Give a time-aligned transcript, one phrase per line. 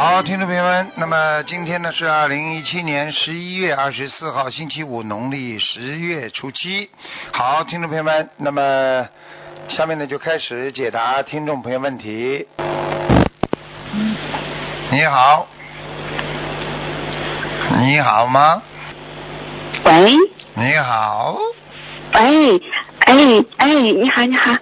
[0.00, 6.88] 好，听众朋友们，那么今天呢是二零一七年十一月二十四号，星期五，农历十月初七。
[7.32, 9.08] 好，听众朋友们，那么
[9.68, 12.46] 下面呢就开始解答听众朋友问题。
[14.92, 15.48] 你好，
[17.80, 18.62] 你好吗？
[19.82, 20.12] 喂。
[20.54, 21.36] 你好，
[22.14, 22.56] 喂，
[23.00, 23.14] 哎
[23.56, 24.58] 哎，你好你好，哦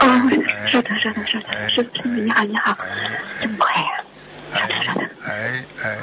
[0.00, 2.76] 哎，稍等稍等稍哎等，师傅师傅你好你好，
[3.40, 3.88] 这么快呀、
[5.26, 5.98] 哎哎！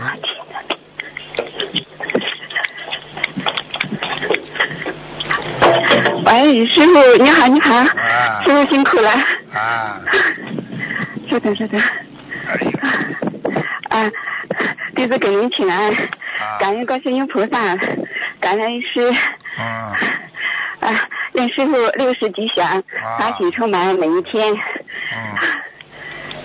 [6.25, 8.41] 喂，师傅你好你好，啊。
[8.43, 9.09] 师傅辛苦了，
[9.53, 10.01] 啊，
[11.29, 11.79] 稍 等稍等，
[12.47, 12.71] 哎呀，
[13.89, 14.11] 啊，
[14.95, 15.93] 弟子给您请安，
[16.59, 17.57] 感恩观世音菩萨，
[18.39, 19.13] 感恩师。
[19.59, 19.63] 嗯，
[20.79, 22.83] 啊，愿师傅六十吉祥，
[23.17, 24.53] 法喜充满每一天。
[24.53, 24.57] 嗯，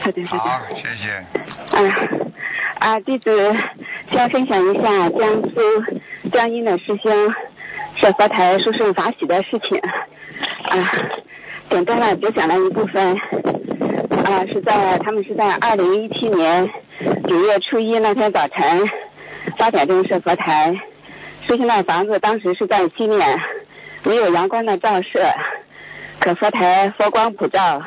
[0.02, 1.10] 好，谢谢。
[1.76, 1.78] 啊
[2.78, 3.54] 啊，弟子
[4.10, 7.34] 先分享一下江苏江阴的师兄
[7.96, 9.78] 设佛台殊胜法喜的事情。
[9.78, 10.92] 啊，
[11.70, 13.16] 简单的只讲了一部分。
[14.24, 16.68] 啊，是在他们是在二零一七年
[17.28, 18.90] 九月初一那天早晨
[19.56, 20.74] 八点钟设佛台。
[21.46, 23.40] 师兄的房子当时是在西面，
[24.04, 25.32] 没有阳光的照射，
[26.22, 27.82] 可佛台佛光普照，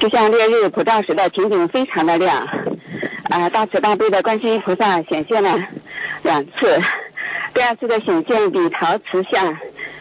[0.00, 2.44] 就像烈日普照时的情景非常的亮。
[3.28, 5.56] 啊，大慈大悲的观世音菩萨显现了
[6.24, 6.50] 两次，
[7.54, 9.56] 第二次的显现比陶瓷像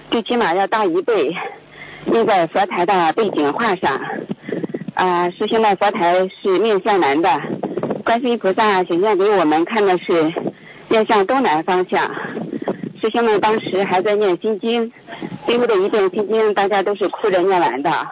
[0.10, 1.36] 最起码要大一倍，
[2.08, 4.02] 印在佛台的背景画上。
[4.96, 7.40] 啊，师兄的佛台是面向南的，
[8.04, 10.34] 观世音菩萨显现给我们看的是
[10.90, 12.10] 面向东南方向。
[13.02, 14.92] 师兄们当时还在念心经，
[15.46, 18.08] 最后的一遍心经大家都是哭着念完的，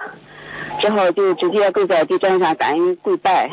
[0.80, 3.52] 之后就直接跪在地砖上感恩跪拜。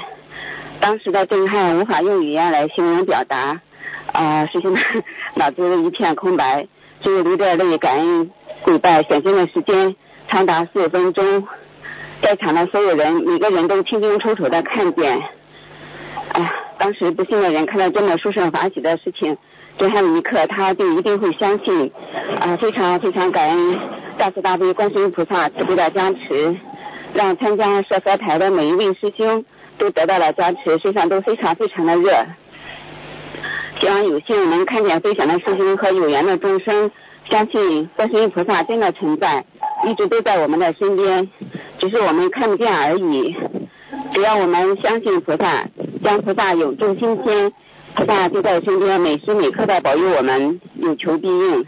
[0.80, 3.60] 当时的震撼无法用语言来形容表达，
[4.12, 4.80] 啊、师兄们
[5.34, 6.68] 脑子一片空白，
[7.02, 8.30] 只有流着泪感恩
[8.62, 9.02] 跪拜。
[9.02, 9.96] 显现的时间
[10.28, 11.46] 长达四分钟，
[12.22, 15.20] 在场的所有人每个人都清清楚楚的看见。
[16.32, 19.36] 哎，当时不信的人看到这么殊胜法喜的事情，
[19.78, 21.92] 震撼的一刻，他就一定会相信。
[22.40, 23.78] 啊、非常非常感恩
[24.18, 26.56] 大慈大悲观世音菩萨慈悲的加持，
[27.14, 29.44] 让参加设佛台的每一位师兄
[29.78, 32.24] 都得到了加持，身上都非常非常的热。
[33.80, 36.90] 希望有幸能看见飞翔的师兄和有缘的众生，
[37.28, 39.44] 相信观世音菩萨真的存在，
[39.86, 41.28] 一直都在我们的身边，
[41.78, 43.34] 只是我们看不见而已。
[44.12, 45.66] 只要我们相信菩萨，
[46.04, 47.50] 将菩萨永驻心间，
[47.94, 51.66] 菩萨就在身边，每时每刻的保佑我们，有求必应。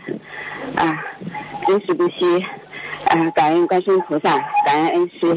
[0.76, 1.02] 啊，
[1.66, 2.44] 真实不虚。
[3.06, 4.36] 啊，感恩观世音菩萨，
[4.66, 5.30] 感恩恩师。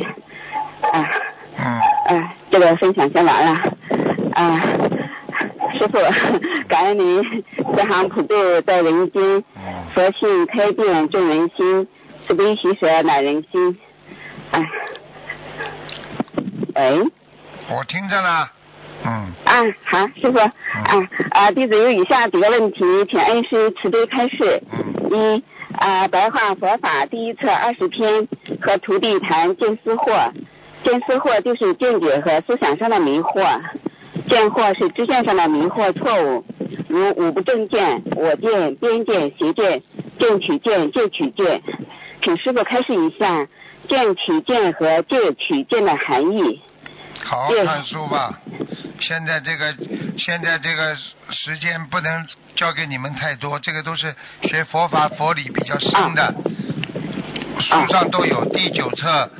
[0.91, 1.09] 啊。
[1.57, 3.51] 嗯，啊，这个分享先完了。
[4.33, 4.61] 啊，
[5.77, 5.97] 师傅，
[6.67, 7.23] 感恩您
[7.55, 9.43] 慈航普渡在人间，嗯，
[9.93, 11.87] 佛性开遍众人心，
[12.27, 13.77] 慈悲喜舍乃人心。
[14.51, 14.69] 哎、
[16.75, 16.99] 喂，
[17.69, 18.49] 我听着呢。
[19.05, 20.51] 嗯，啊，好，师傅，啊
[21.31, 22.79] 啊，弟子有以下几个问题，
[23.09, 24.61] 请恩师慈悲开示。
[25.11, 25.43] 嗯，一
[25.77, 28.27] 啊，白话佛法第一册二十篇
[28.61, 30.31] 和徒弟谈见思惑，
[30.83, 33.61] 见思惑就是见解和思想上的迷惑，
[34.27, 36.43] 见惑是知见上的迷惑错误，
[36.87, 39.81] 如五不正见、我见、边见、邪见、
[40.19, 41.61] 见取见、戒取见，
[42.21, 43.47] 请师傅开示一下
[43.87, 46.61] 见取见和戒取见的含义。
[47.25, 48.33] 好好看书吧。
[48.99, 49.73] 现在这个
[50.17, 50.95] 现在这个
[51.31, 54.13] 时间不能交给你们太多，这个都是
[54.43, 56.33] 学佛法佛理比较深的，
[57.61, 59.31] 书上都有，第九册、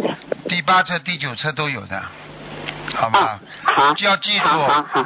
[0.48, 2.02] 第八册、第九册都有的，
[2.96, 4.48] 好吗啊？，好，要记住，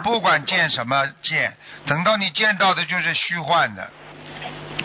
[0.03, 1.55] 不管见什么见，
[1.87, 3.89] 等到你见到的就是虚幻的，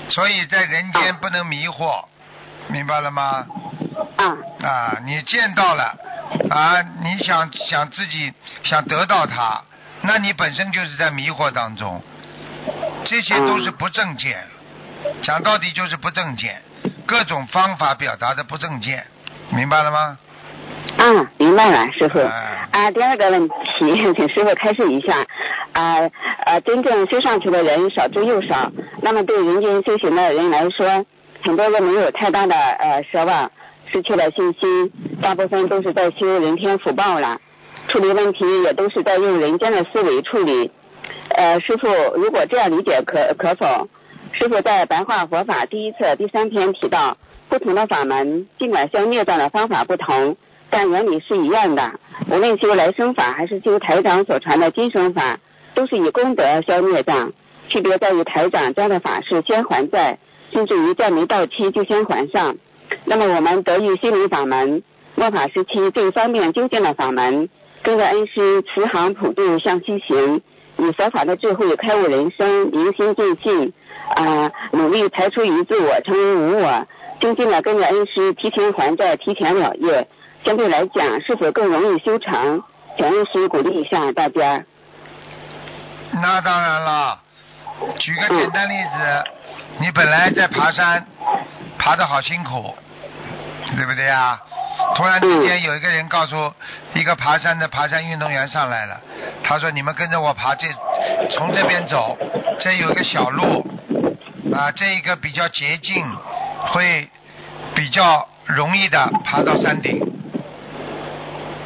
[0.09, 2.07] 所以在人间不能迷惑，
[2.69, 3.47] 明白了吗？
[4.63, 5.95] 啊，你见到了
[6.51, 8.33] 啊，你想想自己
[8.65, 9.63] 想得到它，
[10.03, 12.03] 那你本身就是在迷惑当中，
[13.05, 14.39] 这些都是不正见，
[15.23, 16.63] 讲到底就是不正见，
[17.07, 19.07] 各种方法表达的不正见，
[19.51, 20.19] 明白了吗？
[20.99, 22.19] 嗯，明白了，师傅。
[22.19, 23.55] 哎啊，第二个问题，
[24.15, 25.25] 请师傅开示一下。
[25.73, 25.99] 啊
[26.45, 28.71] 呃，真正修上去的人少之又少，
[29.03, 31.05] 那么对人间修行的人来说，
[31.45, 33.51] 很多人没有太大的呃奢望，
[33.91, 34.93] 失去了信心，
[35.23, 37.41] 大部分都是在修人天福报了，
[37.89, 40.71] 处理问题也都是在用人间的思维处理。
[41.31, 43.89] 呃，师傅，如果这样理解可可否？
[44.33, 47.17] 师傅在白话佛法第一册第三篇提到，
[47.49, 50.37] 不同的法门尽管消孽障的方法不同，
[50.69, 51.99] 但原理是一样的。
[52.31, 55.39] 无论修来生法还是修台长所传的今生法，
[55.75, 57.33] 都是以功德消孽障。
[57.69, 60.19] 区别在于台长教的法是先还债，
[60.53, 62.57] 甚至于债没到期就先还上。
[63.05, 64.83] 那么我们得遇心灵法门，
[65.15, 67.49] 末法时期最方便究竟的法门，
[67.83, 70.43] 跟着恩师慈航普渡向西行，
[70.77, 73.73] 以佛法的智慧开悟人生，明心见性，
[74.15, 76.87] 啊，努力排除于自我，成为无我，
[77.21, 80.07] 精进的跟着恩师提前还债，提前了业。
[80.45, 82.63] 相对来讲，是否更容易修成？
[82.97, 84.65] 请恩师鼓励一下大家。
[86.13, 87.19] 那当然了。
[87.99, 89.25] 举个简单例子，
[89.81, 91.07] 你本来在爬山，
[91.79, 92.77] 爬得好辛苦，
[93.77, 94.41] 对不对呀？
[94.95, 96.53] 突然之间有一个人告诉
[96.95, 99.01] 一个爬山的爬山运动员上来了，
[99.43, 100.69] 他说：“你们跟着我爬这，
[101.31, 102.17] 从这边走，
[102.61, 103.67] 这有个小路，
[104.55, 106.07] 啊，这一个比较捷径，
[106.69, 107.09] 会
[107.75, 110.01] 比较容易的爬到山顶。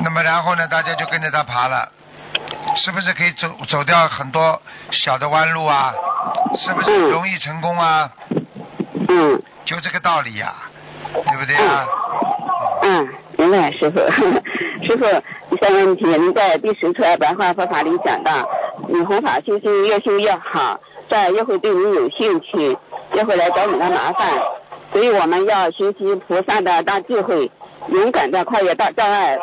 [0.00, 1.90] 那么然后呢，大家就跟着他爬了。”
[2.74, 4.60] 是不是可以走走掉很多
[4.90, 5.92] 小的弯路啊？
[6.58, 8.10] 是不是容易成功啊？
[9.08, 9.42] 嗯。
[9.64, 10.54] 就这个道理呀，
[11.12, 11.86] 对不对啊？
[12.82, 13.08] 嗯，
[13.38, 13.98] 明白，师傅。
[14.84, 15.04] 师傅，
[15.50, 18.48] 第三个问题，您在第十册白话佛法里讲到，
[18.88, 22.76] 你弘法修心越修越好，这越会对你有兴趣，
[23.14, 24.42] 越会来找你的麻烦，
[24.90, 27.48] 所以我们要学习菩萨的大智慧，
[27.88, 29.38] 勇敢的跨越大障碍。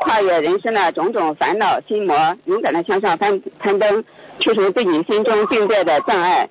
[0.00, 4.02] 跨越人生的种种烦恼心魔，勇敢的向上攀攀登，
[4.38, 6.48] 去除自己心中境界的障碍。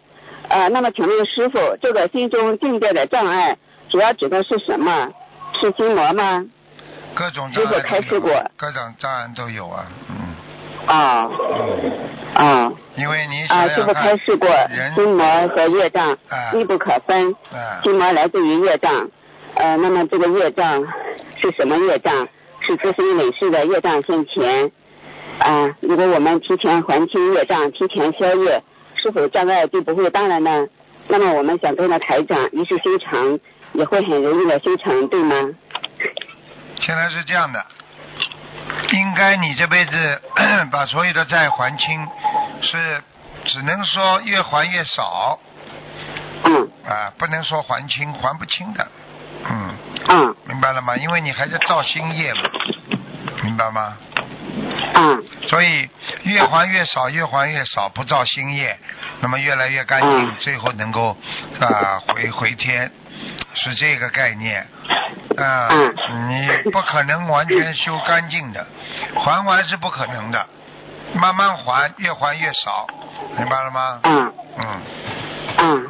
[0.49, 3.57] 呃，那么请问师傅，这个心中境界的障碍，
[3.89, 5.09] 主要指的是什么？
[5.61, 6.45] 是心魔吗？
[7.13, 8.29] 各种障碍开示过。
[8.57, 10.15] 各种障碍都有啊，嗯。
[10.87, 11.29] 啊。
[12.33, 12.71] 啊。
[12.95, 14.49] 因为你啊，师傅开示过，
[14.95, 16.17] 心魔和业障
[16.53, 17.35] 密不可分。
[17.83, 19.09] 心魔来自于业障，
[19.55, 20.83] 呃，那么这个业障
[21.41, 22.27] 是什么业障？
[22.61, 24.69] 是自身累世的业障现前
[25.39, 25.73] 啊！
[25.79, 28.61] 如果我们提前还清业障，提前消业，
[29.01, 30.67] 是否障碍就不会当然呢？
[31.07, 33.39] 那么我们想跟着台长一世修成，
[33.73, 35.35] 也会很容易的修成，对吗？
[36.81, 37.65] 现在是这样的，
[38.91, 40.21] 应该你这辈子
[40.71, 42.07] 把所有的债还清，
[42.61, 43.01] 是
[43.45, 45.39] 只能说越还越少。
[46.43, 46.69] 嗯。
[46.85, 48.87] 啊，不能说还清，还不清的。
[49.49, 49.75] 嗯。
[50.09, 50.35] 嗯。
[50.47, 50.95] 明白了吗？
[50.97, 52.41] 因为你还在造新业嘛，
[53.43, 53.97] 明白吗？
[54.95, 55.23] 嗯。
[55.47, 55.89] 所以
[56.23, 58.77] 越还越少，越还越少，不造新业，
[59.21, 61.15] 那么越来越干净，最后能够
[61.59, 62.91] 啊回回天，
[63.53, 64.65] 是这个概念。
[65.37, 65.69] 啊。
[66.27, 68.65] 你不可能完全修干净的，
[69.15, 70.45] 还完是不可能的，
[71.15, 72.87] 慢慢还，越还越少，
[73.37, 73.99] 明白了吗？
[74.03, 74.33] 嗯。
[74.57, 74.81] 嗯。
[75.57, 75.87] 嗯，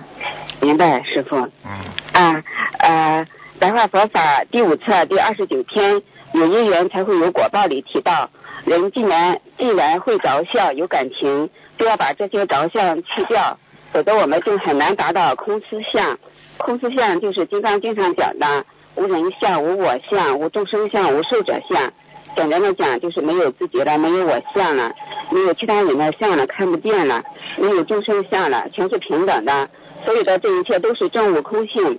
[0.62, 1.38] 明白，师傅。
[1.65, 1.80] 嗯。
[2.13, 2.44] 嗯
[2.80, 3.25] 呃。
[3.60, 6.01] 白话佛法第五册第二十九篇，
[6.31, 8.30] 有因缘才会有果报里提到，
[8.69, 11.50] 人既然既然会着相有感情，
[11.80, 13.57] 就要把这些着相去掉，
[13.92, 16.20] 否则我们就很难达到空思相。
[16.60, 18.63] 空思相就是金刚经常讲的
[18.96, 21.91] 无人相、无我相、无众生相、无寿者相。
[22.36, 24.94] 简单的讲，就是没有自己了，没有我相了，
[25.32, 27.24] 没有其他人的相了，看不见了，
[27.58, 29.67] 没有众生相了，全是平等的。
[30.05, 31.98] 所有的这一切都是正悟空性。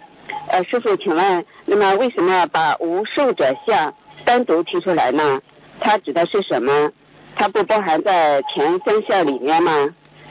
[0.49, 3.93] 呃，师傅，请问，那么为什么把无受者相
[4.25, 5.41] 单独提出来呢？
[5.81, 6.91] 它指的是什么？
[7.37, 9.73] 它不包含在前三项里面吗？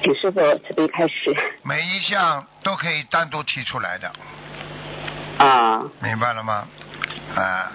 [0.03, 1.35] 请师傅慈悲开始。
[1.63, 4.11] 每一项都可以单独提出来的。
[5.37, 5.83] 啊。
[6.01, 6.67] 明白了吗？
[7.35, 7.71] 啊，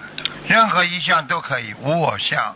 [0.47, 2.55] 任何一项都可以，无我相，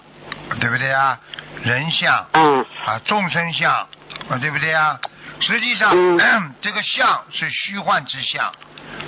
[0.60, 1.20] 对不对啊？
[1.64, 2.28] 人相。
[2.34, 2.66] 嗯。
[2.86, 5.00] 啊，众生相，啊，对不对啊？
[5.42, 5.92] 实际上，
[6.62, 8.52] 这个相是虚幻之相。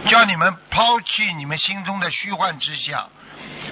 [0.07, 3.09] 叫你们抛弃你们心中的虚幻之相，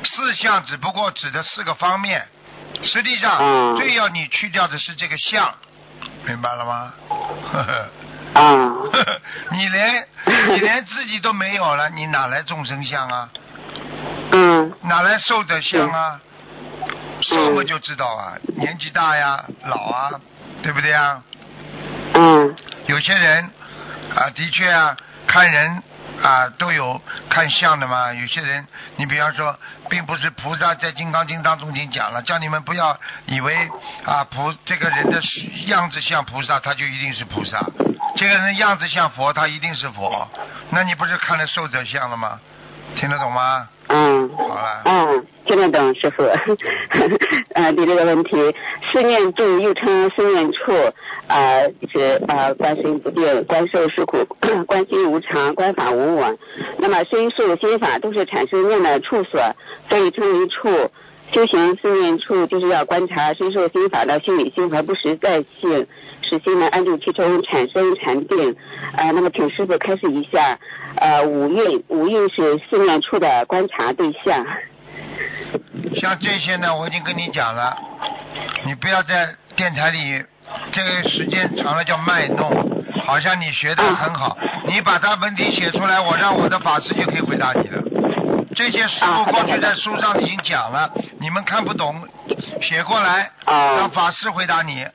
[0.04, 2.28] 四相只不过指的四个方面，
[2.84, 5.54] 实际上最要你去掉的是这个相，
[6.26, 6.94] 明白了吗？
[7.52, 8.40] 呵呵。
[8.40, 8.76] 啊。
[9.52, 10.08] 你连
[10.50, 13.30] 你连自己都没有了，你哪来众生相啊？
[14.32, 14.74] 嗯。
[14.84, 16.20] 哪来寿者相啊？
[17.22, 20.12] 寿嘛就知道啊，年纪大呀，老啊，
[20.64, 21.22] 对不对啊？
[22.14, 22.56] 嗯。
[22.88, 23.52] 有些人
[24.16, 24.96] 啊，的确啊，
[25.28, 25.84] 看人。
[26.24, 28.14] 啊都有看相的嘛。
[28.14, 28.66] 有些人，
[28.98, 29.58] 你比方说，
[29.90, 33.70] 并不是菩萨在《金刚经》当中已经讲了，叫你们不要以为
[34.06, 35.22] 啊菩这个人的
[35.68, 37.60] 样子像菩萨，他就一定是菩萨；
[38.16, 40.30] 这个人样子像佛，他一定是佛。
[40.72, 42.40] 那你不是看了受者相了吗？
[42.96, 43.68] 听得懂吗？
[43.90, 44.82] 嗯，好了。
[44.86, 46.24] 嗯，听得懂，师傅。
[47.56, 48.38] 呃，你这个问题，
[48.92, 50.72] 思念住又称思念处，
[51.28, 54.26] 呃，是呃观心不定，观受是苦，
[54.68, 56.38] 观心无常，观法无我。
[56.78, 59.42] 那么身受心法都是产生念的处所，
[59.90, 60.70] 所以称为处。
[61.32, 65.86] 修行思念处就是要观察身受心法的虚拟性和不实在性，
[66.30, 68.56] 使心能安住其中，产生禅定。
[68.96, 70.58] 呃，那么请师傅开始一下。
[70.96, 74.46] 呃，五蕴，五蕴是四念处的观察对象。
[75.96, 77.78] 像这些呢，我已经跟你讲了，
[78.66, 80.24] 你不要在电台里，
[80.72, 82.50] 这个时间长了叫卖弄，
[83.06, 87.82] 好像你学的很好，你把它问题写出来，我让我的法师就可以回答你了。
[88.56, 91.96] 这些师傅过去在书上已经讲了，你们看不懂，
[92.62, 94.86] 写过来，让法师回答你，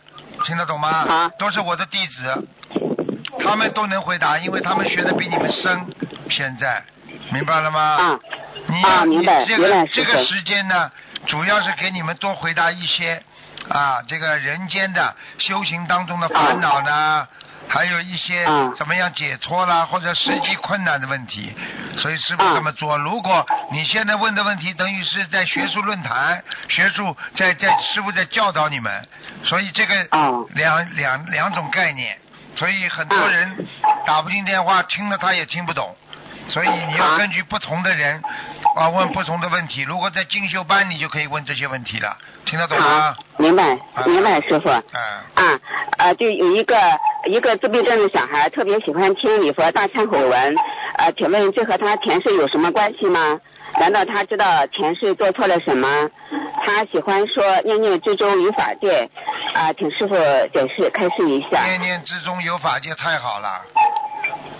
[0.44, 1.30] 听得懂吗？
[1.38, 2.48] 都是我的弟子。
[3.42, 5.86] 他们都能回答，因为他们学的比你们深。
[6.30, 6.82] 现在
[7.32, 7.80] 明白了吗？
[7.80, 8.20] 啊，
[8.68, 10.90] 你啊你这个这个时间呢，
[11.26, 13.22] 主要是给你们多回答一些
[13.68, 17.26] 啊，这个人间的修行当中的烦恼呢，
[17.68, 21.54] 还有一些怎么样解脱啦，或者实际困难的问题。
[21.98, 22.96] 所以师傅这么做。
[22.98, 29.08] 如果你现在问的问题，等于是在学术论坛，学术在在师傅在教导你们，
[29.44, 29.94] 所以这个
[30.54, 32.16] 两两两种概念。
[32.56, 33.66] 所以很多人
[34.06, 35.96] 打不进电话，听了他也听不懂。
[36.48, 38.22] 所以你要根据不同的人
[38.76, 39.82] 啊问不同的问题。
[39.82, 42.16] 如果在进修班，你就可以问这些问题了。
[42.44, 43.16] 听得懂吗？
[43.38, 44.68] 明白，明白，师傅。
[44.68, 45.00] 嗯。
[45.34, 45.60] 啊
[45.96, 46.76] 啊，就有一个
[47.26, 50.56] 一个自闭症的小孩，特别喜欢听礼佛大忏悔文。
[50.98, 53.40] 呃，请问这和他前世有什么关系吗？
[53.80, 55.88] 难道他知道前世做错了什么？
[56.64, 59.08] 他喜欢说念念之中有法界。
[59.54, 60.14] 啊，请师傅
[60.52, 61.64] 解释开示一下。
[61.64, 63.62] 念念之中有法界，太好了，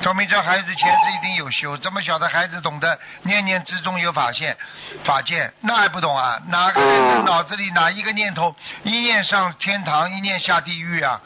[0.05, 1.79] 说明这孩子前世一定有修。
[1.79, 4.55] 这么小的孩子懂得念念之中有法现，
[5.03, 6.39] 法界那还不懂啊？
[6.49, 11.19] 哪个人的脑子里哪一个念头一念上天堂，一念下地狱啊？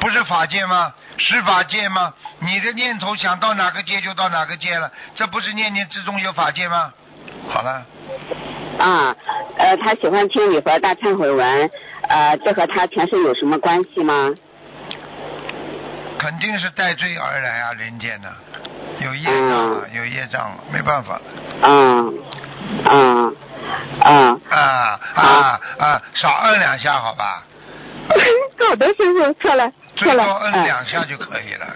[0.00, 0.94] 不是法界吗？
[1.18, 2.14] 是法界吗？
[2.38, 6.90] 你的念头想到哪个界就到哪个界了，这不是念念之中有法界吗？
[7.50, 7.84] 好了。
[8.78, 9.14] 啊，
[9.58, 11.70] 呃，他喜欢听你和大忏悔文。
[12.08, 14.30] 呃，这和他前世有什么关系吗？
[16.18, 18.28] 肯定是带罪而来啊，人间的
[19.00, 21.20] 有业障，有业障，没办法。
[21.62, 22.14] 嗯
[22.84, 23.36] 嗯
[24.04, 26.02] 嗯啊啊啊！
[26.14, 27.44] 少摁两下，好吧？
[28.68, 30.24] 好的，师傅，错了，错了。
[30.24, 31.66] 最多摁两下就可以了。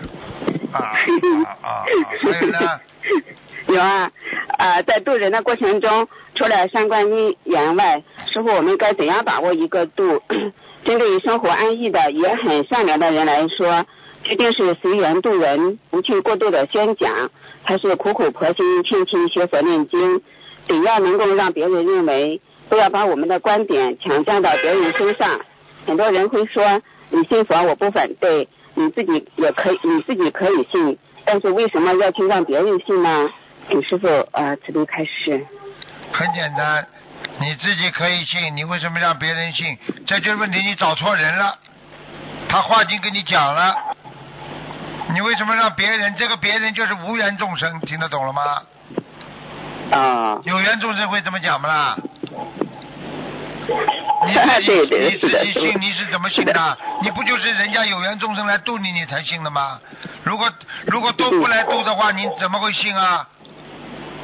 [0.73, 1.85] 啊啊啊！
[2.23, 2.81] 还有呢？
[3.69, 4.11] 有啊，
[4.59, 8.03] 呃，在渡人的过程中，除了三观因缘外，
[8.33, 10.23] 师傅，我们该怎样把握一个度？
[10.85, 13.85] 针对于生活安逸的也很善良的人来说，
[14.31, 17.31] 一定是随缘度人，不去过度的宣讲，
[17.63, 20.21] 还是苦苦婆心劝亲学佛念经？
[20.67, 25.41] 只要能够让别人认为，不要把我们的观点强加到别人身上。
[25.87, 33.31] 很多人会说，你信佛我不反对，你自己也可以，你自己可以信，但是为什么要去让别人信呢？
[33.69, 35.47] 请师傅啊，慈悲开始。
[36.13, 36.85] 很简单，
[37.41, 39.79] 你自己可以信，你为什么让别人信？
[40.05, 41.57] 这就是问题，你找错人了。
[42.49, 43.77] 他话已经跟你讲了，
[45.15, 46.15] 你为什么让别人？
[46.17, 48.63] 这个别人就是无缘众生，听得懂了吗？
[49.91, 50.39] 啊。
[50.45, 51.97] 有缘众生会怎么讲不啦？
[54.27, 56.79] 你自己你自己信你是怎么信的？
[57.03, 59.81] 你不就是人家有缘众生来度你，你才信的吗？
[60.25, 60.51] 如果
[60.87, 63.27] 如果都不来度的话，你怎么会信啊？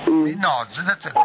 [0.07, 1.21] 没脑子的，真的。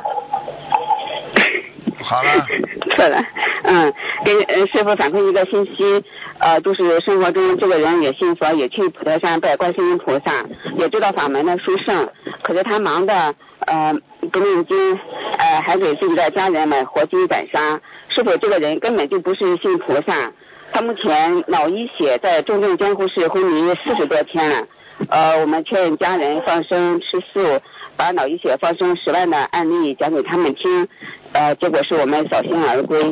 [2.04, 2.46] 好了。
[2.96, 3.24] 错了，
[3.64, 3.94] 嗯，
[4.26, 4.34] 给
[4.68, 6.04] 师傅反馈一个信息，
[6.40, 10.46] 呃，就是生活中这个人也信佛，也去普陀山拜观世音菩萨，
[10.78, 12.10] 也知道法门的殊胜，
[12.42, 13.94] 可是他忙的呃
[14.32, 15.00] 不念经，
[15.38, 20.32] 呃还给自己的家人买活鸡宰杀，是否这个人根本就不是信菩萨？
[20.72, 24.68] 他目前脑溢血在重症监护室昏迷四十多天了，
[25.10, 27.62] 呃，我们劝家人放生吃素。
[27.98, 30.88] 把脑溢血放生十万的案例讲给他们听，
[31.34, 33.12] 呃，结果是我们扫兴而归。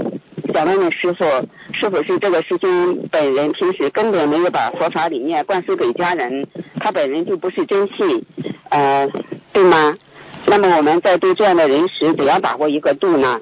[0.55, 1.25] 想问问师傅，
[1.73, 6.47] 是否是这个师兄本人平时根本没有把佛法理念灌输给家人，
[6.79, 8.25] 他本人就不是真信，
[8.69, 9.05] 呃，
[9.51, 9.97] 对吗？
[10.45, 13.41] 那么我们在对这样的人时，怎样把握一个度呢？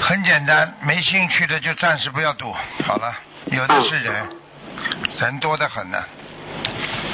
[0.00, 2.50] 很简单，没兴趣的就暂时不要度，
[2.84, 3.12] 好了，
[3.50, 4.14] 有的是人，
[5.20, 5.98] 人多的很呢，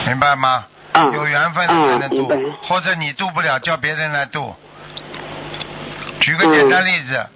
[0.06, 0.64] 明白吗？
[0.92, 2.28] 啊有缘分的才能渡
[2.62, 4.54] 或者你渡不了，叫别人来渡。
[6.20, 7.26] 举个简单例子，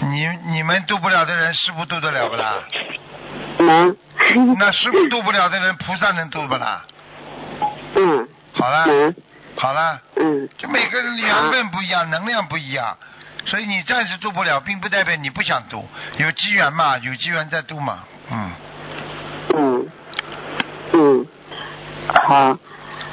[0.00, 2.54] 你你们渡不了的人，师傅渡得了不啦？
[3.58, 3.96] 能。
[4.58, 6.82] 那师傅渡不了的人，菩萨能渡不啦？
[7.96, 9.14] 嗯好了，能
[9.56, 12.96] 好了，嗯就每个人缘分不一样，能量不一样，
[13.46, 15.86] 所以你暂时渡不了，并不代表你不想渡，
[16.18, 18.00] 有机缘嘛，有机缘再渡嘛，
[18.30, 18.50] 嗯。
[19.54, 19.86] 嗯
[20.92, 21.26] 嗯，
[22.26, 22.58] 好。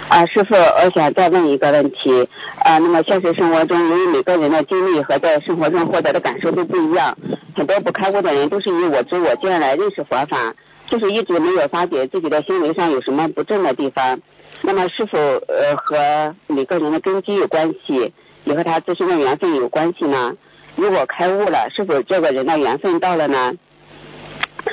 [0.10, 2.28] 啊，师傅，我想再问一个问题。
[2.58, 7.16] 啊，那么现实生活中，由于每个人的经历和在生活中获得的感受都不一样，
[7.56, 10.56] 很多不开悟的人都是以我知我见来认识佛法，
[10.88, 14.20] 就是一直没有发觉自己的行为上有什么不正的地方。
[14.64, 18.12] 那么是否呃和每个人的根基有关系，
[18.46, 20.34] 也和他自身的缘分有关系呢？
[20.76, 23.54] 如果开悟了，是否这个人的缘分到了呢？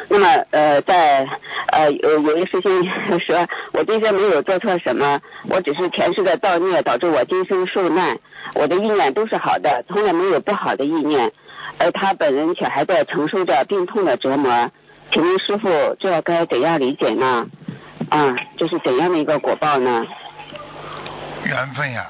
[0.09, 1.26] 那么呃，在
[1.69, 2.85] 呃有有一个师兄
[3.21, 8.19] 说，我今生没有做错什么，我只是前世的造孽导致我今生受难，
[8.55, 11.33] 我的意念都是好的，从来没有不好的意念，
[11.78, 14.71] 而他本人却还在承受着病痛的折磨。
[15.12, 15.69] 请问师傅，
[16.00, 17.47] 这该怎样理解呢？
[18.11, 20.05] 啊，这是怎样的一个果报呢？
[21.45, 22.05] 缘分呀，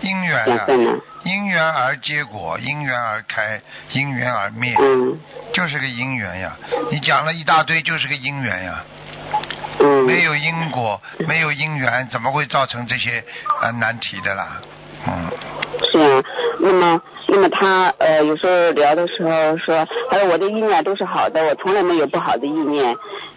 [0.00, 0.98] 姻缘呀，缘分呢？
[1.24, 3.60] 因缘而结果，因缘而开，
[3.92, 5.18] 因缘而灭，嗯
[5.52, 6.56] 就是个因缘呀。
[6.90, 8.84] 你讲了一大堆，就是个因缘呀。
[9.80, 10.04] 嗯。
[10.04, 13.24] 没有因果，没有因缘，怎么会造成这些
[13.60, 14.60] 呃难题的啦？
[15.06, 15.30] 嗯，
[15.92, 16.22] 是啊，
[16.60, 22.96] 那么那么他呃有时候聊的时候说，他说我的意念都是好的，我从来没有不好的意念，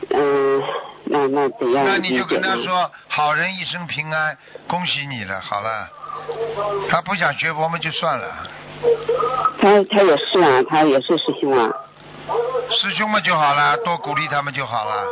[0.09, 0.61] 嗯，
[1.05, 1.97] 那那怎样那？
[1.97, 5.88] 你就跟他说，好人一生平安，恭喜你了，好了。
[6.89, 8.27] 他不想学佛嘛，就算了。
[9.60, 11.72] 他他也是啊，他也是师兄啊，
[12.70, 15.03] 师兄们就好了，多鼓励他们就好了，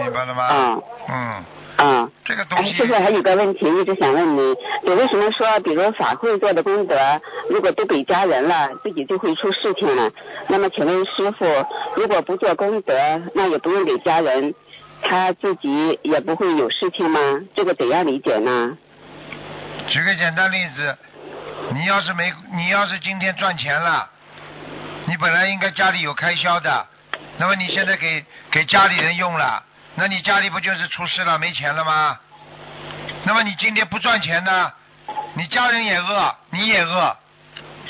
[0.00, 0.48] 明白了吗？
[0.50, 1.44] 嗯嗯，啊。
[1.76, 6.96] 哎，这个东西师傅还有个问题一直想问你，你为什么说，比如法会做的功德，
[7.50, 10.10] 如果都给家人了，自己就会出事情了？
[10.48, 11.44] 那么请问师傅，
[11.94, 12.94] 如果不做功德，
[13.34, 14.54] 那也不用给家人，
[15.02, 17.40] 他自己也不会有事情吗？
[17.54, 18.76] 这个怎样理解呢？
[19.88, 20.98] 举个简单例子，
[21.72, 24.08] 你要是没，你要是今天赚钱了，
[25.06, 26.86] 你本来应该家里有开销的，
[27.36, 29.62] 那么你现在给给家里人用了，
[29.94, 32.18] 那你家里不就是出事了，没钱了吗？
[33.24, 34.72] 那么你今天不赚钱呢，
[35.34, 37.16] 你家人也饿，你也饿，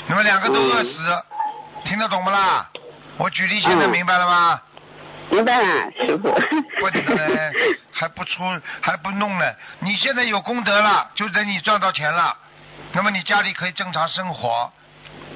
[0.07, 1.23] 那么两个都饿死，
[1.85, 2.69] 听得懂不啦？
[3.17, 4.61] 我举例现在明白了吗？
[5.29, 6.29] 明白了，师傅。
[6.81, 7.51] 我的嘞，
[7.91, 8.43] 还不出
[8.81, 9.53] 还不弄呢？
[9.79, 12.35] 你现在有功德了，就等你赚到钱了，
[12.93, 14.71] 那么你家里可以正常生活。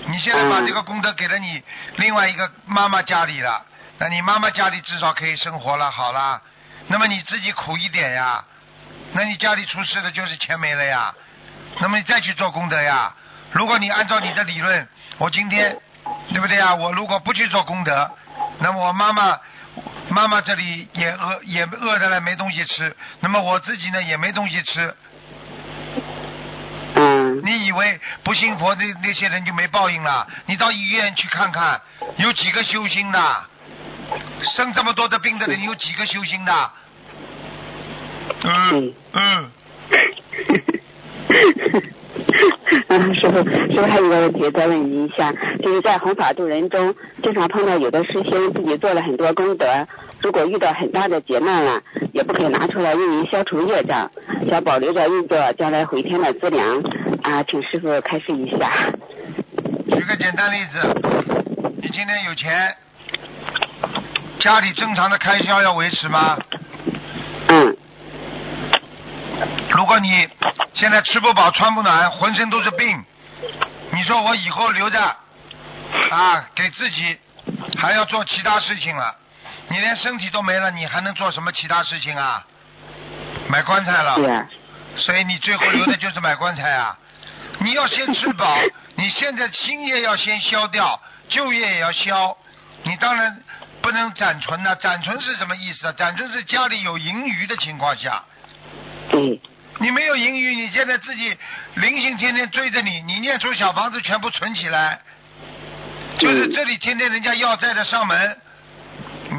[0.05, 1.61] 你现在把嗯这个功德给了你
[1.97, 3.65] 另外一个妈妈家里了，
[3.97, 6.41] 那你妈妈家里至少可以生活了，好啦。
[6.87, 8.43] 那么你自己苦一点呀，
[9.13, 11.13] 那你家里出事了就是钱没了呀，
[11.79, 13.13] 那么你再去做功德呀。
[13.51, 15.75] 如果你按照你的理论，我今天
[16.31, 16.73] 对不对呀？
[16.75, 18.11] 我如果不去做功德，
[18.59, 19.39] 那么我妈妈
[20.09, 22.95] 妈妈这里也饿也饿的了，没东西吃。
[23.19, 24.93] 那么我自己呢也没东西吃。
[26.95, 30.27] 嗯你以为不信佛的那些人就没报应了？
[30.47, 31.79] 你到医院去看看，
[32.17, 33.45] 有几个修心的？
[34.55, 36.71] 生这么多的病的人有几个修心的？
[38.43, 39.51] 嗯嗯，
[42.87, 43.37] 嗯， 师傅，
[43.71, 49.87] 师傅还有一个问题再问您一下，就是在弘法度人中，经常碰到有的师兄自己做了很多功德，
[50.21, 51.81] 如果遇到很大的劫难了，
[52.13, 54.09] 也不肯拿出来用于消除业障，
[54.49, 56.81] 想保留着运作将来回天的资粮
[57.21, 58.91] 啊，请师傅开示一下。
[59.91, 60.79] 举个简单例子，
[61.81, 62.75] 你今天有钱，
[64.39, 66.37] 家里正常的开销要维持吗？
[67.49, 67.75] 嗯
[69.69, 70.27] 如果你
[70.73, 73.03] 现在吃不饱穿不暖，浑身都是病，
[73.91, 75.01] 你说我以后留着
[76.11, 77.17] 啊，给自己
[77.77, 79.15] 还要做其他事情了，
[79.69, 82.45] 你连身体都没了，你还能做什么其他事情啊？
[83.47, 84.45] 买棺材了
[84.95, 86.97] 所以你最后留的就是买棺材啊！
[87.59, 88.57] 你要先吃饱，
[88.95, 90.99] 你现在新业要先消掉，
[91.29, 92.35] 旧业也要消。
[92.83, 93.41] 你当然
[93.81, 95.93] 不能暂存呐、暂存是什么意思啊？
[95.93, 98.23] 暂存是家里有盈余的情况下，
[99.09, 99.41] 对，
[99.79, 101.35] 你没有盈余，你现在自己
[101.75, 104.99] 灵性天天追着你，你念出小房子全部存起来，
[106.17, 108.37] 就是这里天天人家要债的上门，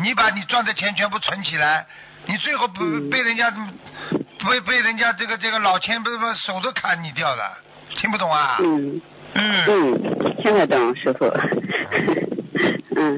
[0.03, 1.87] 你把你赚的钱全部存起来，
[2.27, 3.51] 你最后不嗯被人家
[4.49, 7.59] 被被人家这个这个老千不不手都砍你掉了，
[7.97, 8.57] 听不懂啊？
[8.61, 9.01] 嗯。
[9.33, 11.25] 嗯，嗯，听得懂，师傅。
[12.97, 13.17] 嗯，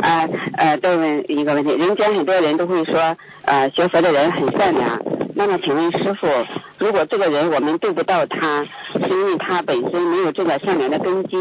[0.00, 5.00] 啊啊呃，再问一个问题，人间很多人都会说，呃，学佛的人很善良。
[5.34, 6.26] 那么，请问师傅，
[6.78, 11.36] 如果这个人我们对不到他，是因为他本身没有这个善良的根基，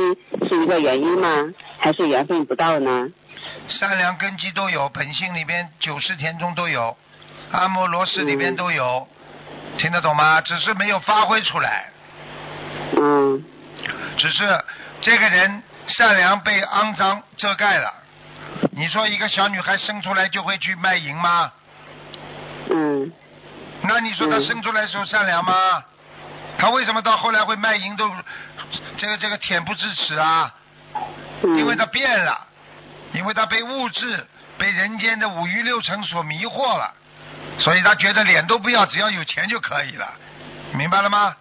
[0.49, 1.53] 是一个原因吗？
[1.77, 3.09] 还是缘分不到呢？
[3.69, 6.97] 善良根基都有，本性里边九世田中都有，
[7.51, 9.07] 阿摩罗氏里边都有，
[9.77, 10.41] 听得懂吗？
[10.41, 11.89] 只是没有发挥出来，
[12.97, 13.43] 嗯
[14.17, 14.43] 只是
[15.01, 17.93] 这个人善良被肮脏遮盖了。
[18.77, 21.51] 你说一个小女孩生出来就会去卖淫吗？
[22.69, 23.11] 嗯
[23.83, 25.81] 那你说她嗯生出来的时候善良吗？
[26.57, 28.11] 她为什么到后来会卖淫都
[28.97, 30.53] 这个这个恬不知耻啊？
[31.43, 32.47] 嗯，因为她变了，
[33.13, 36.93] 因为她被物质、被人间的五欲六尘所迷惑了，
[37.59, 40.13] 所以她觉得脸都不要，只要有钱就可以了，
[40.73, 41.33] 明白了吗？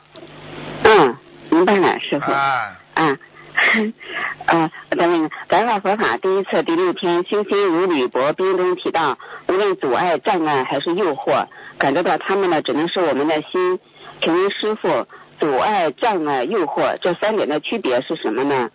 [0.85, 1.17] 嗯，
[1.51, 2.31] 明白了，师傅。
[2.31, 3.17] 啊，啊，
[4.47, 9.17] 呃，咱们白话佛法第一册第六篇《星星如履薄冰》中提到，
[9.49, 11.47] 无论阻碍、障碍还是诱惑，
[11.79, 13.79] 感觉到他们呢，只能是我们的心。
[14.21, 15.07] 请问师傅，
[15.39, 18.71] 阻碍、障碍、诱惑这三点的区别是什么呢？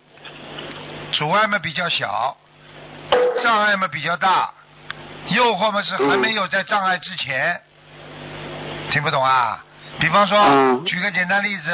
[1.12, 2.36] 阻碍嘛比较小，
[3.42, 4.50] 障碍嘛比较大，
[5.28, 7.60] 诱惑嘛是还没有在障碍之前，
[8.90, 9.62] 听不懂啊？
[9.98, 11.70] 比方说，嗯举个简单例子，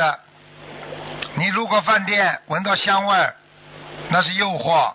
[1.37, 3.35] 你路过饭店闻到香味儿，
[4.09, 4.93] 那是诱惑，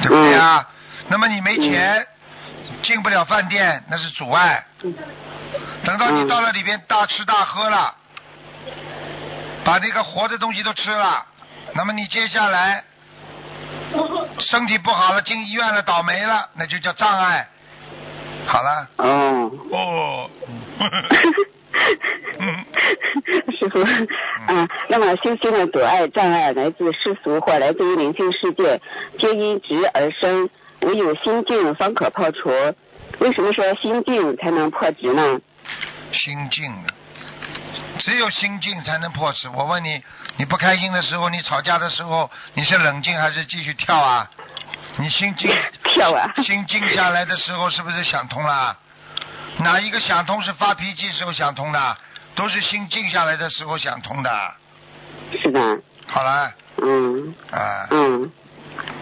[0.00, 0.68] 对不对啊？
[1.08, 2.06] 那么你没钱，
[2.82, 4.64] 进不了饭店，那是阻碍。
[5.84, 7.94] 等到你嗯到了里边大吃大喝了，
[9.64, 11.24] 把那个活的东西都吃了，
[11.74, 12.84] 那么你接下来
[14.38, 17.48] 身体不好了，进医院了，倒霉了，那就叫障碍。
[18.46, 19.50] 好了，哦。
[19.72, 20.30] 哦，
[22.38, 22.64] 嗯
[23.58, 28.80] 师傅，啊，那么修心的阻碍、障碍来自世俗或来自于灵性世界，
[29.18, 30.48] 皆因执而生，
[30.80, 32.50] 唯有心境方可破除。
[33.18, 35.40] 为什么说心境才能破执呢？
[36.12, 36.72] 心静，
[37.98, 39.48] 只有心静才能破执。
[39.54, 40.02] 我问你，
[40.36, 44.30] 你不开心的时候，你吵架的时候，你是冷静还是继续跳啊？
[44.96, 45.50] 你心静，
[45.84, 46.32] 跳啊！
[46.42, 48.76] 心静下来的时候，是不是想通了？
[49.58, 51.96] 哪一个想通是发脾气时候想通的？
[52.34, 54.30] 都是心静下来的时候想通的。
[55.42, 55.60] 是的，
[56.06, 58.30] 好了，嗯啊，嗯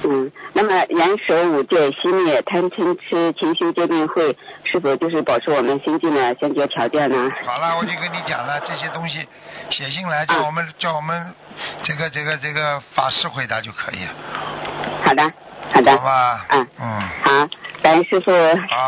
[0.04, 0.32] 嗯。
[0.54, 7.30] 那么严守五戒、熄灭贪嗔痴、勤修戒定慧，是否就是保持我们心境的先决条件呢？
[7.44, 9.28] 好了，我就跟你讲了，这些东西
[9.68, 11.34] 写信来，叫我们叫我们
[11.82, 14.14] 这个这个这个法师回答就可以了，
[15.04, 15.30] 好的，
[15.72, 15.90] 好的。
[15.92, 16.46] 好吧？
[16.50, 17.48] 嗯嗯，好，
[17.82, 18.30] 感恩师傅，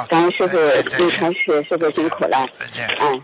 [0.09, 0.57] 感恩师傅
[1.05, 2.47] 一开始师傅辛苦了。
[2.59, 2.89] 再见。
[3.01, 3.23] 嗯。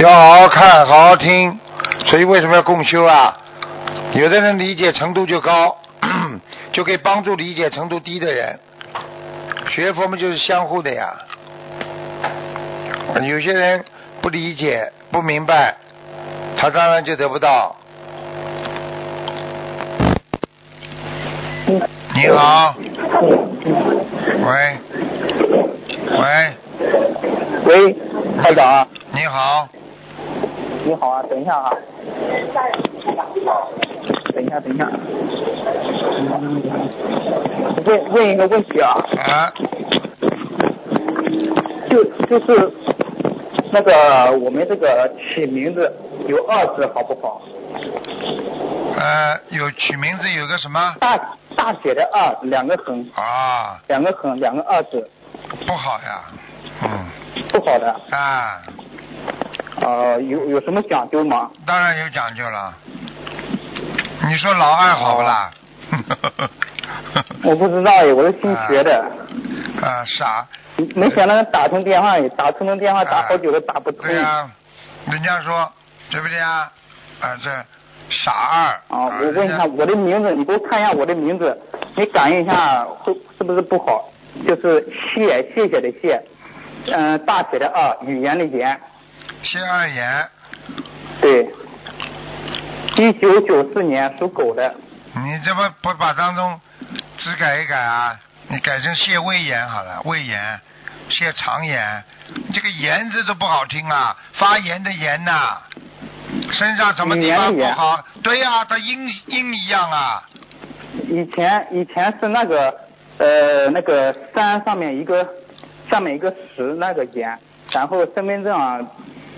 [0.00, 1.58] 要好好看，好好听，
[2.06, 3.36] 所以为什么要共修啊？
[4.12, 5.76] 有的人理解程度就高，
[6.72, 8.58] 就可以帮助理解程度低的人。
[9.68, 11.14] 学佛嘛就是相互的呀。
[13.22, 13.84] 有些人
[14.20, 15.74] 不理解、不明白，
[16.56, 17.74] 他当然就得不到。
[22.14, 22.74] 你好，
[24.46, 24.78] 喂，
[26.10, 26.54] 喂，
[27.66, 27.96] 喂，
[28.42, 29.68] 台长，你好，
[30.84, 31.70] 你好啊，等一下啊，
[34.34, 34.88] 等一下，等一下，
[36.40, 36.62] 嗯
[37.84, 38.92] 问问一个问题啊，
[39.24, 39.52] 啊，
[41.90, 42.72] 就就是
[43.72, 45.92] 那个我们这个起名字
[46.26, 47.42] 有二字好不好？
[48.96, 51.16] 呃，有取名字有个什么大
[51.56, 53.78] 大写的二，两个横，啊？
[53.86, 55.08] 两个横，两个二字，
[55.66, 56.24] 不好呀，
[56.82, 57.06] 嗯，
[57.50, 58.60] 不好的，啊，
[59.80, 61.50] 呃，有有什么讲究吗？
[61.66, 62.74] 当然有讲究了。
[64.28, 65.50] 你说老二好不啦？
[67.44, 69.04] 我不知道耶，我是新学的，
[69.80, 70.46] 啊，傻。
[70.94, 74.04] 没想到打通电话，打通通电话打好久都打不通。
[74.06, 74.48] 对呀、
[75.10, 75.70] 人家说
[76.10, 76.70] 对不对呀？
[77.20, 77.50] 啊，这
[78.10, 78.66] 傻二。
[78.88, 81.58] 啊，我问一下我的名字，你给我看一下我的名字，
[81.96, 84.08] 你感应一下会是不是不好？
[84.46, 86.22] 就是谢谢谢的谢，
[86.86, 88.78] 嗯、大写的二，语言的言，
[89.42, 90.28] 谢二言，
[91.20, 91.48] 对。
[92.96, 94.74] 一九九四年属狗的，
[95.14, 96.60] 你这不不把当中
[97.18, 98.18] 只改一改啊？
[98.50, 100.58] 你改成谢胃炎好了，胃炎，
[101.10, 102.02] 谢肠炎，
[102.54, 105.58] 这个炎字都不好听啊，发炎的炎呐、
[106.52, 108.02] 身上什么地方不好？
[108.22, 110.22] 对呀、它音音一样啊。
[111.10, 112.74] 以前以前是那个
[113.18, 115.28] 呃那个山上面一个
[115.90, 117.38] 上面一个石那个炎，
[117.70, 118.80] 然后身份证啊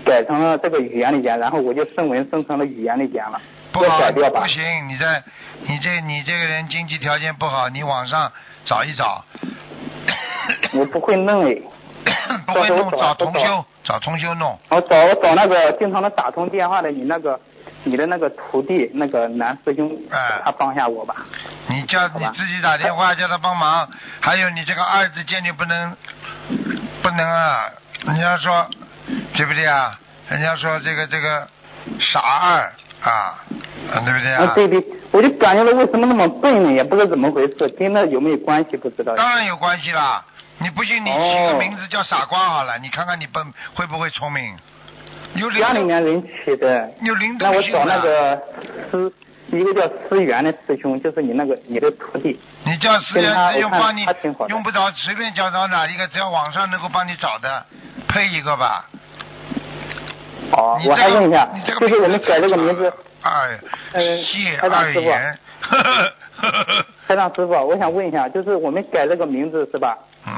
[0.05, 4.47] 改成了这个语言的言，然后我就声纹生成了语言的言了，不好，要改掉吧不？
[4.47, 5.23] 行，你这
[5.61, 8.31] 你这你这个人经济条件不好，你网上
[8.65, 9.23] 找一找，
[10.73, 11.55] 我不会弄哎，
[12.45, 14.59] 不会弄找找同修，找同修弄。
[14.69, 17.39] 我找我找那个经常能打通电话的你那个
[17.83, 21.15] 你的那个徒弟那个男师兄，哎他帮一下我吧。
[21.67, 23.87] 你叫你自己打电话叫他帮忙，
[24.19, 25.95] 还有你这个二字坚决不能
[27.01, 27.69] 不能啊！
[28.05, 28.67] 人家说
[29.35, 29.97] 对不对啊？
[30.27, 31.47] 人家说这个这个
[31.99, 32.71] 傻二
[33.01, 33.43] 啊，
[33.93, 34.51] 嗯对不对啊，啊？
[34.53, 36.71] 对对，我就感觉到为什么那么笨呢？
[36.71, 39.15] 也不知道怎么回事，跟那有没有关系不知道。
[39.15, 40.23] 当然有关系啦！
[40.59, 44.55] 你不信你起个哦名字叫傻瓜好了，你看看你笨会不会聪明？
[45.33, 47.95] 有灵家里面人起的，有灵那我找动性的。
[47.95, 48.41] 那个
[48.91, 49.13] 师，
[49.47, 52.39] 一个叫思源的师兄，就是你那个你的徒弟。
[52.65, 54.05] 你叫思源他人只有我看帮你
[54.49, 57.65] 用不着随便找到哪一个，只要网上能够帮你找的，
[58.07, 58.85] 配一个吧。
[60.51, 63.59] 哦，我还问一下这，个就是我们改这个名字，哎，
[63.93, 65.39] 嗯谢台长师傅二言。
[67.07, 69.97] 台长师傅，我想问一下，就是我们改这个名字是吧？
[70.25, 70.31] 嗯，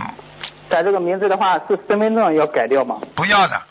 [0.70, 3.00] 改这个名字的话，是身份证要改掉吗？
[3.16, 3.62] 不要的，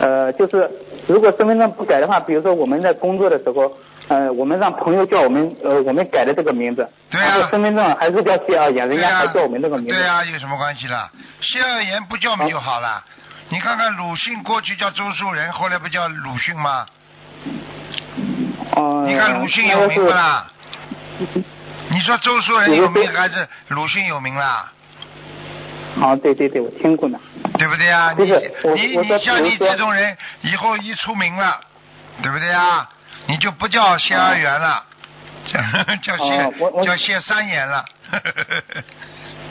[0.00, 0.70] 呃，就是
[1.06, 3.70] 如果身份证不改的话，比如说我们在工作的时候，
[4.08, 9.92] 呃，我们让朋友叫我们，呃，我们改的这个名字，对啊身份证还是叫谢二言，人、家还叫我们这个名字。
[9.92, 11.10] 对呀、有什么关系啦？
[11.40, 13.04] 谢二言不叫名就好了。
[13.50, 16.86] 你看看鲁迅过去叫周树人，后来不叫鲁迅吗？
[18.76, 20.46] 哦、你看鲁迅有名不啦？
[21.88, 24.70] 你说周树人有名还是鲁迅有名啦？
[26.00, 27.18] 啊，对对对，我听过呢。
[27.58, 28.14] 对不对啊？
[28.14, 31.60] 不你你像你这种人，以后一出名了，
[32.22, 32.88] 对不对啊？
[33.26, 34.84] 你就不叫谢二元了，
[35.46, 35.60] 叫
[35.96, 37.84] 叫谢、叫谢三言了。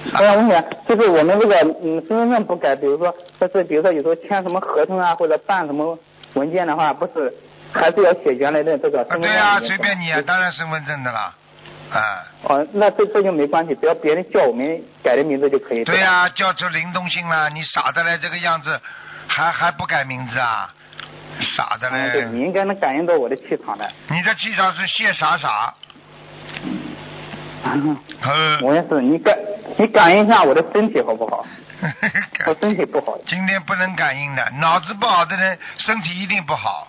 [0.05, 5.97] 我想问一下，就是我们这个嗯身份证不改，比如说就是比如说有时候签什么合同啊，或者办什么
[6.33, 7.33] 文件的话，不是
[7.73, 11.33] 还是要写原来的这个啊，身份证对啊，随便你啊，当然身份证的啦，
[11.91, 15.83] 啊，哦，那这这就没关系，只要别人叫我们改的名字就可以。
[15.83, 18.79] 吧对呀、叫出灵动性了，你傻的嘞，这个样子，
[19.27, 20.73] 还还不改名字啊？
[21.55, 23.89] 傻的嗯，对，你，应该能感应到我的气场的。
[24.09, 25.73] 你的气场是谢傻傻，
[28.21, 29.37] 呃，我也是，你感
[29.77, 31.45] 你感应一下我的身体好不好？
[32.47, 33.17] 我身体不好。
[33.27, 36.87] 今天不能感应的，脑子不好的人身体一定不好。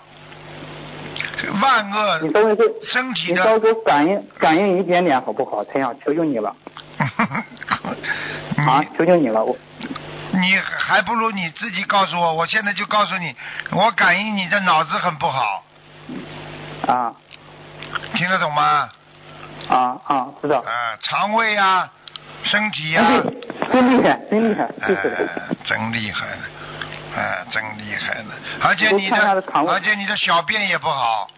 [1.61, 1.89] 万
[2.23, 5.65] 你恶稍微给身体的你稍微感应感应一点点好不好？
[5.67, 6.55] 陈阳，求求你了
[8.59, 8.85] 啊！
[8.97, 9.57] 求求你了，我
[10.33, 13.35] 你你还不如你自己告诉我，我现在就告诉你，
[13.73, 15.65] 我感应你的脑子很不好，
[16.87, 17.15] 啊
[18.15, 18.89] 听得懂吗？
[19.69, 20.59] 啊啊，知道。
[20.61, 21.89] 啊，肠胃啊，
[22.45, 23.41] 身体呀、哎对
[23.73, 25.17] 真厉害，真厉害，就是的。
[25.19, 26.43] 哎，真厉害了，
[27.17, 31.29] 哎，真厉害了，而且你的而且你的小便也不好，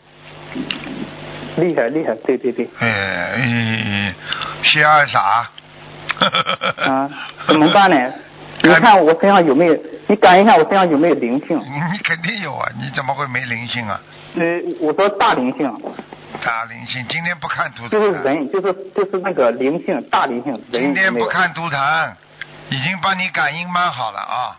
[1.56, 2.68] 厉害厉害，对对对。
[2.78, 2.88] 哎，
[3.36, 4.14] 哎
[4.62, 5.50] 谢二傻，
[6.86, 7.10] 啊，
[7.46, 8.12] 怎么办呢？
[8.64, 9.76] 你看我身上有没有？
[10.06, 11.58] 你感应一下我身上有没有灵性？
[11.58, 14.00] 你肯定有啊，你怎么会没灵性啊？
[14.36, 14.42] 呃，
[14.80, 15.66] 我说大灵性，
[16.40, 21.12] 大灵性，今天不看图腾就是，人，就是就是那个灵性，大灵性，人今天。
[21.12, 21.78] 不看图腾，
[22.70, 24.58] 已经帮你感应蛮好了啊，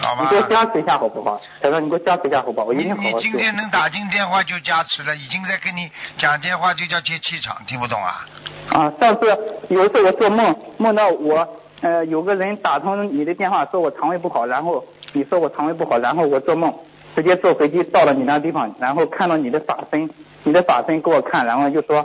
[0.00, 0.36] 好吧你给？
[0.36, 1.40] 我加持一下好不好？
[1.62, 2.66] 小张，你给我加持一下好不好？
[2.66, 3.16] 我一你定好好修。
[3.16, 8.26] 你今天能打进电话就加持了，已经在跟你讲电话就叫接气场，听不懂啊？
[8.70, 9.26] 啊，上次
[9.68, 11.46] 有一次我做梦，梦到我
[11.82, 16.74] 呃有个人打通你的电话，说我肠胃不好，然后你说我肠胃不好，然后我做梦
[17.14, 20.08] 直接坐飞机到了你那地方，然后看到你的法身，
[20.44, 22.04] 你的法身给我看，然后就说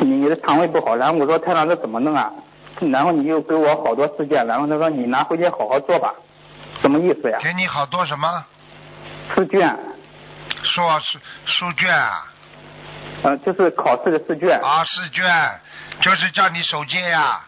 [0.00, 2.30] 你你的肠胃不好，然后我说太长这怎么弄啊？
[2.92, 6.14] 然后你又给我好多事件，然后他说你拿回去好好做吧，
[6.80, 7.38] 什么意思呀？
[7.42, 8.44] 给你好多什么
[9.34, 9.76] 试卷，
[10.62, 12.32] 说书书卷啊？
[13.22, 15.24] 呃，就是考试的试卷，啊，试卷
[16.00, 17.40] 就是叫你守戒呀、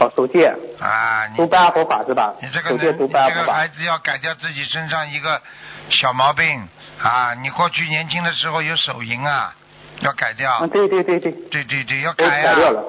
[0.00, 2.34] 哦，手戒，啊，你读八佛法是吧？
[2.40, 3.68] 你这个你这个孩。
[3.68, 5.42] 子要改掉自己身上一个
[5.90, 6.66] 小毛病
[7.02, 7.34] 啊！
[7.34, 9.54] 你过去年轻的时候有手淫啊，
[10.00, 10.66] 要改掉啊，。
[10.66, 12.82] 对对对对，对对对，要改啊改掉了，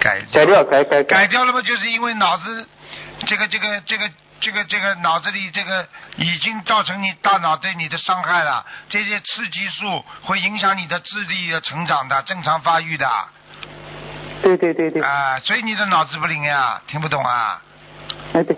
[0.00, 2.68] 改改掉改改改掉了嘛，就是因为脑子
[3.26, 13.08] 这个这个这个这个这个脑子里这个已经造成你大脑对你的伤害了，这些刺激素会影响你的智力的成长的，正常发育的
[14.42, 17.62] 对、对对对啊，所以你的脑子不灵呀，听不懂啊。
[18.32, 18.56] 哎对，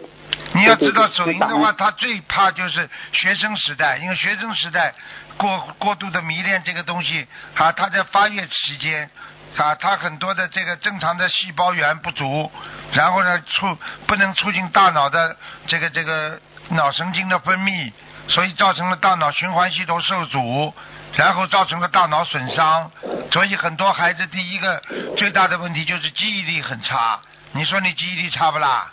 [0.54, 4.94] 你要知道手淫的话，他最怕就是学生时代，因为学生时代
[5.36, 9.10] 过过度的迷恋这个东西，啊，他在发育期间
[9.56, 12.52] 啊他很多的这个正常的细胞源不足，
[12.92, 15.36] 然后呢促不能促进大脑的
[15.66, 16.38] 这个这个
[16.70, 17.90] 脑神经的分泌，
[18.28, 20.74] 所以造成了大脑循环系统受阻，
[21.14, 22.90] 然后造成了大脑损伤，
[23.30, 24.82] 所以很多孩子第一个
[25.16, 27.20] 最大的问题就是记忆力很差。
[27.52, 28.90] 你说你记忆力差不啦？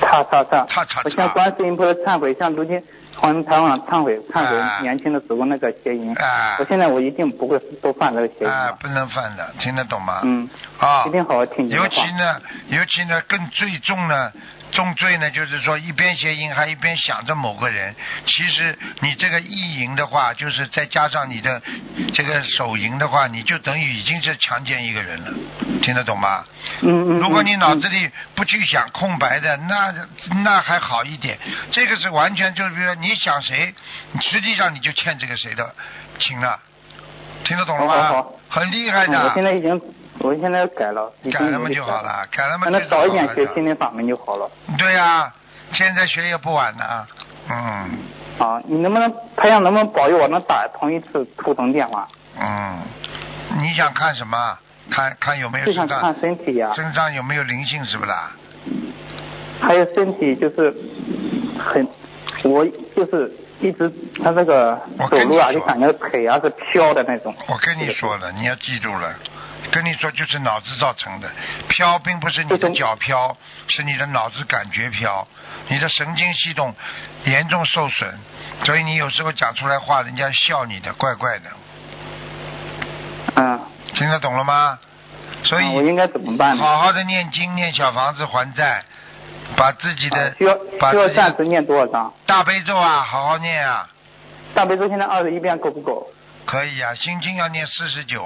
[0.00, 2.82] 差差差，差差我向差观世音菩萨忏悔，向如今
[3.16, 4.46] 黄台湾忏悔，忏哎
[4.78, 6.14] 悔年轻的时候那个邪淫。
[6.14, 8.78] 啊我现在我一定不会多犯这个邪淫啊，了。
[8.80, 10.20] 不能犯的，听得懂吗？
[10.24, 11.86] 嗯，啊，一定好好听尤。
[11.88, 14.32] 其呢，尤其呢，更最重呢，
[14.72, 17.94] 重罪呢，就是说一边邪淫还一边想着某个人。
[18.26, 21.62] 其实你这个意淫的话，就是再加上你的
[22.12, 25.32] 这个手淫的话，你就等于已经是强奸一个人了，
[25.82, 26.44] 听得懂吗？
[26.82, 27.18] 嗯嗯。
[27.20, 29.94] 如果你嗯脑子里不去想空白的，那
[30.42, 31.38] 那还好一点。
[31.70, 33.74] 这个是完全就是比如说你想谁，
[34.20, 35.74] 实际上你就欠这个谁的
[36.18, 36.58] 情了，
[37.44, 38.24] 听得懂了吗？
[38.48, 39.32] 很厉害的。
[39.34, 39.80] 现在已经，
[40.20, 44.50] 我现在改了，改了嘛就好了，改了嘛让他就是早一点学心灵法门就好了。
[44.78, 45.32] 对呀、
[45.72, 47.06] 现在学也不晚呢。
[47.48, 47.98] 嗯
[48.38, 52.06] 啊，你能不能，台长能不能保佑我能打同一次图腾电话？
[52.40, 52.78] 嗯，
[53.58, 54.58] 你想看什么？
[54.88, 58.30] 看看有没有就想身上看身体呀、身上有没有灵性是不啦？
[59.60, 60.72] 还有身体就是
[61.58, 61.84] 很，
[62.44, 63.90] 我就是一直
[64.22, 67.34] 他这个走路啊，就感觉腿啊是飘的那种。
[67.48, 69.12] 我跟你说了，你要记住了。
[69.72, 71.28] 跟你说，就是脑子造成的
[71.68, 73.36] 飘，并不是你的脚飘，
[73.68, 75.26] 是你的脑子感觉飘，
[75.68, 76.74] 你的神经系统
[77.24, 78.08] 严重受损，
[78.64, 81.50] 所以你有时候讲出来话，人家笑你的，怪怪的，
[83.34, 83.60] 嗯，
[83.94, 84.78] 听得懂了吗？
[85.44, 86.62] 所以、嗯我应该怎么办呢？
[86.62, 88.82] 好好的念经，念小房子还债，
[89.56, 92.12] 把自己的、啊需要把自己需要暂时念多少章？
[92.26, 93.88] 大悲咒啊，好好念啊，
[94.54, 96.08] 大悲咒现在二十一遍够不够？
[96.46, 98.24] 可以啊，心经要念四十九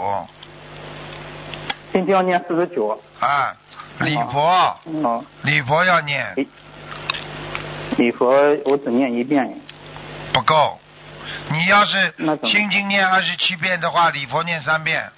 [1.92, 3.00] 心经要念四十九。
[3.18, 3.54] 啊，
[4.00, 6.48] 礼佛哦，礼佛要念礼
[7.96, 8.30] 礼佛
[8.64, 9.52] 我只念一遍。
[10.32, 10.78] 不够，
[11.50, 15.10] 你要是心经念二十七遍的话，礼佛念三遍，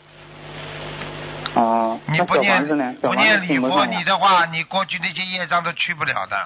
[1.54, 2.66] 哦，你不念
[3.00, 6.36] 不念礼佛，你的话，你过去那些业障都去不了的。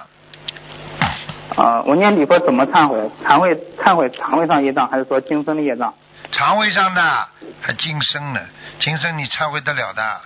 [1.55, 3.09] 啊，我念礼佛怎么忏悔？
[3.25, 5.93] 忏悔忏悔肠胃上业障，还是说今生的业障？
[6.31, 7.27] 肠胃上的
[7.61, 8.41] 还今生呢，
[8.79, 10.21] 今生你忏悔得了的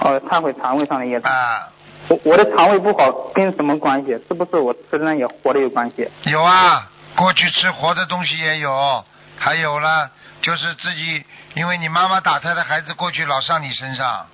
[0.00, 1.32] 哦，忏悔肠胃上的业障。
[1.32, 1.68] 啊？
[2.08, 4.10] 我我的肠胃不好跟什么关系？
[4.26, 6.08] 是不是我吃的那些活的有关系？
[6.24, 9.04] 有啊，过去吃活的东西也有，
[9.38, 10.10] 还有呢，
[10.42, 11.24] 就是自己，
[11.54, 14.26] 因为你妈妈打胎的孩子过去老上你身上，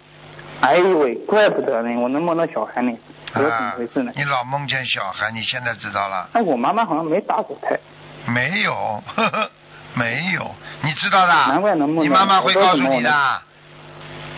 [0.61, 2.97] 哎呦喂，怪不得呢，我能梦到小孩呢，
[3.35, 7.79] 这是怎么啊回事呢？，你老梦见小孩，你现在知道了哎，我妈妈好像没打过胎。
[8.27, 9.03] 没有？
[9.14, 9.51] 呵呵，
[9.96, 11.32] 没有，你知道的？
[11.32, 13.11] 难怪能梦到你妈妈会告诉你的，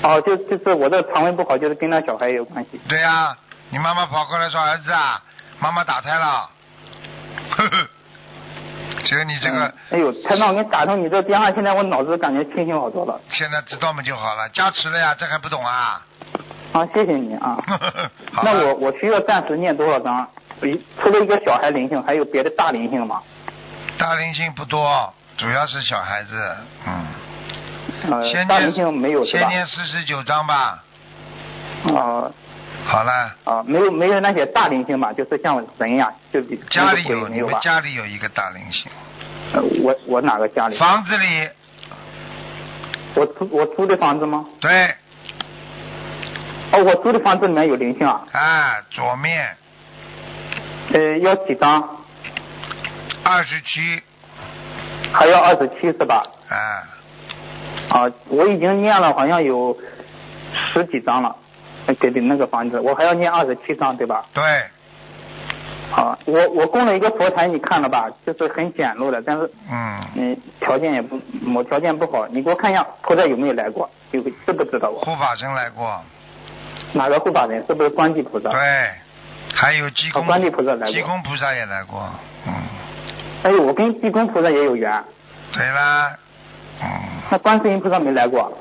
[0.03, 2.81] 哦，就就是我这个肠胃不好，就是跟那小孩有关系。
[2.89, 3.37] 对呀、
[3.71, 5.21] 你妈妈跑过来说儿子啊，
[5.59, 6.49] 妈妈打胎了，
[7.51, 7.89] 呵呵，
[9.05, 13.21] 只有你这个、嗯哎呦，台长，我给你打通你这个电话，现在我脑子感觉清醒好多了。
[13.33, 16.01] 现在知道嘛就好了，加持了呀，这还不懂啊？
[16.73, 17.59] 啊，谢谢你啊。
[18.33, 20.25] 好那我我需要暂时念多少章？
[21.03, 23.21] 除了一个小孩灵性，还有别的大灵性吗？
[23.99, 27.07] 大灵性不多，主要是小孩子，嗯。
[28.11, 29.25] 呃，先大灵性没有？
[29.25, 30.83] 先念四十九章吧。
[31.87, 32.31] 啊
[32.85, 35.13] 好了，啊，没有没有那些大灵性吧？
[35.13, 37.29] 就是像人呀，就比家里有，有？
[37.29, 38.91] 你们家里有一个大灵性，
[39.53, 40.79] 呃我我哪个家里？
[40.79, 41.49] 房子里
[43.15, 44.45] 我租我租的房子吗？
[44.61, 44.95] 对，
[46.73, 48.25] 哦，我租的房子里面有灵性啊。
[48.33, 49.57] 哎，左面
[50.93, 51.97] 呃，要几张？
[53.25, 54.01] 二十七，
[55.13, 56.23] 还要二十七是吧？
[56.49, 56.57] 哎，
[57.91, 59.77] 啊，我已经念了好像有
[60.73, 61.35] 十几张了，
[61.87, 64.25] 呃给的那个房子，我还要念二十七张对吧？
[64.33, 64.43] 对，
[65.95, 68.11] 啊，我我供了一个佛台，你看了吧？
[68.27, 71.21] 就是很简陋的，但是嗯，嗯条件也不
[71.55, 73.89] 我条件不好，你给我看一下菩萨有没有来过？
[74.13, 75.01] 有知不知道我？
[75.01, 76.01] 护法神来过，
[76.93, 77.63] 哪个护法神？
[77.67, 78.51] 是不是观地菩萨？
[78.51, 78.59] 对，
[79.55, 82.09] 还有济公哦观地菩萨来过济公菩萨也来过，
[82.47, 82.53] 嗯，
[83.45, 85.03] 哎呦，我跟地公菩萨也有缘，
[85.53, 86.13] 对啦，
[86.83, 86.87] 嗯，
[87.31, 88.57] 那观世音菩萨没来过。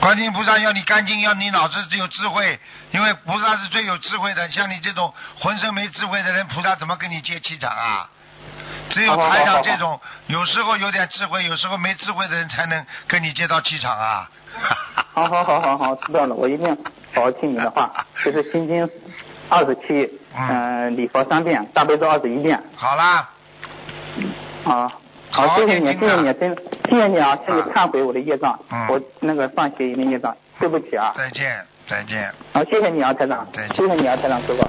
[0.00, 2.58] 观世音菩萨要你干净，要你脑子只有智慧，
[2.90, 4.48] 因为菩萨是最有智慧的。
[4.50, 8.08] 像你这种浑身没智慧的人，菩萨怎么跟你接气场啊？
[8.90, 14.28] 只有台好好好好长这种有时候有点智慧，有时候没智慧的人才能跟你接到气场啊。
[15.14, 16.76] 好好好好好，知道了，我一定
[17.14, 17.90] 好好听你的话。
[18.22, 18.88] 就是心经
[19.48, 22.62] 二十七，嗯嗯，礼佛三遍，大悲咒二十一遍。
[22.76, 23.30] 好啦，
[24.64, 24.88] 啊，
[25.30, 26.56] 好好好，谢谢你，谢谢你，真
[26.88, 31.12] 谢谢你啊，向你忏悔我的业障，嗯我那个犯邪淫的业障，对不起啊。
[31.16, 32.30] 再见，再见。
[32.52, 34.62] 好，谢谢你啊，台长再，见谢谢你啊，台长师傅。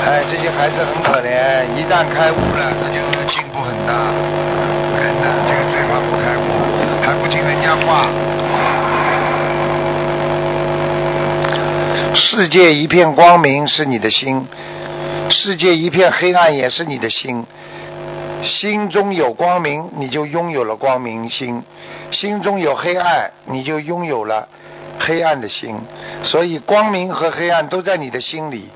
[0.00, 3.00] 哎，这些孩子很可怜，一旦开悟了，他就
[3.30, 3.92] 进步很大。
[4.96, 6.40] 人呢，这个嘴巴不开悟，
[7.02, 8.08] 还不听人家话。
[12.14, 14.46] 世界一片光明是你的心，
[15.30, 17.44] 世界一片黑暗也是你的心。
[18.42, 21.60] 心中有光明，你就拥有了光明心；
[22.10, 24.48] 心中有黑暗，你就拥有了
[25.00, 25.76] 黑暗的心。
[26.22, 28.68] 所以，光明和黑暗都在你的心里。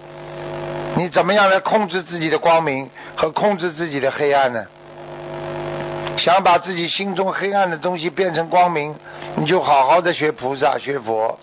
[0.96, 4.64] 你怎么样来控制自己的光明和控制自己的黑暗呢？
[6.18, 8.94] 想把自己心中黑暗的东西变成光明，
[9.36, 11.38] 你就好好的学菩萨、学佛。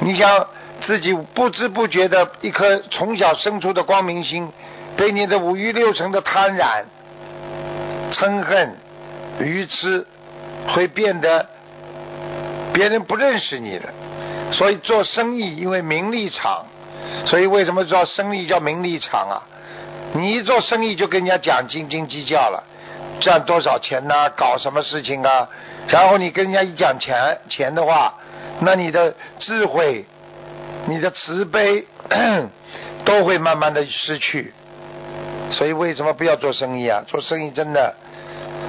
[0.00, 0.46] 你想
[0.80, 4.50] 自己不知不觉的一颗从小生出的光明心，
[4.96, 6.84] 被你的五欲六尘的贪婪、
[8.12, 8.76] 嗔恨、
[9.40, 10.06] 愚痴，
[10.68, 11.46] 会变得
[12.72, 13.90] 别人不认识你了。
[14.52, 16.64] 所以做生意，因为名利场，
[17.26, 19.42] 所以为什么做生意叫名利场啊？
[20.14, 22.64] 你一做生意就跟人家讲斤斤计较了，
[23.20, 25.46] 赚多少钱呐、搞什么事情啊？
[25.88, 28.14] 然后你跟人家一讲钱钱的话，
[28.60, 30.06] 那你的智慧、
[30.88, 31.86] 你的慈悲
[33.04, 34.52] 都会慢慢的失去。
[35.52, 37.02] 所以为什么不要做生意啊？
[37.06, 37.94] 做生意真的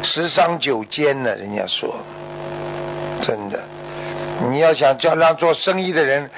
[0.04, 1.96] 十伤九奸呢，人家说，
[3.22, 3.60] 真的。
[4.50, 6.30] 你要想叫让做生意的人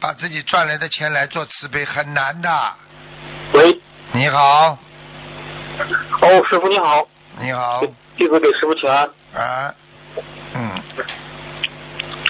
[0.00, 2.48] 把自己赚来的钱来做慈悲，很难的。
[3.52, 3.80] 喂，
[4.12, 4.78] 你好，
[6.22, 7.08] 哦，师傅你好，
[7.40, 7.82] 你好，
[8.16, 9.10] 弟子给师傅请安。
[9.34, 9.74] 啊，
[10.54, 10.70] 嗯，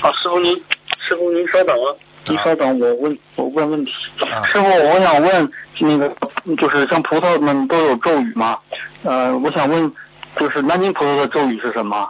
[0.01, 0.55] 啊，师傅您，
[0.99, 1.95] 师傅您稍等啊，
[2.29, 3.91] 您稍等，我问我问问题。
[4.21, 6.15] 啊 师傅，我想问那个，
[6.57, 8.59] 就是像菩萨们都有咒语吗？
[9.05, 9.91] 呃，我想问，
[10.37, 12.09] 就是南京菩萨的咒语是什么？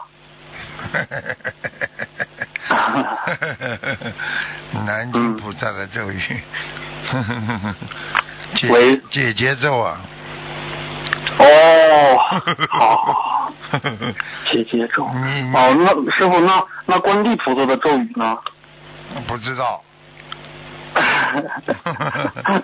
[4.87, 6.21] 南京菩萨的咒语，
[8.57, 10.01] 解喂解结咒啊。
[11.39, 11.45] 哦，
[12.71, 13.53] 好，
[14.51, 15.07] 姐姐咒。
[15.15, 18.39] 你你哦，那师傅，那那观地菩萨的咒语呢？
[19.27, 19.83] 不知道。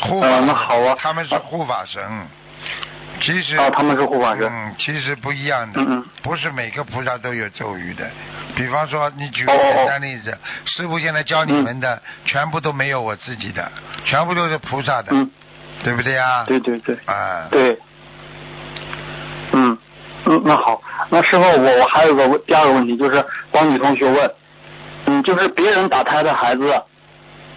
[0.00, 0.96] 护法呃，神那好啊。
[0.98, 2.02] 他们是护法神。
[3.20, 4.46] 其实啊，他们是护法神。
[4.46, 5.80] 嗯，其实不一样的，
[6.22, 8.04] 不是每个菩萨都有咒语的。
[8.54, 10.36] 比方说，你举个简单例子，
[10.66, 13.70] 师傅现在教你们的、全部都没有我自己的，
[14.04, 15.30] 全部都是菩萨的，嗯，
[15.82, 16.44] 对不对呀？
[16.46, 16.96] 对对对。
[17.06, 17.78] 啊，对，
[19.52, 19.78] 嗯
[20.26, 24.30] 嗯，那好，那师傅，我我还有个问第二个问题，就是帮女同学问，
[25.06, 26.82] 嗯，就是别人打胎的孩子，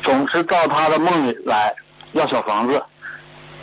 [0.04, 1.74] 总是到他的梦里来
[2.14, 2.82] 要小房子，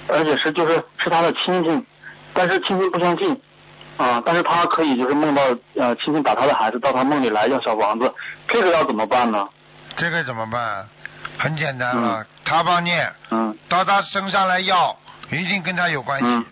[0.08, 1.86] 而且是就是是他的亲戚，
[2.34, 3.40] 但是亲戚不相信
[3.96, 5.42] 啊，但是他可以就是梦到
[5.76, 8.12] 呃亲戚打他的孩子到他梦里来要小房子，
[8.48, 9.48] 这个要怎么办呢？
[9.96, 10.86] 这个怎么办？
[11.38, 14.96] 很简单了，他帮念，嗯到他身上来要，
[15.30, 16.26] 一定跟他有关系。
[16.26, 16.44] 嗯。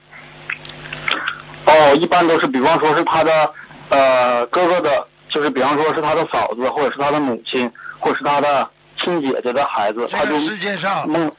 [1.66, 3.50] 哦，一般都是，比方说是他的
[3.88, 8.68] 呃哥哥的，就是比方说是他的嫂子，或者是他的母亲，或者是他的
[9.04, 11.30] 亲姐姐的孩子，这个世界上，嗯。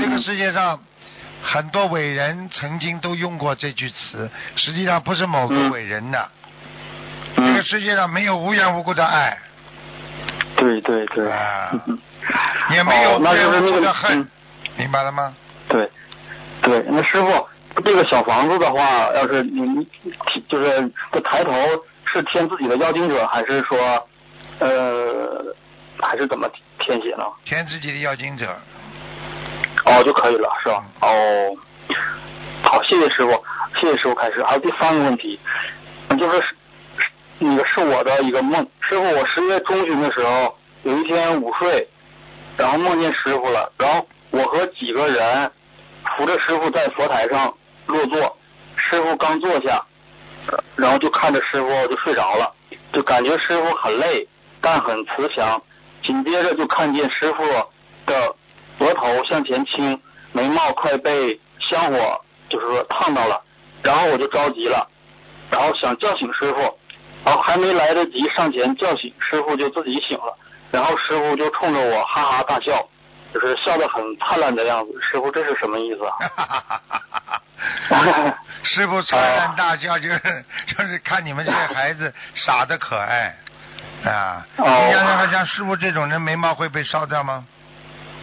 [0.00, 0.78] 这个世界上
[1.42, 5.70] 很多伟人曾经都用过这句词，实际上不是某个嗯。
[5.70, 6.28] 伟人的。
[7.36, 9.36] 这嗯个，世界上没有无缘无故的爱，
[10.56, 11.70] 对对对，啊。
[12.70, 14.28] 也没有哦无缘无故的恨，嗯。
[14.76, 15.34] 明白了吗？
[15.68, 15.88] 对
[16.62, 17.48] 对，那师傅
[17.82, 19.86] 这个小房子的话，要是你你
[20.48, 21.52] 就是这抬头
[22.04, 23.78] 是添自己的要经者，还是说
[24.58, 25.44] 呃
[26.00, 27.24] 还是怎么填写呢？
[27.44, 28.46] 填自己的要经者，
[29.84, 30.84] 哦，就可以了，是吧？
[31.00, 31.56] 哦，
[32.62, 33.44] 好，谢谢师傅，
[33.80, 34.42] 谢谢师傅开始。
[34.44, 35.38] 还有第三个问题，
[36.08, 36.54] 嗯就是是
[37.38, 41.86] 那个是我的一个梦，师傅，我十月中旬的时候有一天午睡，
[42.56, 45.50] 然后梦见师傅了，然后我和几个人
[46.16, 47.54] 扶着师傅在佛台上
[47.86, 48.36] 落座，
[48.76, 49.84] 师傅刚坐下，
[50.48, 52.52] 呃然后就看着师傅就睡着了，
[52.92, 54.26] 就感觉师傅很累，
[54.60, 55.60] 但很慈祥，
[56.08, 57.44] 紧接着就看见师傅
[58.06, 58.34] 的
[58.78, 60.00] 额头向前倾，
[60.32, 61.38] 眉毛快被
[61.68, 63.42] 香火就是说烫到了，
[63.82, 64.88] 然后我就着急了，
[65.50, 66.78] 然后想叫醒师傅，
[67.26, 70.34] 然后还没来得及上前叫醒师傅，就自己醒了，
[70.70, 72.88] 然后师傅就冲着我哈哈大笑，
[73.34, 74.98] 就是笑得很灿烂的样子。
[75.02, 76.80] 师傅这是什么意思啊？
[78.64, 80.44] 师傅灿烂大笑，就 是
[80.74, 83.36] 就是看你们这些孩子傻的可爱
[84.04, 84.46] 啊！
[84.56, 87.44] 你哦想想看，像师傅这种人，眉毛会被烧掉吗？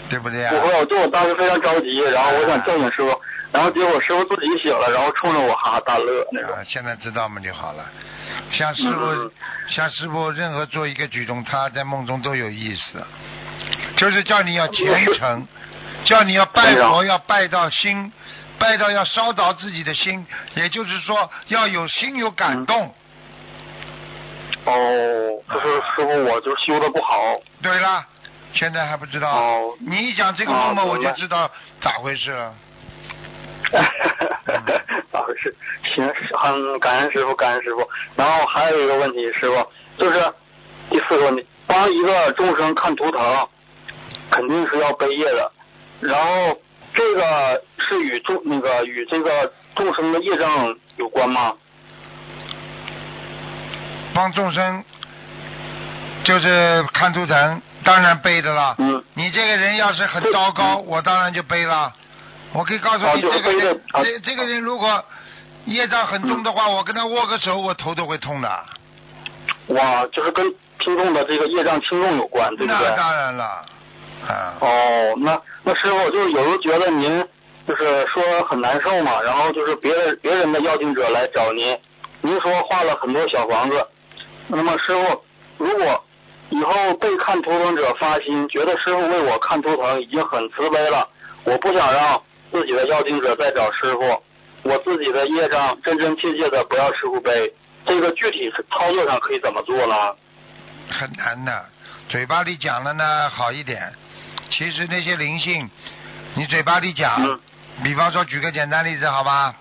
[0.09, 0.51] 对不对啊？
[0.53, 3.21] 不会，就我当时非常着急，然后我想叫醒师傅，
[3.51, 6.51] 然后结果师傅自己醒了，然后冲着我哈哈大乐那种。
[6.51, 7.83] 啊，现在知道嘛就好了。
[8.51, 9.31] 像师傅，嗯
[9.69, 13.03] 像师傅，任何做一个举动，他在梦中都有意思，
[13.97, 15.47] 就是叫你要虔诚，
[16.05, 18.11] 叫你要拜佛，要拜到心，
[18.59, 20.23] 拜到要烧着自己的心，
[20.53, 22.93] 也就是说要有心有感动。
[24.65, 27.39] 哦，就是师傅，我就修的不好。
[27.61, 28.03] 对了，
[28.53, 29.29] 现在还不知道。
[29.29, 31.49] 哦你一讲这个梦嘛，我就知道
[31.81, 32.53] 咋回事了。
[35.11, 35.55] 咋回事？
[35.95, 37.87] 行，很感恩师傅，感恩师傅。
[38.15, 40.33] 然后还有一个问题，师傅，就是
[40.89, 43.47] 第四个问题，帮一个众生看图腾，
[44.31, 45.51] 肯定是要背业的。
[46.01, 46.57] 然后
[46.93, 51.53] 这个是与众那个与这个众生的业障有关吗？
[54.15, 54.83] 帮众生
[56.23, 58.75] 就是看图腾，当然背的了。
[58.79, 59.03] 嗯。
[59.13, 61.93] 你这个人要是很糟糕，我当然就背了。
[62.53, 65.03] 我可以告诉你，这个人，啊这这个人如果
[65.65, 68.65] 业障很重的话，我跟他握个手，我头都会痛的。
[69.67, 70.45] 哇，就是跟
[70.79, 72.87] 听众的这个业障轻重有关，对不对？
[72.89, 73.43] 那当然了，
[74.25, 74.53] 啊。
[74.61, 77.27] 哦，那那师傅就是有时候觉得您
[77.67, 81.77] 就是说很难受嘛，然后就是别人别人的邀请者来找您，
[82.21, 83.85] 您说画了很多小房子，
[84.47, 85.23] 那么师傅
[85.57, 86.03] 如果
[86.49, 91.07] 以后被看图腾者发心，觉得师傅为我看图腾已经很慈悲了，
[91.43, 92.21] 我不想让
[92.51, 94.23] 自己的要经者再找师傅，
[94.63, 97.51] 我自己的业障真真切切的不要师傅背，
[97.85, 99.95] 这个具体是操作上可以怎么做呢？
[100.87, 101.65] 很难的，
[102.09, 103.91] 嘴巴里讲了呢好一点，
[104.51, 105.67] 其实那些灵性，
[106.35, 107.39] 你嘴巴里讲，嗯。
[107.83, 109.53] 比方说举个简单例子好吧，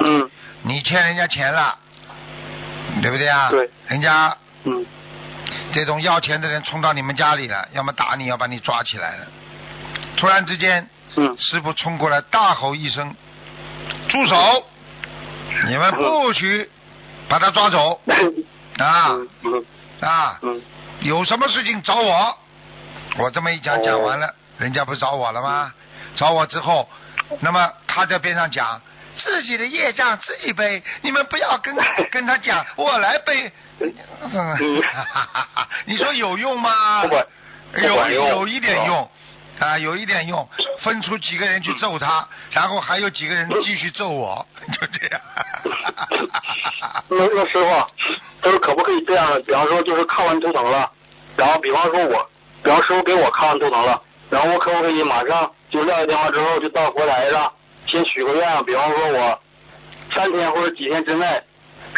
[0.00, 0.30] 嗯。
[0.62, 1.78] 你欠人家钱了，
[3.02, 3.50] 对不对啊？
[3.50, 3.70] 对。
[3.88, 4.84] 人家嗯
[5.72, 9.26] 这种要钱的人冲到你们家里了，要么打你，要把你抓起来了。
[10.16, 13.14] 突然之间，嗯师傅冲过来大吼一声
[14.08, 14.64] ：“住手！
[15.66, 16.70] 你们不许
[17.28, 18.00] 把他抓走
[18.78, 19.10] 啊
[20.00, 20.38] 啊！
[20.42, 20.62] 嗯
[21.00, 22.36] 有什么事情找我。”
[23.18, 25.72] 我这么一讲哦讲完了，人家不找我了吗？
[26.16, 26.88] 找我之后，
[27.40, 28.80] 那么他在边上讲
[29.24, 31.74] 自己的业障自己背，你们不要跟
[32.10, 33.52] 跟他讲，我来背。
[33.80, 34.82] 嗯
[35.86, 37.02] 你说有用吗？
[37.02, 39.10] 不管有有一点用
[39.58, 40.46] 啊，有一点用，
[40.80, 45.20] 分出几个人去揍他，然后还有几个人继续揍我，就这样。
[47.08, 47.86] 那那师傅，
[48.42, 49.40] 就是可不可以这样呢？
[49.40, 50.90] 比方说，就是看完图腾了，
[51.36, 52.30] 然后比方说我，
[52.62, 57.52] 比方师傅给我看完图腾了，然后我可不可以马上就撂下电话之后就到佛台上
[57.90, 58.64] 先许个愿？
[58.64, 59.40] 比方说我
[60.14, 61.26] 三天或者几天之内，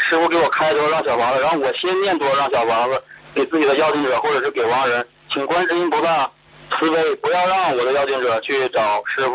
[0.08, 3.02] 师傅给我开多少张小房子，然后我先念多少张小房子
[3.34, 6.30] 给自己的要经者或者是给亡人，请观世音菩萨
[6.78, 9.34] 慈悲，不要让我的要经者去找师傅。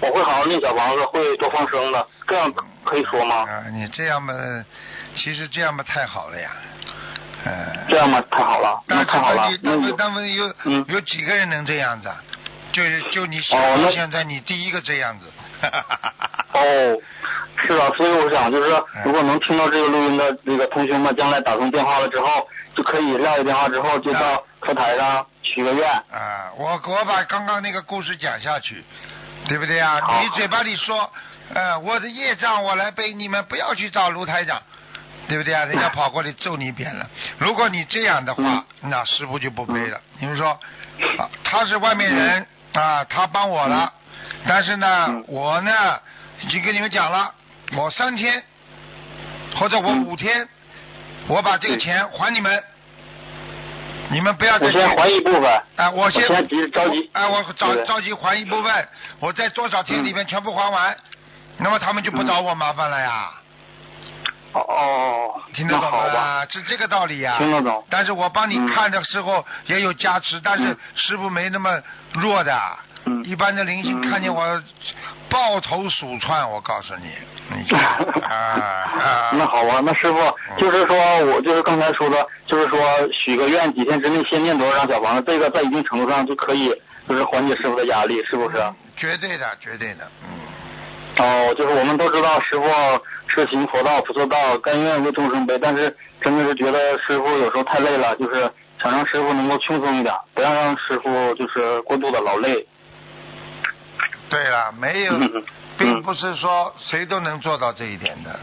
[0.00, 2.52] 我会好好念小房子，会多放生的，这样
[2.84, 3.36] 可以说吗？
[3.48, 4.34] 啊，你这样嘛，
[5.14, 6.50] 其实这样嘛太好了呀，
[7.44, 7.52] 呃。
[7.88, 8.20] 这样吗？
[8.30, 12.16] 太好了，那但太好了那有他们有嗯有几个人能这样子啊？
[12.72, 15.26] 就就你想哦那现在你第一个这样子。
[16.52, 16.98] 哦，
[17.66, 25.88] 是啊，所以我想就是说嗯，如果能听到这个录音的这个同学们，将来打通电话了之后，就可以撂下电话之后，就到佛台上许个愿。
[25.90, 28.84] 啊，我我把刚刚那个故事讲下去，
[29.48, 30.00] 对不对啊？
[30.22, 31.10] 你嘴巴里说，
[31.54, 34.60] 呃，我的业障我来背，你们不要去找卢台长，
[35.28, 35.64] 对不对啊？
[35.64, 37.06] 人家跑过来揍你一遍了。
[37.38, 40.00] 如果你这样的话，嗯那师傅就不背了。
[40.18, 40.48] 你们说，
[41.18, 43.92] 啊，他是外面人啊，他帮我了，
[44.46, 45.72] 但是呢，嗯我呢
[46.40, 47.32] 已经跟你们讲了，
[47.76, 48.42] 我三天
[49.56, 50.48] 或者我嗯五天，
[51.28, 52.62] 我把这个钱还你们。
[54.10, 55.44] 你们不要再去我先还一部分。
[55.76, 58.88] 啊，我先我现在急着急哎、我着着急还一部分，
[59.20, 60.94] 我在多少天里面全部还完，
[61.56, 63.30] 那么他们就不找我麻烦了呀，
[64.52, 66.46] 哦哦，听得懂吧，吗？
[66.50, 67.36] 是这个道理呀。
[67.38, 67.82] 听得懂。
[67.88, 71.80] 但是我帮你嗯看的时候也有加持，但是嗯师傅没那么
[72.12, 72.60] 弱的。
[73.04, 74.62] 嗯一般的灵性嗯看见我
[75.28, 79.30] 抱头鼠窜，我告诉你， 啊啊。
[79.34, 80.18] 那好吧，那师傅
[80.58, 80.96] 就是说
[81.26, 82.78] 我就是刚才说的，就是说
[83.12, 86.72] 许个愿，几天之内先念多少张小房子，这个在一定程度上就可以
[87.08, 88.56] 就是缓解师傅的压力，是不是？
[88.96, 90.28] 绝对的，绝对的，嗯。
[91.18, 92.66] 哦，就是我们都知道师傅
[93.28, 98.50] 是行佛道、菩萨道，甘愿为众生悲，但是真的是觉得师傅有时候太累了，就是
[98.82, 102.66] 想让师傅能够轻松一点，不要让师傅就是过度的劳累。
[104.32, 105.44] 对了，没有，嗯
[105.76, 108.40] 并不是说谁都能做到这一点的。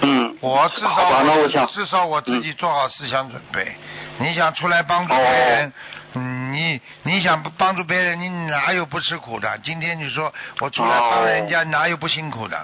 [0.00, 3.72] 嗯，我至少那我想至少我自己做好思想准备。
[4.18, 5.72] 你想出来帮助别人，
[6.14, 9.58] 嗯，你你你想帮助别人，你哪有不吃苦的？
[9.62, 12.58] 今天你说我出来帮人家，哪有不辛苦的？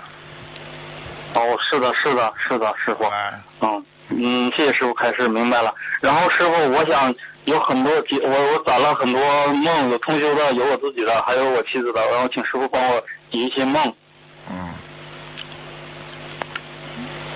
[1.35, 3.05] 哦，是的，是的，是的，师傅。
[3.05, 5.75] 啊，嗯嗯，谢谢师傅开示，明白了。
[6.01, 7.13] 然后师傅，我想
[7.45, 13.01] 有很多解，我我攒了很多梦，有同修的，有我自己的，还有我妻子的，然后请师傅帮我
[13.31, 13.93] 解一些梦。
[14.49, 14.75] 嗯，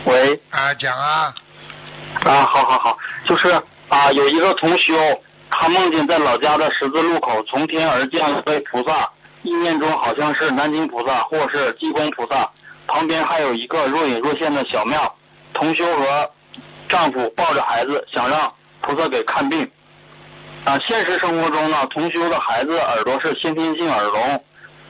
[0.05, 1.35] 喂，啊，讲啊，
[2.23, 3.51] 啊，好好好，就是
[3.89, 4.95] 啊，有一个同修，
[5.51, 9.11] 他梦见在老家的十字路口从天而降一位菩萨，
[9.43, 12.49] 意念中好像是南京菩萨或是济公菩萨，
[12.87, 15.13] 旁边还有一个若隐若现的小庙。
[15.53, 16.31] 同修和
[16.91, 19.71] 丈夫抱着孩子，想让菩萨给看病。
[20.65, 24.45] 啊，现实生活中呢，同修的孩子耳朵是先天性耳聋。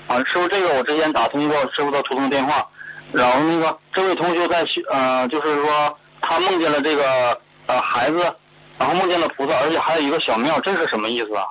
[0.09, 2.67] 啊，师傅，这个我之前打通过师傅的图腾电话，
[3.13, 8.35] 然后那个这位同修在呃，就是说他梦见了这个呃孩子，
[8.79, 11.45] 然后梦见了菩萨，而且还有一个小庙，这是什么意思啊？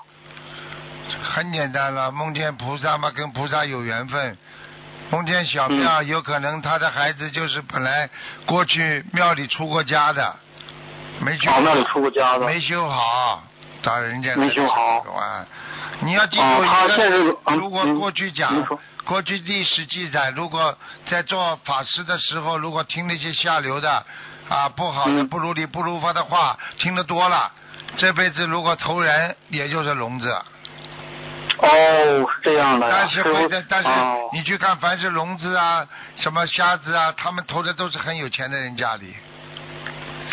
[1.23, 4.37] 很简单了，梦见菩萨嘛，跟菩萨有缘分。
[5.11, 8.09] 梦见小庙，有可能他的孩子就是本来
[8.45, 10.35] 过去庙里出过家的，
[11.19, 13.43] 没修哦，庙里出过家的，没修好，
[13.81, 14.99] 找人家没修好。
[14.99, 15.45] 啊！
[16.01, 18.63] 你要记住如果过去讲
[19.03, 24.05] 过去历史记载，如果在做法师的时候，如果听那些下流的
[24.47, 25.27] 啊不好的嗯。
[25.27, 27.51] 不如理不如法的话，听得多了，
[27.97, 30.39] 这辈子如果投人，也就是聋子。
[31.61, 35.85] 哦，是这样的呀，但是会的，但是哦你去看，凡是聋子啊、
[36.17, 39.13] 什么瞎子啊，他们投的都是很有钱的人家里，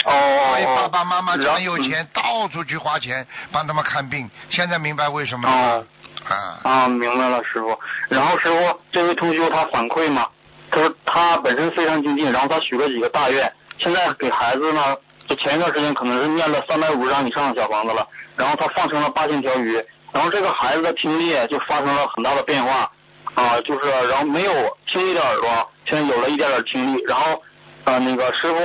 [0.05, 0.13] 哦，
[0.51, 4.31] 所以爸爸妈妈很有钱，到处去花钱帮他们看病。
[4.51, 5.85] 现在明白为什么了？
[6.29, 7.77] 啊，啊，明白了，师傅。
[8.09, 10.29] 然后师傅，这位同学他反馈嘛，
[10.71, 14.97] 他说他本身非常精进，然后他许了几个大愿，现在给孩子呢，
[15.29, 18.07] 就前一段时间可能是念了三百五十张以上的小房子了，
[18.37, 22.91] 然后他放生了八千条鱼，然后这个孩子的听力就发生了很大的变化，
[23.35, 24.53] 啊，就是然后没有
[24.87, 27.43] 听力的耳朵，现在有了一点点听力，然后
[27.85, 28.59] 呃那个师傅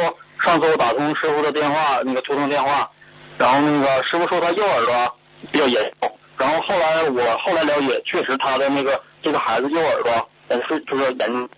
[0.43, 2.89] 上次我打通师傅的电话，那个图腾电话，
[3.37, 5.15] 然后那个师傅说他右耳朵
[5.51, 11.49] 比较严重，然后后来我后来了解，确实他的那个这个孩子右耳朵也是就是严重。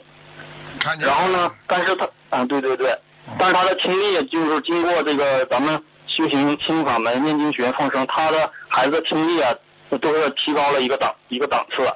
[1.00, 2.98] 然后呢，但是他啊对对对，
[3.38, 9.54] 但是他的听力就是经过这个咱们修行心法门念经学放生，他的孩子的听力啊
[9.98, 11.88] 都是提高了一个档一个档次。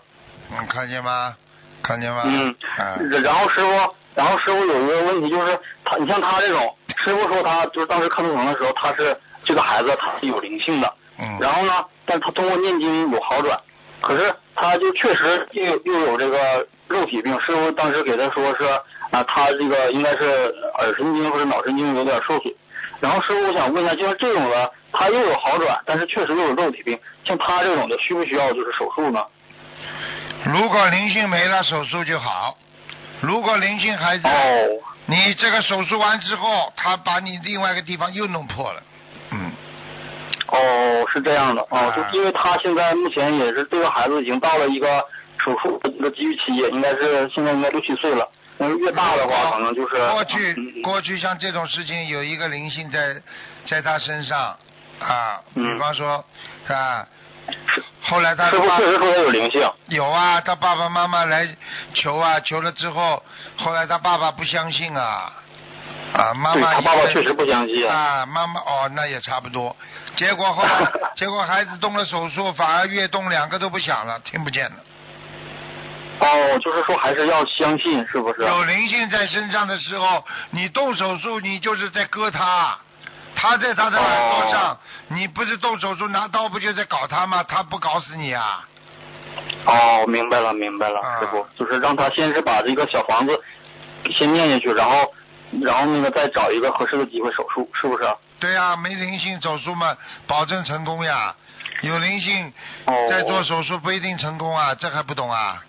[0.52, 1.36] 嗯，看见吗？
[1.84, 2.24] 看见吗？
[2.26, 13.60] 嗯啊，然后师傅，然后师傅有一个问题就是他，你像他这种，师傅说他就是当时看图腾的时候，他是这个孩子他是有灵性的，嗯，然后呢，但他通过念经有好转，
[14.02, 17.40] 可是他就确实又又有这个肉体病。
[17.40, 18.64] 师傅当时给他说是
[19.12, 22.54] 啊，他这个应该是耳神经或者脑神经有点受损。
[23.00, 29.24] 然后师傅，我想问一下，就像这种的，他又有好转，但是确实又有肉体病，像他这种的需不需要就是手术呢？
[30.46, 32.56] 如果灵性没了，手术就好；
[33.22, 34.68] 如果灵性还在，哦
[35.10, 38.84] 你这个手术完之后，他把你另外一个地方又弄破了。
[39.32, 39.52] 嗯，
[40.48, 45.02] 哦，是这样的哦啊，就因为他现在目前也是这个孩子已经到了一个
[45.38, 48.30] 手术的一个急预期，应该是现在应该六七岁了。
[48.58, 53.22] 那越大的话，可能就是过去过去像这种事情有一个灵性在
[53.66, 54.58] 在他身上
[55.00, 56.24] 啊，嗯比方说
[56.68, 57.06] 啊，
[58.02, 59.70] 后来他师傅确实说他有灵性。
[59.90, 61.48] 有啊，他爸爸妈妈来
[61.94, 63.24] 求啊，求了之后，
[63.58, 65.32] 后来他爸爸不相信啊，
[66.14, 69.76] 啊，妈妈对他爸爸确实不相信啊，妈妈哦，那也差不多。
[70.16, 74.78] 结果后来， 结果孩子动了手术，反而越动两个都不响了，听不见了。
[76.20, 78.42] 哦，就是说还是要相信，是不是？
[78.42, 82.78] 有灵性在身上的时候，你动手术，你就是在割他。
[83.40, 84.78] 他在他的耳朵上，哦
[85.10, 87.44] 你不是动手术拿刀不就在搞他吗？
[87.44, 88.66] 他不搞死你啊？
[89.66, 93.40] 哦，明白了，明白了，啊师傅，就是让他先是把这个小房子
[94.18, 95.14] 先念下去，然后，
[95.62, 98.04] 然后那个再找一个合适的机会手术，是不是？
[98.40, 99.96] 对呀、没灵性手术嘛，
[100.26, 101.36] 保证成功呀。
[101.82, 102.52] 有灵性
[102.86, 105.64] 哦，再做手术不一定成功啊，这还不懂啊？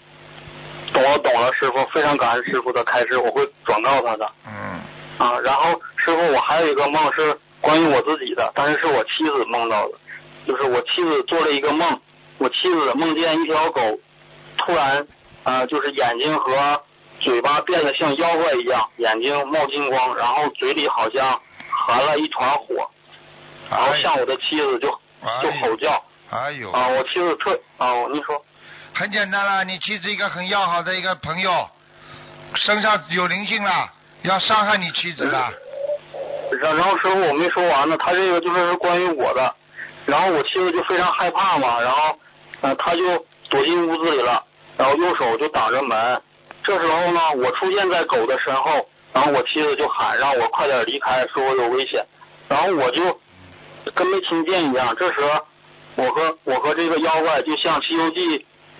[0.92, 4.30] 懂了，懂了，师傅，非常感恩师傅的开示，我会转告他的。
[4.46, 4.80] 嗯，
[5.18, 9.94] 啊，然后师傅，我还有一个梦是关于我自己的，但是是我妻子梦到的，
[10.46, 12.00] 就是我妻子做了一个梦，
[12.38, 13.80] 我妻子梦见一条狗
[14.58, 15.06] 突然
[15.44, 16.82] 啊、就是眼睛和
[17.20, 22.88] 嘴巴变得像妖怪一样，眼睛冒金光，然后嘴里好像含了一团火，
[23.70, 24.88] 然后哎向我的妻子就
[25.42, 26.02] 就吼叫。
[26.30, 28.44] 哎呦，啊，我妻子特啊，你说
[28.98, 31.68] 很简单了，你妻子一个很要好的一个朋友，
[32.56, 33.88] 身上有灵性了，
[34.22, 35.52] 要伤害你妻子了。
[36.60, 39.54] 然然后师傅我没说完呢，他这个就是关于我的，
[40.04, 42.18] 然后我妻子就非常害怕嘛，然后
[42.60, 44.42] 呃他就躲进屋子里了，
[44.76, 46.20] 然后用手就挡着门。
[46.64, 52.04] 这时候呢，我出现在狗的身后，然后我妻子就喊让我快点离开，说我有危险。
[52.48, 53.20] 然后我就
[53.94, 54.92] 跟没听见一样。
[54.98, 55.20] 这时
[55.94, 58.38] 我和我和这个妖怪就像《西游记》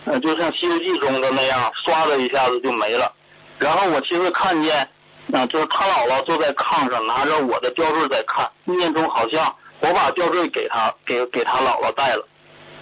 [0.09, 3.13] 呃，就像《西游记》中的那样，唰的一下子就没了。
[3.59, 4.89] 然后我妻子看见
[5.31, 12.27] 啊、就是他姥姥坐在炕上，拿着我的吊坠在看，念中好像我把吊坠给他给给他姥姥戴了。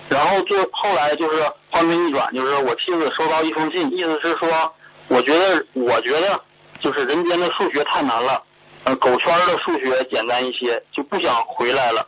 [0.09, 4.49] 然后就后来就是画面一转，就是我妻子收到一封信，意思是说，
[5.09, 6.41] 我觉得我觉得
[6.79, 8.41] 就是人间的数学太难了，
[8.85, 12.07] 呃，狗圈的数学简单一些，就不想回来了。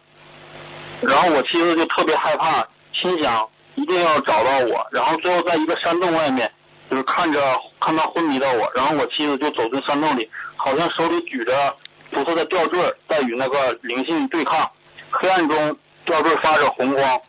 [1.00, 3.48] 然后我妻子就特别害怕，心想
[3.80, 4.86] 一定要找到我。
[4.90, 6.50] 然后最后在一个山洞外面，
[6.90, 7.40] 就是看着
[7.80, 11.74] 看到昏迷的我，然后我妻子就走进山洞里，好像手里举着
[12.10, 14.68] 菩萨的吊坠，在与那个灵性对抗。
[15.10, 17.20] 黑暗中，吊坠发着红光。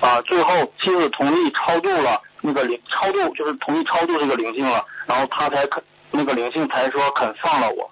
[0.00, 5.82] 啊，最后妻子同意超度了那个灵，超度就是同意超度这个灵性了，然后他才肯
[6.12, 7.90] 那个灵性才说肯放了我。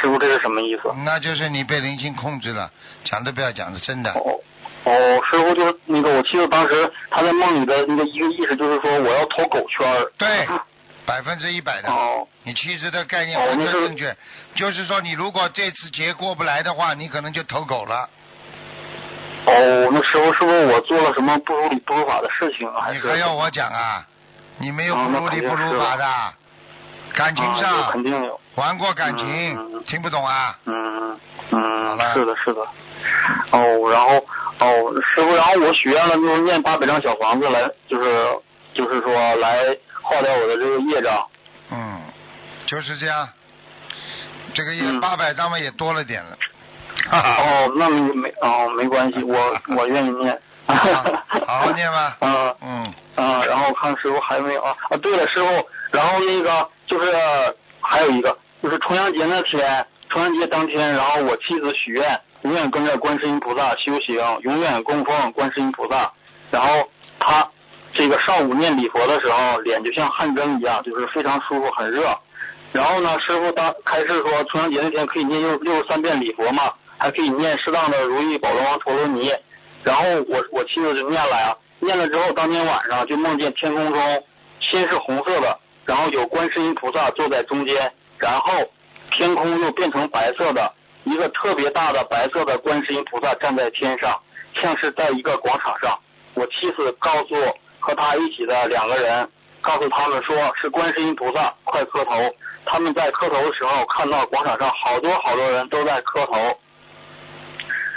[0.00, 0.82] 师傅，这是什么意思？
[1.04, 2.70] 那就是你被灵性控制了，
[3.02, 4.12] 讲都不要讲是，真的。
[4.12, 4.38] 哦
[4.86, 10.12] 哦，师傅就是那个，我记得当时他在梦里的那个一个意思就是说我要投狗圈儿。
[10.16, 10.46] 对，
[11.04, 11.88] 百分之一百的。
[11.90, 14.16] 哦你其实的概念哦完全正确，
[14.54, 18.08] 就是说你如果这次劫过不来的话，你可能就投狗了。
[19.46, 22.82] 哦，那师傅是不是我做了什么不如理不如法的事情啊？
[22.82, 24.06] 还你还要我讲啊？
[24.58, 26.06] 你没有不如理不如法的，
[27.12, 28.40] 感情上肯定有。
[28.54, 29.26] 玩过感情
[29.58, 30.56] 嗯嗯，听不懂啊？
[30.66, 31.18] 嗯好
[31.50, 32.60] 嗯了，是的，是的。
[33.52, 34.16] 哦，然后
[34.60, 38.26] 哦，师傅，然后我许愿了，就是念八百张小房子来，就是
[38.74, 41.26] 就是说来化掉我的这个业障。
[41.70, 42.00] 嗯，
[42.66, 43.28] 就是这样。
[44.54, 46.36] 这个也嗯八百张嘛也多了点了。
[47.10, 50.38] 哦，那没没哦，没关系，我 我愿意念。
[50.66, 54.74] 好好好念吧 嗯嗯，嗯，然后看师傅还有没有啊？
[54.90, 57.12] 啊，对了，师傅，然后那个就是
[57.80, 66.12] 还有一个，就是重阳节那天，重阳节当天，然后我妻子许愿，永远跟着观世音菩萨修行，永远供奉观世音菩萨。
[66.52, 66.88] 然后
[67.18, 67.44] 他
[67.92, 72.16] 这个上午念礼佛的时候，脸就像汗蒸一样，就是非常舒服，很热。
[72.72, 79.32] 然后呢，师傅当开示说，重阳节那天可以念六六十三遍礼佛嘛，还可以念适当的如意宝龙王陀罗尼。
[79.82, 84.24] 然后我我妻子就念了呀，念了之后，当天晚上就梦见天空中
[84.60, 88.52] 先是红色的，然后有观世音菩萨坐在中间，然后
[89.16, 90.72] 天空又变成白色的，
[91.06, 94.20] 一个特别大的白色的观世音菩萨站在天上，
[94.60, 95.96] 像是在一个广场上。
[96.34, 97.34] 我妻子告诉
[97.78, 99.30] 和他一起的两个人，
[99.60, 102.12] 告诉他们说是观世音菩萨，快磕头。
[102.64, 106.58] 他们在磕头的时候，看到广场上好多好多人都在磕头，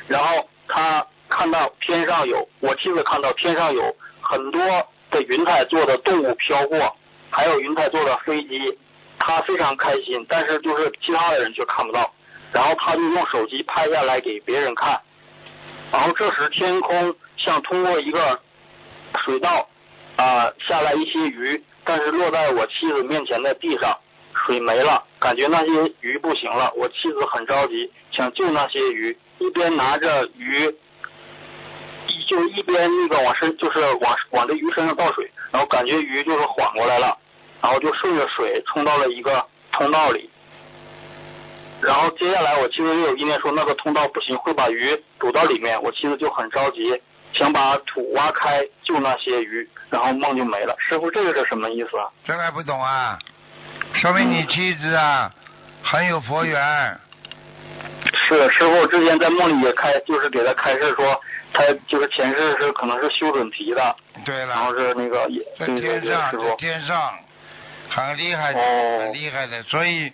[0.07, 4.61] 然后他看到天上有，我妻子看到天上有很多
[5.09, 6.95] 的云彩做的动物飘过，
[7.31, 8.77] 还有云彩做的飞机，
[9.17, 12.13] 他非常开心，但是就是其他的人却看不到，
[12.51, 14.99] 然后他就用手机拍下来给别人看，
[15.91, 18.39] 然后这时天空像通过一个
[19.23, 19.67] 水道
[20.15, 23.97] 啊、下来一些鱼，但是落在我妻子面前的地上，
[24.45, 30.75] 水没了，感觉那些鱼不行了，我妻子很着急，想救那些鱼，一边拿着鱼，
[32.07, 37.17] 一就一边那个往身就是往往这鱼身上倒水，然后感觉鱼就是缓过来了，
[37.61, 40.29] 然后就顺着水冲到了一个通道里。
[41.81, 47.01] 然后接下来我妻子又有意念说那个通道不行，会把鱼堵到里面，我妻子就很着急，
[47.33, 50.75] 想把土挖开救那些鱼，然后梦就没了。
[50.79, 52.07] 师傅，这个是什么意思啊？
[52.25, 53.17] 这个还不懂啊？
[53.93, 55.31] 说明你妻子啊
[55.83, 56.99] 很有佛缘。
[58.27, 61.19] 是师傅之前在梦里也开，就是给他开示说，
[61.51, 66.55] 他就是前世是可能是修准提的，对然后，是那个也在天上，在。
[66.57, 67.13] 天上，
[67.89, 69.63] 很厉害的，哦很厉害的。
[69.63, 70.11] 所以，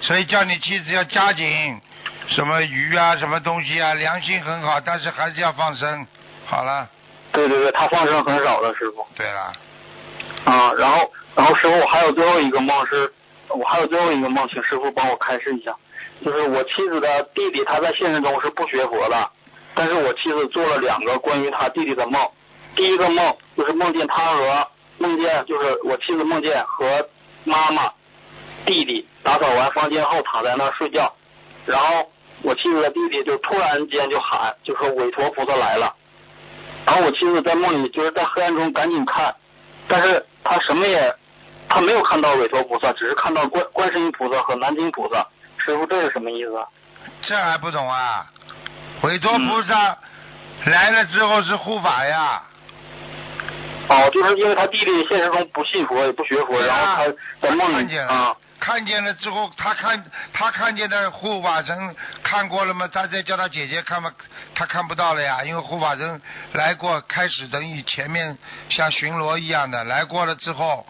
[0.00, 1.80] 所以叫你妻子要加紧，
[2.28, 6.06] 什么鱼啊，什么东西啊，良心很好，但是还是要放生。
[6.46, 6.88] 好了，
[7.32, 9.06] 对对对，他放生很少的师傅。
[9.16, 9.52] 对了，
[10.44, 13.12] 啊，然后然后师傅，我还有最后一个梦是，
[13.50, 15.74] 我还有最后一个梦，请师傅帮我开示一下。
[16.24, 19.30] 就是我妻子的弟弟，他在现实中是不学佛的，
[19.74, 22.28] 但是我妻子做了两个关于他弟弟的梦。
[22.74, 24.66] 第一个梦就是梦见他和
[24.98, 27.08] 梦见就是我妻子梦见和
[27.44, 27.92] 妈妈、
[28.68, 31.10] 弟弟打扫完房间后躺在那儿睡觉，
[31.66, 32.10] 然后
[32.42, 35.94] 我妻子的弟弟就突然间就喊，就说韦陀菩萨来了。
[36.86, 39.34] 然后我妻子在梦里就是在黑暗中赶紧看，
[39.88, 41.14] 但是他什么也
[41.68, 45.26] 他没有看到韦陀菩萨，只是看到观观世音菩萨和南京菩萨。
[45.58, 46.66] 师傅，这是什么意思啊？
[47.22, 48.26] 这还不懂啊？
[49.02, 49.96] 韦陀菩萨，
[50.64, 52.42] 来了之后是护法呀。
[53.88, 62.88] 哦，就是因为他弟弟现实中不信佛也不学佛，然后他在梦里见，啊，看见了之后，他看他看见的护法神看过了吗？
[62.92, 64.12] 他再叫他姐姐看嘛，
[64.54, 66.20] 他看不到了呀，因为护法神
[66.52, 68.36] 来过，开始等于前面
[68.68, 70.84] 像巡逻一样的来过了之后，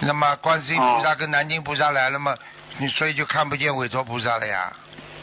[0.00, 2.36] 那么观世音菩萨跟南京菩萨来了嘛，
[2.78, 4.72] 你所以就看不见韦陀菩萨了呀，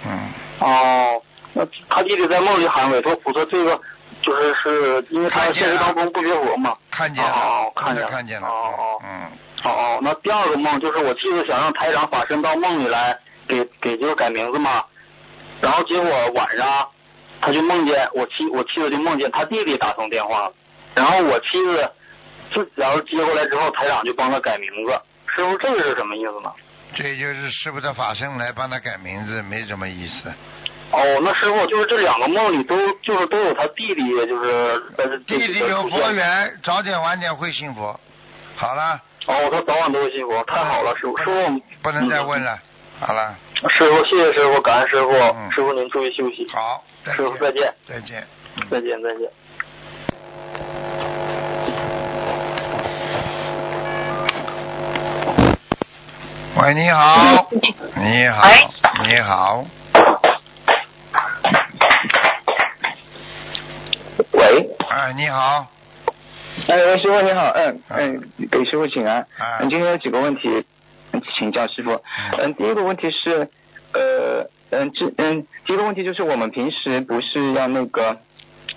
[0.05, 0.31] 嗯。
[0.59, 1.21] 哦，
[1.53, 3.79] 那他弟弟在梦里喊韦陀菩萨，这个
[4.21, 6.77] 就是是因为他现实当中不学佛嘛。
[6.89, 9.31] 看见了，哦，看见了，看见了，哦哦嗯，
[9.64, 14.84] 哦哦，那第二个梦就是我妻子想让台长法身到梦里来给给就是改名字嘛，
[15.62, 16.88] 然后结果晚上
[17.41, 20.53] 他就梦见我妻我妻子就梦见他弟弟打通电话了，
[20.95, 21.91] 然后我妻子
[22.53, 24.91] 自然后接过来之后，台长就帮他改名字。
[25.28, 26.51] 师傅，这个是什么意思呢？
[26.93, 30.30] 这就是师傅的法身来帮他改名字，没什么意思。
[30.91, 36.12] 哦，那师傅就是这两个梦里都就是都有他弟弟，就是呃弟弟有佛。
[36.12, 37.97] 缘，早点晚点会信佛。
[38.57, 42.59] 好了，哦，他早晚都会信佛，太好了，师傅，师傅不能再问了。
[42.99, 43.36] 好了，
[43.78, 46.47] 师傅，谢谢师傅，感恩师傅，嗯师傅您注意休息。
[46.51, 48.28] 好，师傅再见，再见。
[48.57, 49.30] 嗯再见，再见。
[56.61, 57.47] 喂，你好，
[57.95, 58.43] 你好，
[59.03, 59.65] 你好，
[64.34, 65.65] 喂，哎，你好，
[66.68, 69.26] 哎，喂，师傅你好，嗯嗯，给师傅请安。
[69.38, 70.66] 哎嗯，今天有几个问题
[71.38, 72.02] 请教师傅。
[72.38, 73.49] 嗯，第一个问题是，
[73.93, 78.18] 呃，嗯，这嗯，第一个问题就是我们平时不是要那个。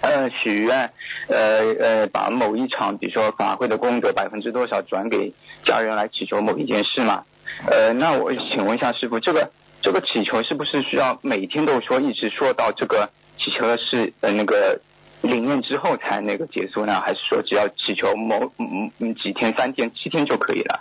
[0.00, 0.90] 呃，许愿，
[1.28, 5.32] 呃呃，把某一场，比如说法会的功德百分之多少转给
[5.64, 7.22] 家人来祈求某一件事嘛？
[7.70, 9.50] 呃，那我请问一下师傅，这个
[9.80, 13.08] 这个祈求是不是需要每天都说，一直说到这个
[13.38, 14.80] 祈求的是呃那个
[15.26, 17.00] 灵验之后才那个结束呢？
[17.00, 20.80] 还是说只要祈求某嗯嗯几天、三天、七天就可以了？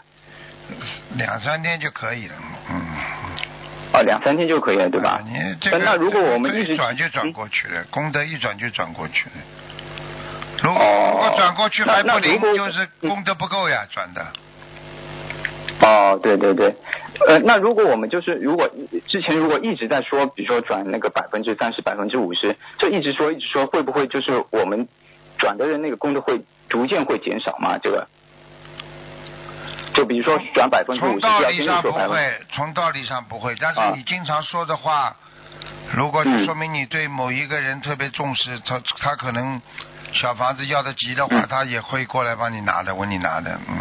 [1.16, 2.36] 两三天就可以了，
[2.70, 2.76] 嗯。
[3.94, 5.22] 啊，两三天就可以了，对吧？
[5.22, 9.32] 啊你这个那如果我们一直一转就转过去了，功德一转就转过去了。
[10.64, 14.26] 如果哦如果转过去还不灵，就是功德不够呀，转的。
[15.86, 16.74] 哦，对对对，
[17.28, 18.70] 呃，那如果我们就是如果
[19.08, 24.88] 之前如果一直在说，比如说转那个百分之三十、百分之五十，就一直说一直说，会不会就是我们
[25.38, 27.78] 转的人那个功德会逐渐会减少嘛？
[27.80, 28.08] 这个，
[29.94, 33.92] 就比如说转百分之五十，从道理上不会，从道理上不会，但是啊。
[33.94, 35.14] 你经常说的话，
[35.94, 36.46] 如果嗯。
[36.46, 39.62] 说明你对某一个人特别重视，他他可能
[40.14, 41.48] 小房子要的急的话，嗯。
[41.50, 43.76] 他也会过来帮你拿的，问你拿的，嗯。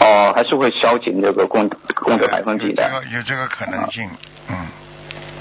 [0.00, 2.82] 哦，还是会消减这个功功德百分比的。
[2.82, 4.08] 有这个有这个可能性，
[4.48, 4.66] 嗯。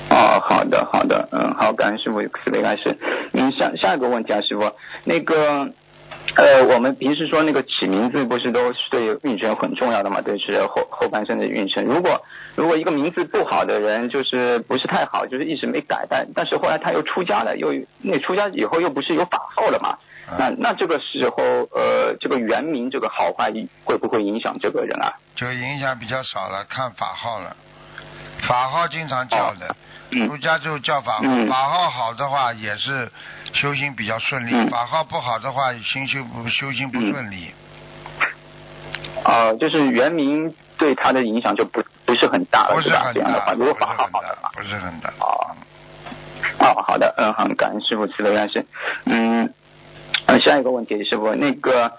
[0.08, 2.96] 哦，好的，好的，嗯，好，感恩师傅慈悲开始。
[3.34, 4.72] 嗯，下下一个问题啊，师傅，
[5.04, 5.68] 那个，
[6.36, 10.22] 呃，我们平时说那个起名字不是都是对运程很重要的嘛？
[10.22, 11.84] 对，是后后半生的运程。
[11.86, 12.22] 如果
[12.56, 19.98] 如果一个名字不好的人，就是不是太好，就是一直没改，但但是后来他又出家了，又那出家以后又不是有法号了嘛？
[20.38, 23.52] 那那这个时候，呃，这个原名这个好坏
[23.84, 25.14] 会不会影响这个人啊？
[25.36, 27.56] 就影响比较少了，看法号了。
[28.48, 29.76] 法号经常叫的，
[30.12, 33.10] 嗯出家之后叫法号，嗯法号好的话也是
[33.54, 37.52] 修行比较顺利，嗯法号不好的话，心修不修行不顺利。
[39.24, 42.90] 啊、就是原名对他的影响就不不是很大了，不是？
[42.90, 45.10] 很大，的话，不是如果法号很大好的话，，不是很大。
[45.20, 45.56] 哦
[46.60, 48.66] 哦，好的，嗯，好，感恩师傅慈悲开示。
[49.06, 49.52] 嗯，
[50.28, 51.92] 呃，下一个问题，师傅，那个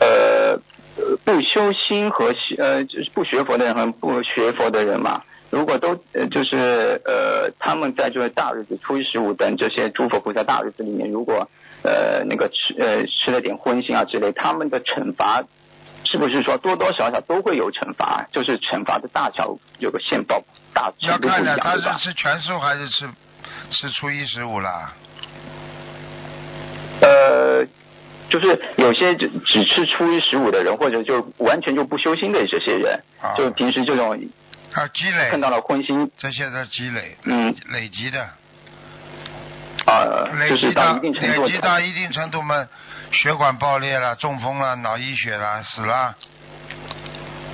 [0.00, 0.58] 呃，
[0.96, 11.48] 呃不修心和呃，就是不学佛的人和不学佛的人嘛，如果都呃就是呃他们在这个大日子初一十五等这些诸佛菩萨大日子里面，如果
[11.82, 15.44] 呃那个吃呃吃了点荤腥啊之类，他们的惩罚
[16.04, 18.26] 是不是说多多少少都会有惩罚？
[18.32, 21.76] 就是惩罚的大小有个限报大程度不要看的，他？
[21.76, 23.06] 是吃全素还是吃
[23.70, 24.92] 吃初一十五啦？
[27.04, 27.66] 呃，
[28.30, 33.34] 就是有些只只吃初一十五的人，或者就完全就不修心的这些人，啊。
[33.36, 34.12] 就平时这种
[34.72, 35.30] 啊积累。
[35.30, 37.54] 看，到了荤腥，这些都积累，嗯。
[37.70, 38.20] 累积的，
[39.86, 42.66] 啊、就是累积到到一定程度累积到一定程度嘛，
[43.12, 46.16] 血管爆裂了，中风了，脑溢血了，死了。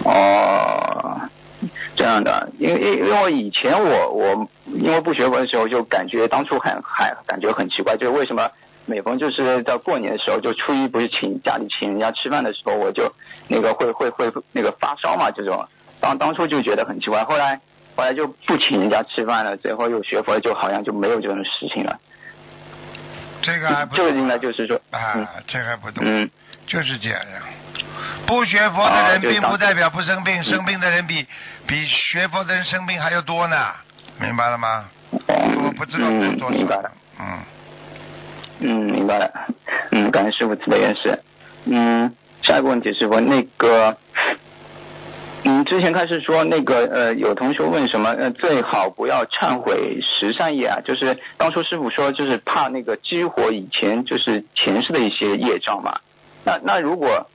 [0.05, 1.20] 哦，
[1.96, 8.51] 这样的，因为因因为以前我我因为不学佛的时候，就感觉当初很很感觉很奇怪，就是为什么
[8.91, 13.14] 每逢就是到过年的时候，就初一不是请家里请人家吃饭的时候，我就
[13.47, 15.64] 那个会会会那个发烧嘛，这种。
[16.01, 17.61] 当当初就觉得很奇怪，后来
[17.95, 21.97] 后来就不请人家吃饭了，最后又学佛，就好像就没有这种事情了。
[23.43, 26.28] 这个还不这个懂应该就是说，啊嗯，这还不懂，嗯。
[26.66, 27.18] 就是这样。
[27.20, 27.43] 呀。
[28.26, 31.26] 不学佛的人并不代表不生病，生病的人比
[31.66, 33.57] 比学佛的人生病还要多呢，
[34.20, 34.84] 明白了吗？
[35.11, 36.57] 我不知道嗯多多少。
[36.57, 37.38] 明白了，嗯，
[38.61, 39.30] 嗯，明白了。
[39.90, 41.18] 嗯，感谢师傅慈悲开示。
[41.64, 43.96] 嗯，下一个问题师傅，那个，
[45.44, 56.00] 嗯，之前开始说那个呃，有同学问什么呃，最好不要忏悔十善业啊，就是当初师傅说就是怕那个激活以前就是前世的一些业障嘛。
[56.44, 57.26] 那那如果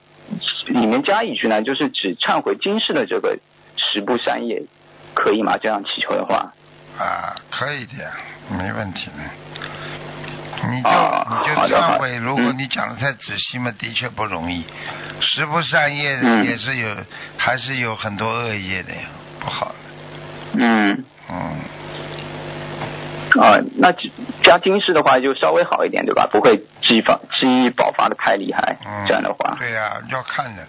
[0.68, 3.38] 里面加一句呢，就是只忏悔今世的这个
[3.78, 4.64] 十不善业，
[5.14, 5.58] 可以吗？
[5.58, 6.54] 这样祈求的话。
[6.98, 8.12] 啊，可以的，
[8.58, 9.24] 没问题的。
[10.70, 14.64] 你就、啊你就忏悔，如果嗯你讲的太仔细嘛，的确不容易。
[15.20, 16.96] 十不善业嗯也是有，
[17.38, 19.02] 还是有很多恶业的呀，
[19.40, 19.76] 不好的。
[20.54, 21.04] 嗯。
[21.28, 21.36] 嗯，
[23.42, 23.92] 啊，那
[24.44, 26.28] 加金饰的话就稍微好一点，对吧？
[26.32, 30.64] 不会激发激爆发的太厉害，嗯，这样的话，对呀、要看的。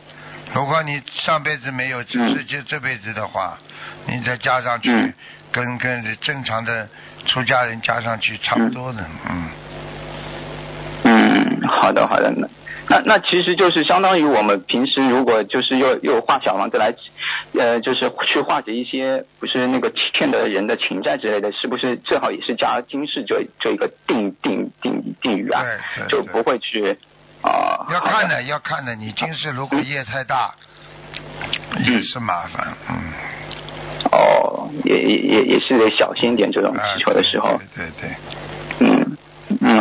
[0.54, 3.58] 如果你上辈子没有，只是嗯就这辈子的话，
[4.06, 5.12] 你再加上去，嗯
[5.52, 6.88] 跟跟正常的
[7.26, 9.48] 出家人加上去差不多的，嗯
[11.62, 12.48] 嗯，好的好的，那
[12.88, 16.94] 那那其实就是相当于我们平时如果就是又又画小房子来，
[17.58, 25.62] 呃，就是去化解一些不是那个欠的人的情债之类的，是不是最好也是加金饰这这一个定定定定语啊？
[25.62, 26.96] 对对对就不会去
[27.42, 27.84] 啊。
[27.86, 28.94] 好要看的，要看的。
[28.94, 30.54] 你金饰如果业太大，
[31.84, 32.94] 也是麻烦，嗯。
[34.12, 37.60] 哦，也也也也是得小心一点这种啊祈求的时候。
[37.74, 38.08] 对对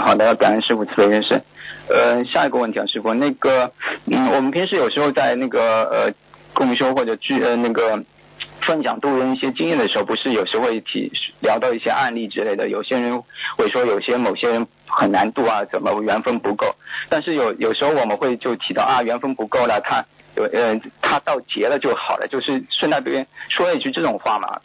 [0.06, 1.41] 好的，要感恩师傅慈悲认识。
[1.89, 3.72] 呃，下一个问题啊，师傅，那个
[4.06, 6.14] 嗯，我们平时有时候在那个呃
[6.53, 8.03] 共修或者聚呃那个
[8.62, 13.24] 分享度人一些经验的时候，不是有时候会提聊到一些案例之类的，有些人
[13.58, 16.76] 会说有些某些人很难度啊，怎么缘分不够，
[17.10, 20.06] 但是有有时候我们会就提到啊缘分不够了，他
[20.38, 24.62] 有呃他到结了就好了，就是顺带边说一句这种话嘛。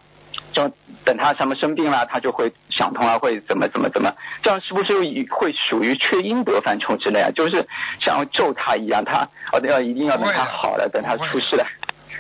[0.53, 0.71] 就
[1.05, 4.13] 等他什么生病了，他就会想通了，会怎么怎么怎么，
[4.43, 4.95] 这样是不是
[5.31, 7.31] 会属于缺阴德范畴之类啊？
[7.35, 7.67] 就是
[8.01, 11.67] 想要咒他一样，他哦要一定要等他好了，等他出事了，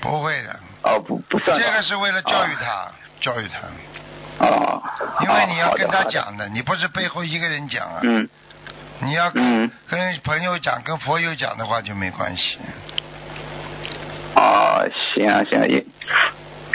[0.01, 0.59] 不会的。
[0.83, 1.59] 哦不不算。
[1.59, 2.91] 这个是为了教育他，
[3.21, 4.47] 教育他。
[4.47, 4.83] 哦。
[5.23, 8.01] 因为你要跟他讲的，你不是背后一个人讲啊。
[8.03, 8.29] 嗯。
[9.03, 12.59] 你要跟嗯跟朋友讲，跟佛友讲的话就没关系。
[14.37, 15.85] 哦，行啊行啊，也，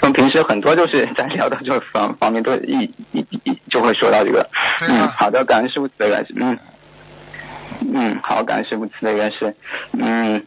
[0.06, 4.48] 我们平时很多就是在聊到这个方方面，都一一一就会说到这个。
[4.88, 6.60] 嗯，好的，感恩师傅慈悲感谢，嗯
[7.92, 9.56] 嗯，好，感恩师傅慈悲感谢，
[9.94, 10.46] 嗯。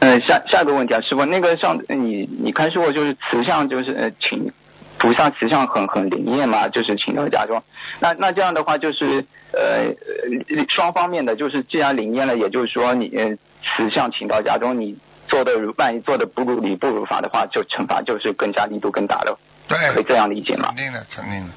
[0.00, 4.52] 呃，下下一个问题啊，师傅，那个上你你看说过就是慈像就是呃请
[4.98, 7.62] 菩萨慈像很很灵验嘛，就是请到家中，
[7.98, 14.98] 那那这样的话就是呃呃双方面的就是既然灵验了，也就是说你呃慈像请到家中，你
[15.30, 19.78] 做的如万一做的不如理不如法的话，就惩罚就是更加力度更大了，对。
[19.94, 20.84] 可以这样理解吗肯？
[20.84, 21.52] 定的，肯定的。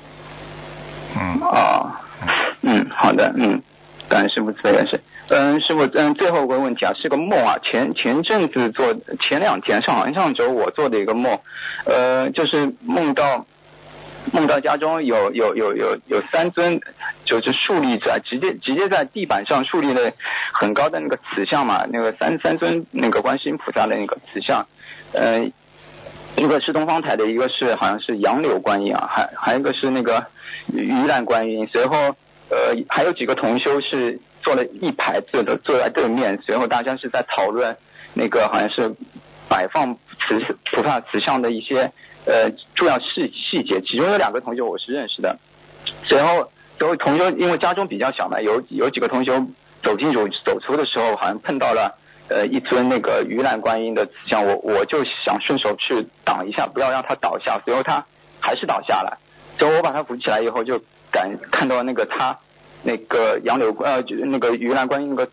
[1.15, 1.41] 嗯。
[1.41, 2.01] 啊，
[2.61, 3.61] 嗯，好的，嗯，
[4.07, 5.01] 感恩师傅慈悲人士。
[5.29, 7.57] 嗯，师傅，嗯，最后一个问题啊，是个梦啊。
[7.63, 11.39] 前前阵子做，前两天上上周我做的一个梦，
[11.85, 13.45] 呃，就是梦到
[14.31, 16.79] 梦到家中有有有有有三尊，
[17.25, 20.11] 就是竖立着，直接直接在地板上竖立了
[20.53, 24.65] 很高的那个瓷像嘛，那个三三尊那个观世音菩萨的那个瓷像，
[25.11, 25.45] 呃，
[26.35, 30.25] 一个是东方台的，一个是好像是杨柳观音啊，还还有一个是那个
[30.71, 31.67] 盂兰观音。
[31.67, 31.97] 随后
[32.49, 37.75] 呃还有几个同修是坐了一排坐的坐在对面，随后大家是在讨论
[38.13, 38.95] 那个好像是
[39.49, 40.39] 摆放慈
[40.71, 41.91] 菩萨慈像的一些
[42.25, 45.37] 呃重要细细节，其中有两个同学我是认识的。
[46.09, 49.31] 然后随后同学因为家中比较小嘛，有有几个同学
[49.81, 51.97] 走进走走出的时候，好像碰到了。
[52.29, 57.61] 呃，一尊那个盂兰观音的像，我我就想顺手去挡一下，不要让它倒下。
[57.65, 58.05] 随后它
[58.39, 59.19] 还是倒下了，
[59.59, 62.39] 所以我把它扶起来以后，就感看到那个它
[62.81, 65.29] 那个杨柳呃，那个盂兰观音那个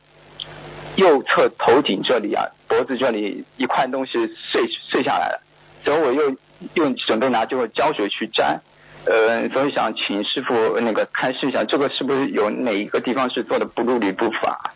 [0.97, 4.12] 右侧头顶这里啊，脖子这里一块东西
[4.51, 5.41] 碎碎下来了，
[5.84, 6.34] 所以我又
[6.75, 8.61] 又准备拿这个胶水去粘。
[9.07, 14.75] 呃，所以想请师傅那个开示一下，这个是不是有哪一个地方是做的不如理不法？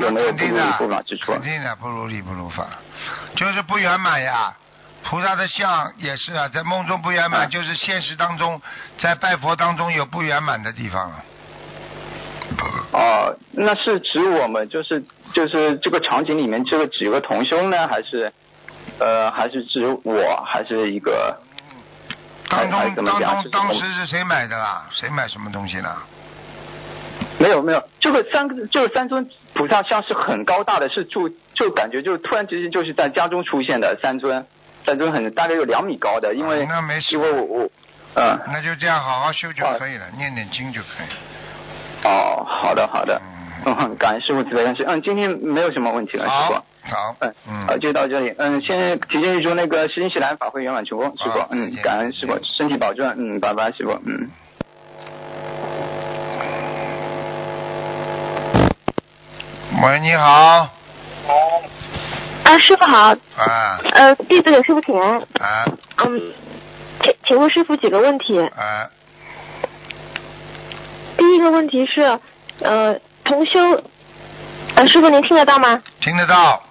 [0.00, 1.32] 有没有不如理不法之处？
[1.32, 2.66] 肯定的，不如理不如法，
[3.36, 4.54] 就是不圆满呀。
[5.04, 8.60] 菩萨的像也是啊，在梦中不圆满，啊就是现实当中，
[8.98, 11.24] 在拜佛当中有不圆满的地方啊。
[12.92, 18.32] 哦，那是指我们就是就是这个场景里面这个几个同修呢，还是
[19.00, 21.36] 呃还是指我，还是一个
[22.48, 23.42] 当中当？
[23.42, 24.86] 中当时是谁买的啦？
[24.90, 26.02] 谁买什么东西啦？
[27.38, 34.46] 没没有没有，这个三个这个三尊菩萨像是很高大的，是住就感觉就突然之间就是在家中出现的三尊，
[34.86, 37.70] 三尊很大概有两米高的，因为那没事因为我我
[38.14, 42.08] 嗯那就这样好好修就可以了，念念经就可以。
[42.08, 43.20] 哦好的好的
[43.66, 48.34] 嗯，嗯感恩师傅慈悲但是，嗯今天没有什么问题了师傅好。，好，嗯，嗯，好，就到这里。
[48.38, 51.38] 嗯，先提前预祝那个新西兰法会圆满成功，师傅。
[51.50, 53.06] 嗯，感恩师傅，身体保重。
[53.16, 53.98] 嗯，拜拜，师傅。
[54.04, 54.30] 嗯。
[59.86, 60.70] 喂，你好，
[62.44, 65.18] 啊，师傅好，啊呃，弟子给师傅请安。
[65.40, 65.66] 啊
[66.06, 66.32] 嗯，
[67.02, 68.40] 请请问师傅几个问题？
[68.40, 68.88] 啊，
[71.18, 72.18] 第一个问题是，
[72.60, 73.82] 呃，同修，
[74.76, 75.82] 呃，师傅您听得到吗？
[76.00, 76.62] 听得到，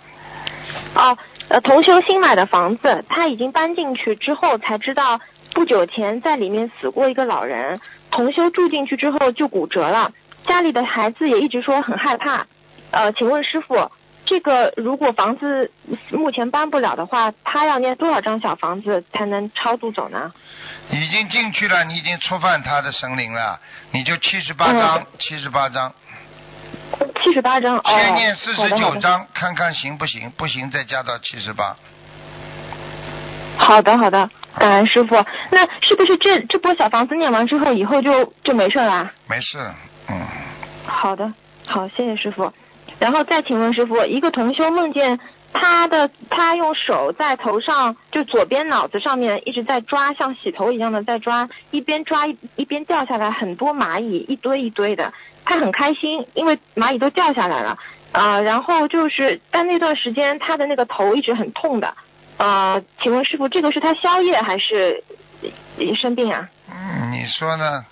[0.96, 1.18] 哦，
[1.50, 5.20] 呃，同修新买的房子，他已经搬进去之后才知道，
[5.54, 7.80] 不久前在里面死过一个老人。
[8.12, 10.12] 同修住进去之后就骨折了，
[10.46, 12.46] 家里的孩子也一直说很害怕。
[12.92, 13.92] 呃，请问师傅，
[14.26, 15.72] 这个如果房子
[16.12, 20.32] 目前搬不了的话，他要念多少张小房子才能超度走呢？
[20.90, 23.60] 已经进去了，你已经触犯他的神灵了，
[23.92, 25.92] 你就七十八章嗯，七十八章，
[27.23, 31.76] 七十八张哦，先念四十九章，看看行不行，不行再加到七十八。
[33.58, 35.16] 好的好的，感恩师傅。
[35.52, 39.12] 那是不是这这波小房子念完之后，以后就就没事啦？
[39.28, 39.58] 没事，
[40.08, 40.22] 嗯，
[40.86, 41.34] 好的，
[41.68, 42.52] 好，谢谢师傅。
[43.00, 45.20] 然后再请问师傅，一个同修梦见
[45.54, 55.14] 他的他用手在头上，就左边脑子上面一直在抓，像洗头一样的在抓，一边抓一一边掉下来很多蚂蚁，一堆一堆的。
[55.46, 57.78] 他很开心，因为蚂蚁都掉下来了。
[58.12, 61.94] 呃，然后就是，但那段时间他的那个头一直很痛的。
[62.38, 65.04] 呃，请问师傅，这个是他宵夜还是
[65.78, 66.50] 呃生病啊？
[66.70, 67.86] 嗯，你说呢？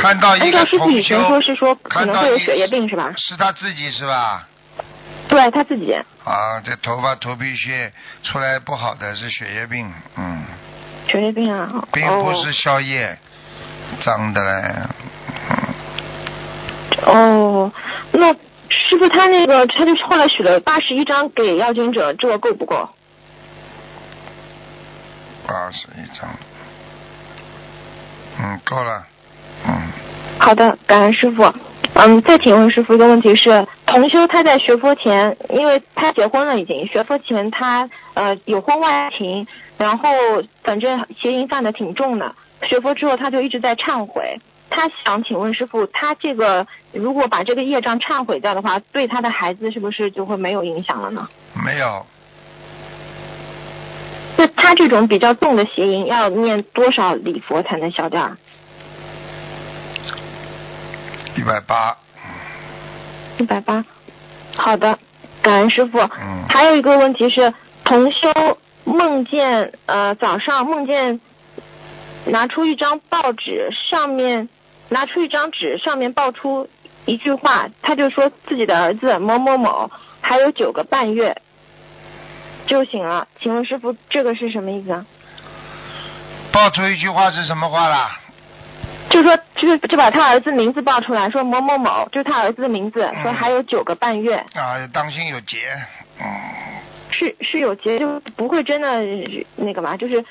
[0.00, 3.12] 看到一个同照师傅以前修说，是说可能会有血液病是吧？
[3.16, 4.46] 是他自己是吧？
[5.36, 5.92] 对他自己。
[6.24, 10.42] 啊，这头发头皮屑出来不好的是血液病，嗯，
[11.08, 11.84] 血液病啊？
[11.92, 13.18] 并不哦是宵夜，
[14.02, 14.74] 脏的嘞，
[17.06, 17.72] 嗯，哦，
[18.12, 22.88] 那师傅他那个，他就后来许了八十一张给要经者，这个够不够？
[25.46, 26.30] 八十一张，
[28.38, 29.15] 嗯，够了，嗯，
[30.38, 31.42] 好的，感恩师傅。
[31.94, 39.46] 嗯，再请问师傅一个问题是，同修他在学佛前，因为他结婚了已经，学佛前他呃有婚外情，
[39.78, 40.08] 然后
[40.62, 42.34] 反正邪淫犯的挺重的，
[42.68, 44.38] 学佛之后他就一直在忏悔。
[44.68, 51.26] 他想请问师傅，他这个如果把这个业障忏悔掉的话，对他的孩子是不是就会没有影响了呢？
[51.64, 52.04] 没有，
[54.36, 58.36] 那他这种比较重的邪淫，要念多少礼佛才能消掉啊？
[61.36, 61.96] 一百八，
[63.38, 63.84] 一百八。
[64.56, 64.98] 好的，
[65.42, 65.98] 感恩师傅。
[66.00, 67.52] 嗯还有一个问题是，
[67.84, 68.32] 同修
[68.84, 71.20] 梦见呃早上梦见
[72.24, 74.48] 拿出一张报纸，上面
[74.88, 76.66] 拿出一张纸，上面报出
[77.04, 79.90] 一句话，他就说自己的儿子某某某
[80.22, 81.36] 还有九个半月
[82.66, 83.28] 就醒了。
[83.42, 85.04] 请问师傅，这个是什么意思啊？
[86.50, 88.18] 爆出一句话是什么话啦？
[89.10, 95.68] 就说就是就把他儿子名字报出来，说某某某，就是他儿子的名字，说还有九个半月，啊，当心有劫，
[96.20, 96.26] 嗯，
[97.10, 99.00] 是是有劫，就不会真的
[99.56, 100.22] 那个嘛，就是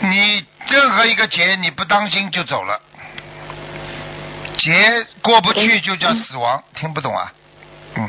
[0.00, 2.80] 你任何一个劫你不当心就走了，
[4.56, 4.72] 劫
[5.22, 7.32] 过不去就叫死亡，听不懂啊？
[7.96, 8.08] 嗯，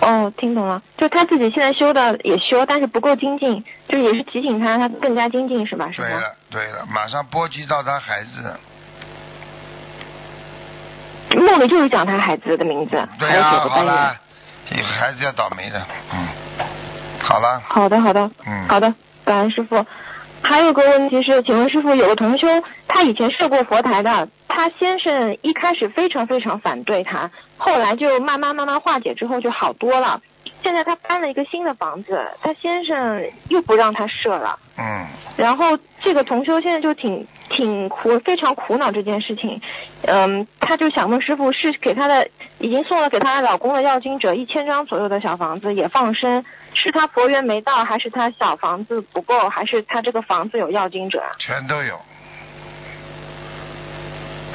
[0.00, 5.90] 哦，听懂了，就他自己现在修的也修，但是不够精进，就也是提醒他他更加精进是吧？
[5.90, 6.06] 是吧？
[6.06, 8.58] 对了对了，马上波及到他孩子，
[11.36, 13.50] 梦里就是讲他孩子的名字，对呀。
[13.68, 14.16] 好了，
[14.70, 16.28] 以后孩子要倒霉的，嗯，
[17.20, 18.94] 好了，好的，好的，嗯，好的，
[19.24, 19.84] 感恩师傅。
[20.40, 22.46] 还有个问题是，请问师傅，有个同修，
[22.86, 30.20] 他以前设过佛台的，他先生一开始非常非常反对他，后来就慢慢慢慢化解之后就好多了。
[30.62, 35.06] 现在他搬了一个新的房子，他先生又不让他设了，嗯，
[35.36, 39.60] 然后这个同修现在就挺挺苦，非常苦恼这件事情。
[40.02, 46.44] 嗯，她就想问师傅，是给她的已经送了给她老公的要经者一千张左右的小房子也放生，
[46.74, 51.32] 是她佛缘没到，还是她小房子不够，还是她这个房子有要经者啊？
[51.38, 51.98] 全都有。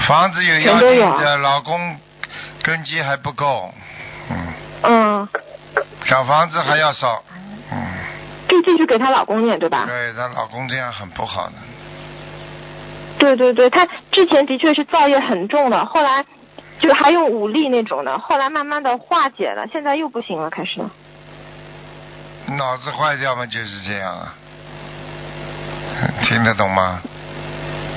[0.07, 1.97] 房子有要全都有啊紧者，老公
[2.61, 3.73] 根基还不够，
[4.29, 4.53] 嗯，
[4.83, 5.27] 嗯，
[6.05, 7.23] 小房子还要少，
[7.71, 7.77] 嗯，
[8.49, 9.85] 就继续给她老公念对吧？
[9.87, 11.53] 对她老公这样很不好的，
[13.17, 16.25] 对对对，他之前的确是造业很重的，后来
[16.79, 20.81] 就还用武力那种的，后来慢慢的化解了，现在又不行了，开始。
[22.57, 24.33] 脑子坏掉嘛，就是这样啊。
[26.21, 27.01] 听得懂吗？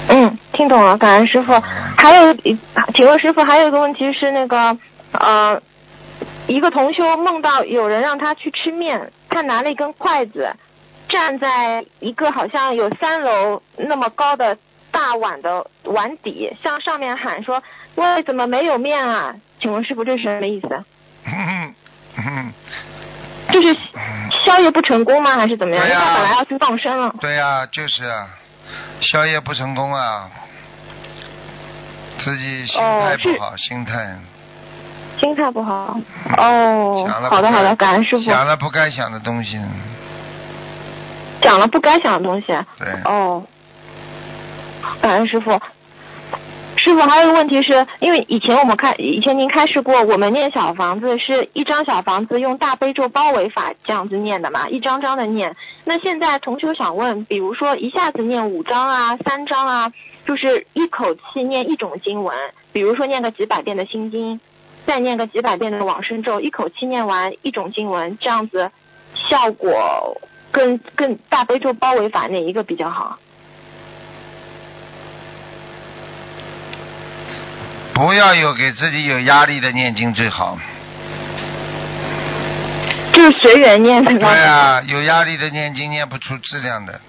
[0.09, 1.53] 嗯，听懂了，感恩师傅。
[1.99, 2.57] 还有一，
[2.95, 4.77] 请问师傅，还有一个问题是那个
[5.11, 5.61] 呃，
[6.47, 10.55] 一个同修梦到有人让他去吃面，他拿了一根筷子，
[11.09, 14.57] 站在一个好像有三楼那么高的
[14.97, 17.63] 大碗的碗底，向上面喊说
[17.97, 20.85] ：“喂，怎么没有面啊？”请问师傅这是什么意思？
[21.27, 21.75] 嗯
[22.17, 22.53] 嗯，
[23.53, 23.77] 就是
[24.47, 25.37] 宵夜不成功吗？
[25.37, 25.85] 还是怎么样？
[25.85, 27.15] 因为他本来要去放生了。
[27.21, 28.27] 对呀、就是啊，
[29.03, 30.31] 宵夜不成功啊，
[32.19, 34.17] 自己心态不好，心态。
[35.21, 35.99] 心态不好。
[36.39, 38.23] 哦好的好的，感恩师傅。
[38.23, 39.61] 想了不该想的东西，
[41.43, 42.47] 讲了不该想的东西。
[42.79, 43.43] 对，哦，
[45.01, 45.61] 感恩师傅。
[46.79, 55.57] 师傅，还有一个问题是，因为以前我们开，以前您开示过，我们念小房子是一张小房子用大悲咒包围法这样子念的嘛，一张张的念。
[55.85, 59.93] 那现在同学想问，比如说一下子念五张啊、三张啊，
[60.27, 62.37] 就是一口气念一种经文，
[62.73, 64.39] 比如说念个几百遍的心经，
[64.87, 68.71] 再念个几百遍的往生咒，一口气念完一种经文，这样子
[69.29, 70.21] 效果
[70.53, 73.19] 跟跟大悲咒包围法哪一个比较好？
[77.97, 80.59] 不要有给自己有压力的念经最好。
[83.11, 84.13] 就是随缘念的。
[84.19, 87.01] 对啊，有压力的念经念不出质量的，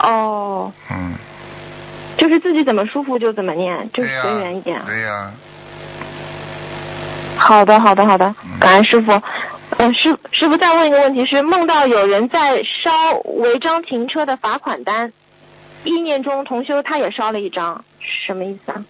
[0.00, 1.14] 哦，嗯，
[2.16, 4.80] 就是自己怎么舒服就怎么念，就是、随缘一点。
[4.86, 5.30] 对呀、
[7.36, 9.12] 好的，好的，好的嗯，感恩师傅。
[9.76, 15.12] 呃，师师傅再问一个问题是，梦到有人在烧违章停车的罚款单，
[15.84, 17.84] 意念中同修他也烧了一张，
[18.26, 18.82] 什么意思啊？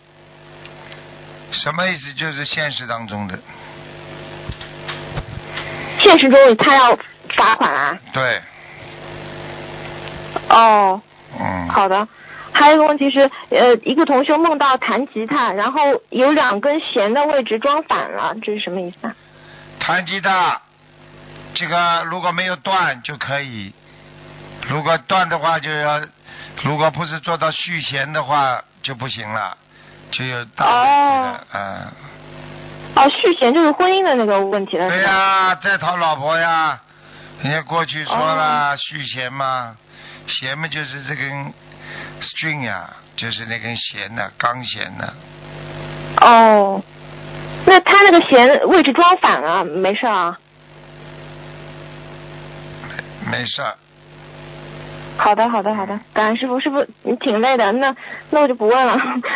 [1.55, 2.13] 什么意思？
[2.15, 3.39] 就是现实当中的，
[6.03, 6.99] 现实中他要
[7.37, 7.99] 罚款啊？
[8.13, 8.43] 对，
[10.51, 11.01] 哦，
[11.39, 12.07] 嗯，好的。
[12.53, 19.15] 还有一个问题是，呃，一个同学梦到弹吉他，然后有两根弦的位置装反了，这是什么意思啊？
[19.81, 20.61] 弹吉他，
[21.55, 23.75] 这个如果没有断就可以，
[24.69, 26.01] 如果断的话就要，
[26.63, 29.57] 如果不是做到续弦的话就不行了，
[30.17, 31.87] 就有大问题了，嗯。
[32.95, 35.03] 哦，续弦就是婚姻的那个问题了，对？
[35.03, 36.81] 呀、在讨老婆呀，
[37.43, 39.77] 人家过去说哦了、续弦嘛，
[40.29, 41.53] 弦嘛就是这根
[42.21, 45.13] string 呀，就是那根弦呐、钢弦呐、
[46.21, 46.81] 哦，
[47.67, 50.39] 那他那个弦位置装反了，没事啊。
[53.27, 53.75] 没事儿。
[55.17, 57.95] 好的，好的，好的，感恩师傅，师傅你挺累的，那
[58.31, 58.93] 那我就不问了，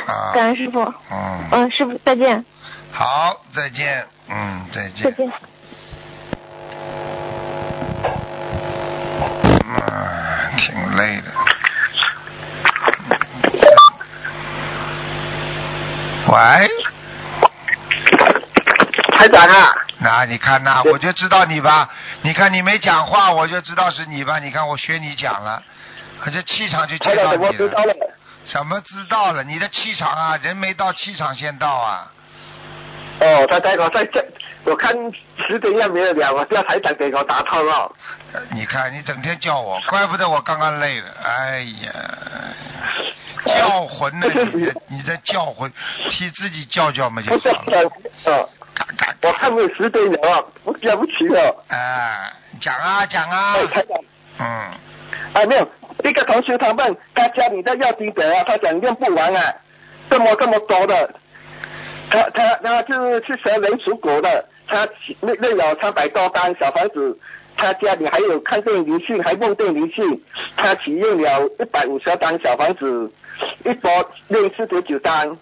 [0.07, 0.33] 啊。
[0.35, 0.81] 感恩师傅，
[1.11, 2.45] 嗯，嗯，师傅再见，
[2.93, 5.33] 好，再见，嗯，再再见，见。
[9.65, 11.25] 嗯，挺累的。
[16.31, 16.37] 喂，
[19.17, 21.89] 台长啊，那你看呐，我就知道你吧。
[22.23, 24.39] 你看你没讲话，我就知道是你吧。
[24.39, 25.63] 你看我学你讲了，
[26.21, 27.53] 可这气场就见到你了。
[27.53, 27.95] 知道了？
[28.47, 29.43] 怎么知道了？
[29.45, 32.11] 你的气场啊，人没到，气场先到啊。
[33.21, 34.25] 哦，他台我在这，
[34.65, 34.95] 我看
[35.49, 37.93] 十点也没有了，我叫台长给我打通了。
[38.33, 41.07] 呃你看你整天叫我，怪不得我刚刚累了。
[41.25, 41.93] 哎呀，
[43.45, 44.29] 叫魂呢？
[44.55, 45.73] 你在 你在叫魂，
[46.11, 47.91] 替自己叫叫嘛就好了。
[48.27, 48.49] 哦，
[48.79, 51.65] 嘎嘎我看十点了啊，我对不起了。
[51.69, 53.57] 哎，讲啊讲啊。
[54.39, 54.47] 嗯，
[55.33, 55.69] 啊没有，
[56.05, 59.55] 一个同学他问他家里的要经者啊，他讲用不完啊，
[60.09, 61.13] 这么这么多的，
[62.11, 64.89] 他他他就是去蛇人属狗的，他
[65.21, 67.19] 那那有三百多单小房子，
[67.57, 70.23] 他家里还有看见灵性，还梦见灵性，
[70.57, 73.13] 他启用了一百五十单小房子，
[73.65, 73.91] 一波
[74.29, 75.37] 练四十九单，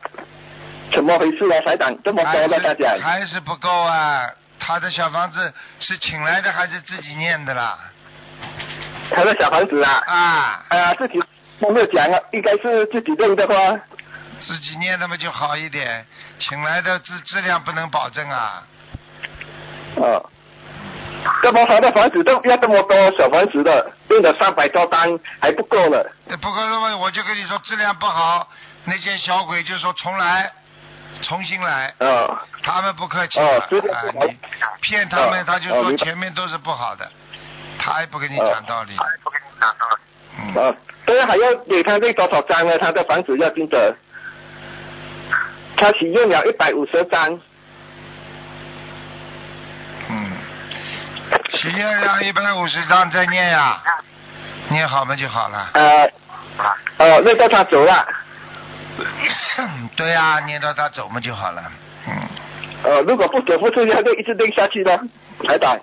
[0.92, 1.60] 怎么回事啊？
[1.64, 4.30] 台长这么还多的大家，还是不够啊。
[4.58, 7.78] 他的小房子是请来的还是自己念的啦？
[9.10, 11.22] 他的小房子啊，啊，啊自己
[11.60, 13.54] 都没有讲啊，应该是自己弄的话。
[14.40, 16.06] 自己念的嘛就好一点，
[16.38, 18.62] 请来的质质量不能保证啊。
[19.96, 20.30] 哦，
[21.42, 25.08] 这么好的房子都要这么多小房子的，用了三百多单
[25.40, 26.10] 还不够了。
[26.40, 28.48] 不够的话我就跟你说质量不好，
[28.84, 30.52] 那些小鬼就说重来，
[31.22, 34.36] 重新来，哦，他们不客气啊你
[34.82, 37.10] 骗他们哦他就说前面都是不好的，
[37.78, 38.96] 他也不跟你讲道理。
[40.38, 40.74] 嗯，啊，
[41.06, 42.78] 对，还要给他那多少张呢？
[42.78, 43.96] 他的房子要记得，
[45.76, 47.40] 他许愿了一百五十张。
[50.08, 50.32] 嗯，
[51.54, 53.82] 许愿了一百五十张再念呀，
[54.68, 55.70] 念好嘛就好了。
[55.72, 56.10] 呃，
[56.98, 58.06] 呃，那叫他走了。
[59.96, 61.62] 对啊、念到他走嘛就好了。
[62.08, 62.14] 嗯，
[62.84, 64.96] 呃，如果不走不出去，他就一直念下去的，
[65.44, 65.78] 台长。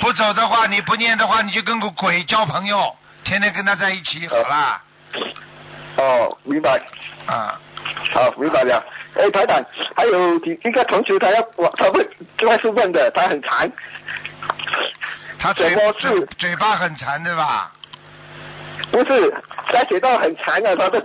[0.00, 2.94] 不走的话，你不念的话，你就跟个鬼交朋友，
[3.24, 4.82] 天天跟他在一起，好啦。
[5.96, 6.80] 哦，明白。
[7.26, 7.58] 啊，
[8.12, 8.84] 好，明白了。
[9.14, 9.62] 哎，台长，
[9.96, 13.70] 还有几一个同学，他要我，他问，他是问的，他很馋。
[15.38, 17.72] 他嘴巴是嘴嘴巴很馋对吧？
[18.90, 19.34] 不是，
[19.72, 21.04] 他写到很长啊，他的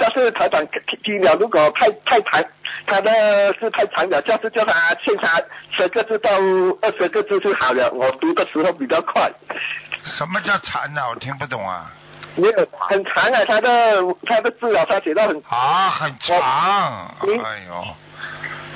[0.00, 2.42] 下次台长听听了，如果太太长，
[2.86, 5.38] 他的是太长了，下次叫他欠他
[5.76, 6.30] 十个字到
[6.80, 9.30] 二十个字就好了，我读的时候比较快。
[10.16, 11.02] 什么叫馋呢？
[11.10, 11.92] 我听不懂啊。
[12.34, 13.68] 没有很长啊，他的
[14.24, 17.14] 他的字啊，他写到很啊，很长。
[17.20, 17.84] 哎呦，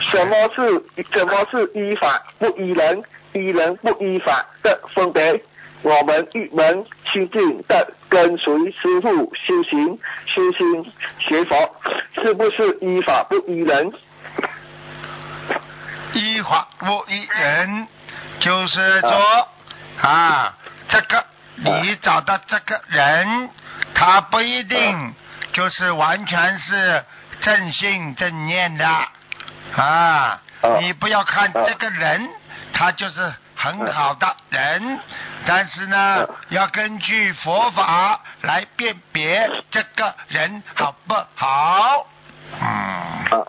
[0.00, 3.02] 什么是什么是依法不依人，
[3.32, 5.40] 依人不依法的分别。
[5.84, 6.82] 我们一门
[7.12, 11.76] 清净的跟随师傅修行、修心学佛，
[12.14, 13.92] 是不是依法不依人？
[16.14, 17.86] 依法不依人，
[18.40, 19.48] 就是说
[20.00, 20.54] 啊，
[20.88, 21.22] 这个
[21.56, 23.50] 你找到这个人，
[23.94, 25.14] 他不一定
[25.52, 27.04] 就是完全是
[27.42, 28.88] 正信正念的
[29.76, 30.40] 啊。
[30.80, 32.26] 你不要看这个人，
[32.72, 33.34] 他就是
[33.64, 35.00] 很好的人，
[35.46, 42.06] 但是呢，要根据佛法来辨别这个人好不好。
[42.60, 43.46] 嗯。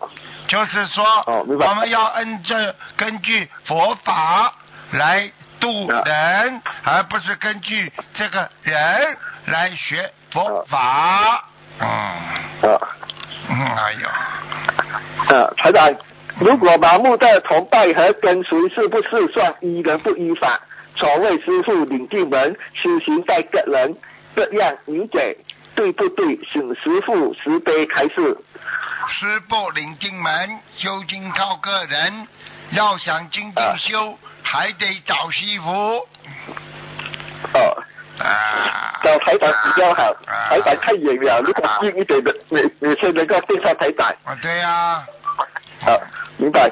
[0.48, 2.56] 就是说，我们要按照
[2.96, 4.54] 根据佛法
[4.92, 5.30] 来
[5.60, 11.44] 度人，而不是根据这个人来学佛法。
[11.80, 11.88] 嗯。
[12.62, 14.08] 嗯，哎呦，
[15.28, 15.92] 呃，台长，
[16.38, 20.60] 如果盲目的崇拜和跟随，是不是算依人不依法？
[20.96, 23.96] 所谓师傅领进门，修行在个人，
[24.34, 25.36] 这样理解
[25.74, 26.38] 对不对？
[26.52, 28.36] 请师傅慈悲开示。
[29.08, 32.26] 师不领进门，修行靠个人。
[32.72, 35.70] 要想精进修，还得找师傅。
[37.54, 37.82] 哦。
[38.18, 39.00] 啊。
[39.02, 40.12] 找台长比较好，
[40.48, 44.08] 台长太远了，如果近一点的，你你先能够介绍台长。
[44.24, 45.04] 啊，对呀、
[45.86, 46.02] 好，
[46.36, 46.68] 明白。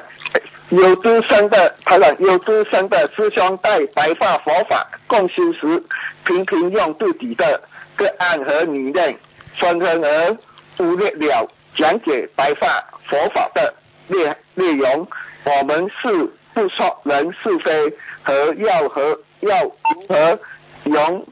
[0.67, 5.81] 有资深的台长，有资深的师兄带白发佛法共修时，
[6.25, 7.61] 频频用自己的
[7.95, 9.17] 个案和理念，
[9.57, 10.37] 纷纷而
[10.75, 11.47] 忽略了
[11.77, 13.73] 讲解白发佛法的
[14.07, 15.07] 内内容。
[15.45, 20.39] 我们是不说人是非和要和要如何
[20.83, 21.25] 用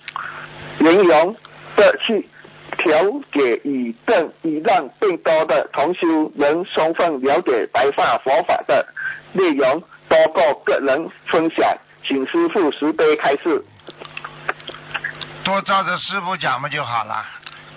[0.80, 1.36] 圆融
[1.76, 2.30] 的去
[2.84, 3.02] 调
[3.32, 8.86] 解以更以让更多的同修能充分了解白话佛法的
[9.32, 13.64] 内容，多过个人分享，请师傅慈悲开示。
[15.46, 17.26] 多照着师傅讲嘛就好了。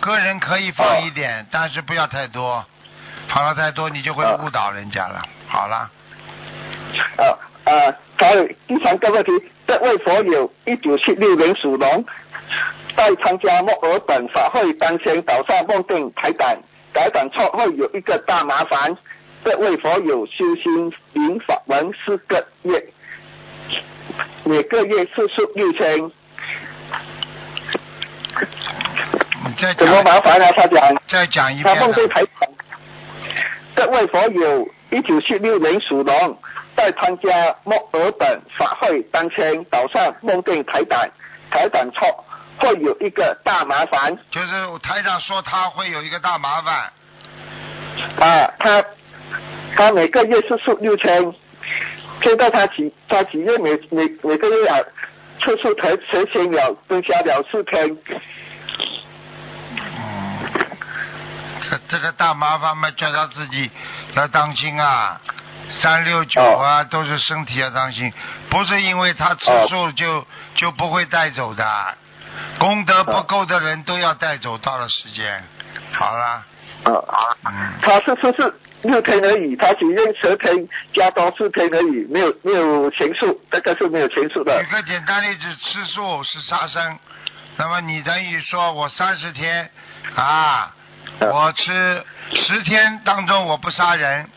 [0.00, 2.64] 个人可以放一点，哦但是不要太多，
[3.28, 5.22] 放了太多你就会误导人家了。
[5.48, 5.90] 好了，
[7.16, 9.32] 呃呃，还有第三个问题，
[9.66, 12.04] 这位佛友一九七六年属龙，
[12.96, 16.56] 在参加墨尔本法会当天早上梦见台长，
[16.94, 18.96] 台长错会有一个大麻烦。
[19.44, 22.82] 这位佛友修心灵法门四个月，
[24.44, 26.04] 每个月次数六千，
[29.46, 30.46] 你再怎么麻烦呢？
[30.56, 31.86] 他讲，再讲一他遍他。
[31.86, 32.48] 梦见台长。
[33.76, 36.38] 这位佛友一九七六年属龙，
[36.74, 41.06] 在参加墨尔本法会当天早上梦见台长，
[41.50, 42.24] 台长错
[42.58, 44.16] 会有一个大麻烦。
[44.30, 46.92] 就是台长说他会有一个大麻烦，
[48.18, 48.84] 啊，他
[49.76, 51.32] 他每个月是数六千，
[52.22, 54.78] 现在他几他几月每每每个月啊
[55.40, 57.96] 次数才实现了增加了四天，
[59.76, 60.38] 嗯，
[61.62, 63.70] 这这个大麻烦嘛，叫他自己
[64.14, 65.20] 要当心啊。
[65.82, 68.12] 三六九啊，都是身体要当心，
[68.48, 70.24] 不是因为他吃素就、
[70.54, 71.64] 就不会带走的，
[72.58, 75.42] 功德不够的人都要带走，到了时间。
[75.92, 76.44] 好了，
[76.84, 79.56] 啊，嗯，他是说是六天而已？
[79.56, 84.70] 他只认十天加多四天而已，没有没有钱数，这个是没有钱数的举。
[84.70, 86.98] 个简单例子，吃素是杀生，
[87.56, 89.70] 那么你等于说我三十天
[90.14, 90.74] 啊，
[91.20, 94.28] 我吃十天当中我不杀人，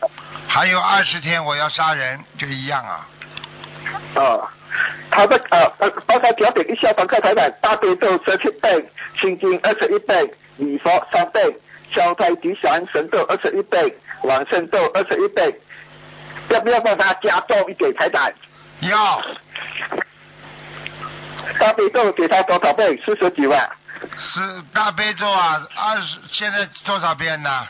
[0.48, 3.06] 还有二十天我要杀人，就一样啊。
[4.14, 4.52] 啊
[5.10, 8.88] 他的呃呃，帮他调整一下，帮看台长大悲咒十七倍，
[9.20, 11.40] 心经二十一倍，礼佛三倍，
[11.92, 13.92] 消灾吉祥神咒二十一倍，
[14.22, 15.60] 往生咒二十一倍，
[16.48, 18.32] 要不要帮他加重一点财产？
[18.80, 19.22] 要
[21.58, 22.96] 大悲咒给他多少倍？
[23.04, 23.68] 四十几万，
[24.00, 24.40] 是
[24.72, 27.66] 大悲咒啊，二十现在多少遍呢？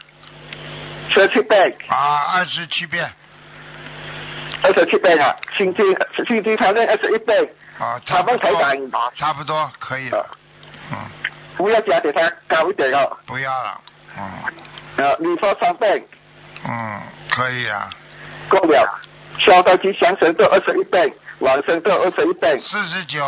[1.12, 3.10] 十七倍，啊，二十七遍。
[4.62, 5.84] 二十七倍啊，心经
[6.26, 10.26] 心经他那二十一倍，啊，差不多台长差不多可以了。
[10.92, 10.98] 嗯，
[11.56, 13.80] 不要加给他高一点哦，不要了。
[14.18, 14.24] 嗯
[14.96, 16.06] 呃，你说三倍
[16.68, 17.00] 嗯，
[17.30, 17.88] 可以啊。
[18.48, 19.00] 够了，
[19.38, 23.24] 消灾吉祥神咒二十一倍，往生咒二十一倍，四十九，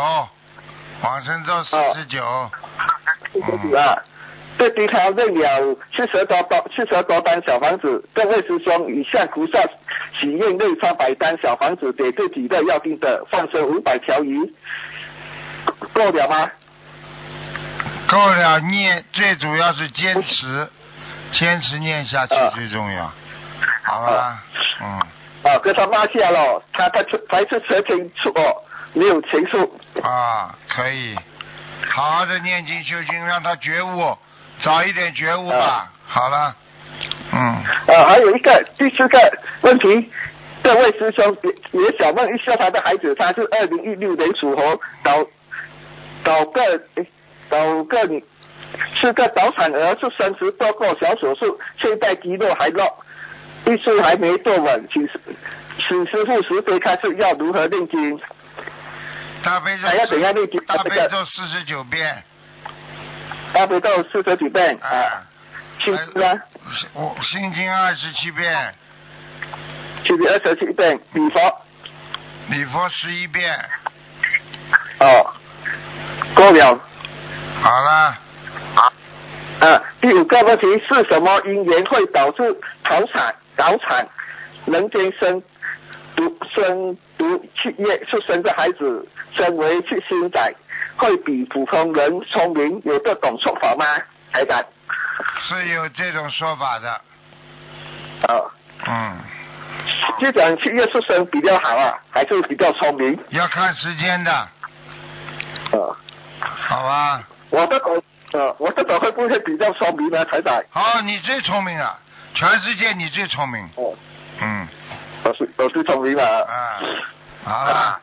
[1.01, 2.51] 往生咒四十九。
[3.31, 3.97] 四十九啊。
[4.57, 9.59] 这对他认了七十多包七十多单小房子，各位师兄以向菩萨
[10.19, 14.39] 许愿内三百单小房子给自己的要定的放生五百条鱼，
[15.93, 16.49] 够了吗？
[18.07, 20.69] 够了，念最主要是坚持，
[21.31, 23.11] 坚持念下去啊最重要，
[23.83, 24.43] 好吧？
[24.81, 24.99] 嗯，
[25.51, 28.55] 啊，跟他骂下了，他他才是蛇情处哦，
[28.93, 29.79] 没有情处。
[30.03, 31.17] 啊，可以，
[31.89, 34.15] 好好的念经修心，让他觉悟，
[34.61, 35.55] 早一点觉悟吧。
[35.57, 36.55] 啊好了，
[37.31, 39.17] 嗯，啊，还有一个第四个
[39.61, 40.11] 问题，
[40.63, 45.25] 这位师兄也也想问一下他的孩子，他是二零一六年属猴，导
[46.23, 46.61] 导个
[47.49, 48.23] 导个你
[49.01, 52.85] 是个早产儿，是三十多个小手术，现在肌肉还弱，
[53.65, 55.19] 意识还没坐稳，请师
[55.87, 58.19] 请师傅慈悲开始要如何念经？
[59.41, 59.87] 大悲咒？
[59.87, 62.23] 大这个悲咒四十九遍，
[63.53, 65.21] 大悲咒四十几遍啊，啊，
[65.85, 66.41] 心经呢？
[66.93, 68.73] 我心经二十七遍，
[70.07, 71.61] 心经二十七遍，礼佛。
[72.49, 73.57] 礼佛十一遍，
[74.99, 75.33] 哦，
[76.33, 76.81] 够了。
[77.61, 78.17] 好了，
[79.59, 82.43] 啊，第五个问题是什么因缘会导致
[82.83, 84.05] 早产、早产、
[84.65, 85.41] 人间生
[86.15, 89.07] 独生毒气液出生的孩子
[89.37, 90.55] 身为去心仔，
[90.97, 92.81] 会比普通人聪明？
[92.85, 93.85] 有这种说法吗？
[94.31, 94.63] 台长，
[95.47, 96.89] 是有这种说法的，
[98.27, 98.41] 啊，
[98.87, 99.17] 嗯，
[100.19, 103.19] 就讲七月出生比较好啊，还是比较聪明？
[103.29, 104.49] 要看时间的，啊，
[106.39, 107.23] 好吧？
[107.51, 110.25] 我这种，呃，我这种会不会比较聪明呢？
[110.25, 111.99] 台长，好，你最聪明了，
[112.33, 113.93] 全世界你最聪明，哦，
[114.41, 114.67] 嗯，
[115.25, 116.55] 我是我是聪明了啊。
[117.45, 117.99] 啊，好了，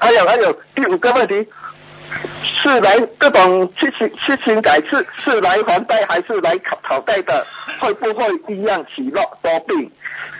[0.00, 1.46] 还有还有第五个问题，
[2.62, 7.46] 是来这种七情七情改是是来还贷还是来讨讨贷的，
[7.80, 8.24] 会不会
[8.54, 9.90] 一样起落多病？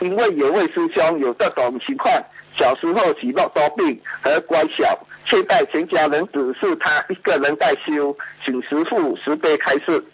[0.01, 2.13] 因为有位师兄有这种情况，
[2.57, 10.05] 小时候起落多病和乖巧，现在全家人只是他一个人在修，请师傅慈悲开示。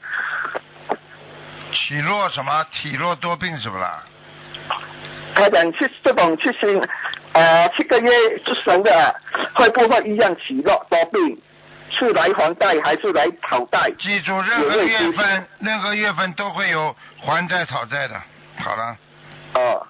[1.73, 2.65] 体弱什么？
[2.73, 4.05] 体弱多病是不啦？
[5.35, 6.87] 他讲去这种去 sinh
[7.33, 9.15] 呃七个月出生的啊，
[9.55, 11.39] 会不会一样起落多病？
[11.97, 13.89] 是来还贷还是来讨贷？
[14.01, 18.15] 记住，任何月份，任何月份都会有还债讨债的。
[18.59, 18.97] 好了，
[19.55, 19.87] 哦，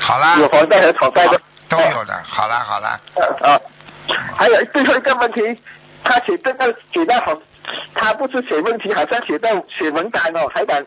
[0.00, 1.40] 好啦，有还贷和讨债的。
[1.68, 2.20] 都有的。
[2.24, 3.60] 好啦，好啦，呃啊，
[4.36, 5.40] 还有最后一个问题，
[6.02, 7.40] 他写这个写的好，
[7.94, 10.84] 他不是写问题，好像写到写文档哦，还讲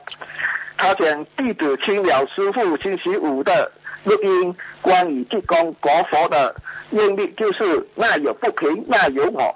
[0.77, 3.71] 他讲弟子听了师傅星期五的
[4.03, 6.55] 录音，关于地公国佛的
[6.91, 9.55] 愿力，就是那有不平，那有我，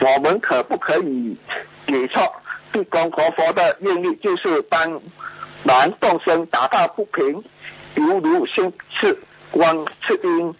[0.00, 1.36] 我们可不可以
[1.86, 2.32] 解错？
[2.72, 4.14] 地公国佛的愿力？
[4.16, 5.00] 就是帮
[5.64, 7.42] 忙众生达到不平，
[7.96, 9.18] 犹如先是
[9.50, 10.54] 光是因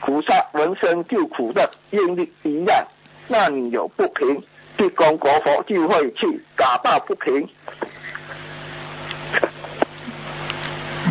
[0.00, 2.30] 菩萨闻声救苦的愿力？
[2.42, 2.84] 一样，
[3.28, 4.42] 那你有不平，
[4.76, 7.48] 地公国佛就会去打抱不平。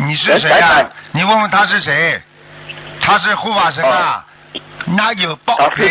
[0.04, 0.90] 你是谁啊？
[1.12, 2.20] 你问问他是谁？
[3.00, 4.24] 他是护法神啊？
[4.86, 5.90] 哪有报平？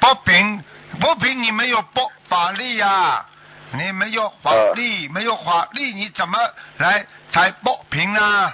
[0.00, 0.62] 报平
[1.00, 3.24] 不平，你没有报法力呀、
[3.72, 6.38] 你没有法力，没有法力，你怎么
[6.76, 8.52] 来才报平呢？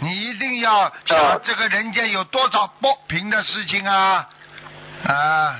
[0.00, 4.28] 你一定要想这个人间有多少报平的事情啊！
[5.06, 5.56] 啊，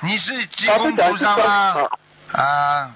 [0.00, 1.74] 你是济公菩萨吗？
[2.32, 2.90] 啊，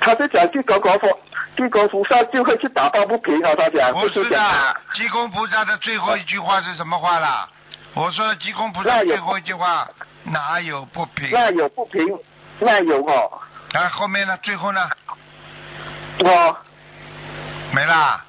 [0.00, 1.20] 他在讲这个国佛，
[1.60, 3.54] 地公菩萨就会去打抱不平啊！
[3.54, 7.46] 大家不是的，济公菩萨的最后一句话是什么话啦？
[7.92, 9.86] 我说的济公菩萨最后一句话
[10.24, 11.28] 哪有不平？
[11.30, 12.02] 那有不平，
[12.60, 13.42] 那有我，
[13.72, 14.38] 然后后面呢？
[14.42, 14.88] 最后呢？
[16.20, 16.56] 我
[17.72, 18.24] 没啦。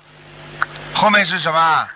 [0.93, 1.87] 后面是什么？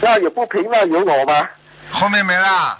[0.00, 1.48] 那有不平那有我吗？
[1.90, 2.78] 后面没啦。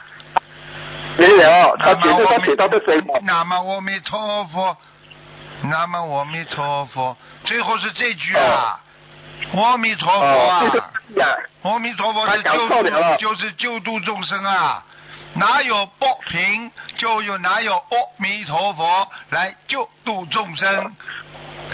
[1.18, 3.02] 没有，他南觉得他写到的谁？
[3.22, 4.76] 南无阿弥陀佛，
[5.62, 8.80] 南无阿弥陀佛，最后是这句啊，
[9.54, 10.64] 阿弥陀佛啊，
[11.62, 14.84] 阿弥陀佛是救度，就是救度众生啊。
[15.34, 17.84] 哪有不平，就有哪有阿
[18.16, 20.92] 弥陀佛来救度众生。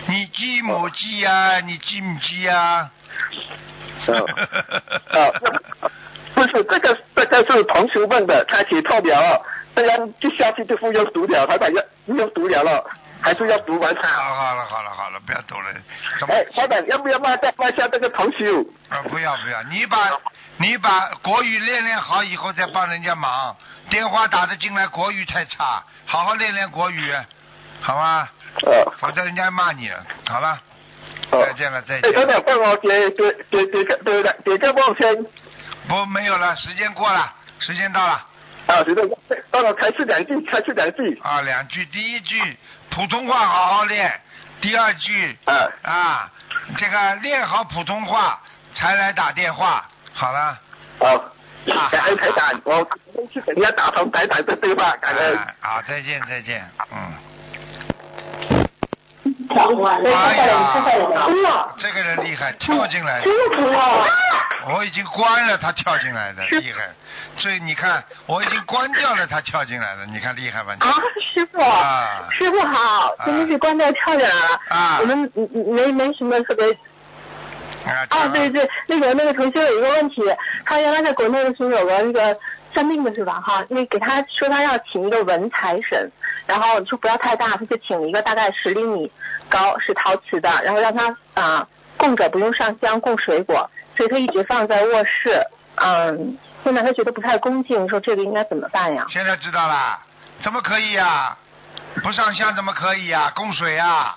[0.08, 1.60] 你记不记啊？
[1.60, 2.90] 你记不记啊？
[6.34, 9.40] 不是这个，这个是同学问的，他写错了哦，
[9.74, 12.84] 这样就下去就不用读了，他把要不用读了了，
[13.20, 14.08] 还是要读完它。
[14.08, 15.72] 好好了好了好了，不要读了。
[16.18, 16.34] 怎么？
[16.34, 18.64] 哎，老板，要不要卖再骂下这个同修？
[18.88, 20.10] 啊，不要不要，你把
[20.58, 23.56] 你把国语练练好以后再帮人家忙。
[23.88, 27.14] 电话打得进来，国语太差，好好练练国语，
[27.80, 28.28] 好吗？
[28.64, 30.04] 呃，否则人家骂你了。
[30.26, 30.58] 好了，
[31.30, 32.12] 哦再见了再哎，见。
[32.12, 35.14] 等等，帮我点点点点个对的，给个梦先
[35.86, 38.26] 不没有了，时间过了，时间到了
[38.66, 39.02] 啊，觉得
[39.50, 42.56] 帮我开始两句，开始两句啊，两句，第一句
[42.90, 44.20] 普通话好好练，
[44.60, 45.68] 第二句啊。
[45.82, 46.30] 啊，
[46.76, 48.40] 这个练好普通话
[48.74, 49.88] 才来打电话。
[50.12, 50.58] 好了，
[50.98, 51.32] 好，
[51.90, 52.84] 感恩台长，我
[53.32, 55.36] 去等一下打通台长的对话，感恩。
[55.36, 57.35] 哎好，再见再见，嗯。
[59.48, 63.24] 哎呀，这个人厉害，跳进来的。
[63.24, 64.06] 师傅啊，
[64.74, 66.88] 我已经关了，他跳进来的，厉害。
[67.38, 70.76] 所以你看，我已经关掉了，他跳进来了，你看厉害吧？
[70.80, 70.94] 啊，
[71.32, 74.60] 师傅，啊师傅好，真的是关掉跳进来了。
[74.68, 75.30] 啊我们
[75.74, 76.66] 没没什么特别。
[77.84, 80.22] 啊，啊，对对，那个那个同学有一个问题，
[80.64, 82.36] 他原来在国内的时候有个那个
[82.72, 83.40] 算命的是吧？
[83.40, 86.10] 哈，那给他说他要请一个文财神，
[86.46, 89.10] 然后说不要太大，他就请了一个大概十厘米
[89.48, 91.66] 高，是陶瓷的，然后让他啊
[91.96, 95.44] 供着不用上香，供水果，所以他一直放在卧室。
[95.76, 99.04] 嗯，现在他觉得不太恭敬，说这个应该怎么办呀？
[99.10, 99.98] 现在知道啦，
[100.40, 101.36] 怎么可以呀、
[102.02, 104.16] 不上香怎么可以呀、供水啊，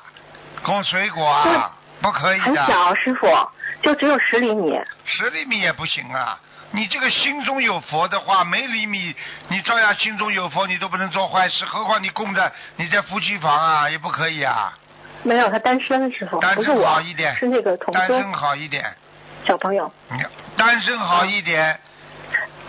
[0.64, 2.46] 供水果啊，不可以的。
[2.46, 3.28] 很小，师傅，
[3.82, 4.80] 就只有十厘米。
[5.06, 6.40] 十厘米也不行啊！
[6.72, 9.16] 你这个心中有佛的话，没厘米
[9.48, 14.74] 你照样心中有佛，你都不能做坏事，何况你供着你在夫妻房啊，也不可以啊。
[15.24, 18.86] 没有，他单身，的时候，单身好一点，是那个同桌单身好一点，
[19.46, 19.92] 小朋友。
[20.12, 20.18] 你
[20.56, 21.78] 单身好一点，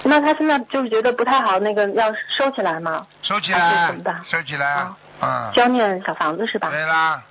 [0.03, 3.07] 那他现在就是觉得不太好，那个要收起来吗？
[3.23, 4.87] 收起来怎么办，收起来，
[5.21, 6.71] 嗯，就要念小房子是吧？
[6.71, 7.23] 对啦，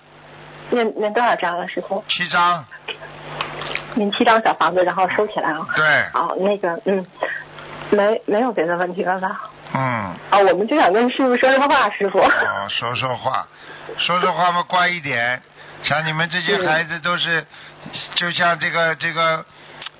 [0.70, 2.02] 念念多少张了，师傅？
[2.08, 2.64] 七张，
[4.00, 5.68] 念七张小房子，然后收起来啊。
[5.76, 7.06] 对，哦，那个嗯，
[7.92, 9.42] 没没有别的问题了吧？
[9.74, 9.80] 嗯，
[10.32, 12.20] 啊、我们就想跟师傅说说话，师傅。
[12.20, 13.46] 哦，说说话，
[13.98, 15.40] 说说话嘛，乖一点。
[15.84, 17.46] 像你们这些孩子都是，
[18.16, 19.46] 就像这个这个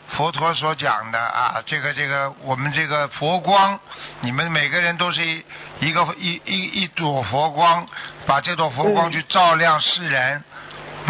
[0.10, 3.80] 佛陀所讲的啊，这个这个我们这个佛光，
[4.22, 5.46] 你们每个人都是一
[5.80, 7.86] 一个一一一朵佛光，
[8.26, 10.44] 把这朵佛光去照亮世人。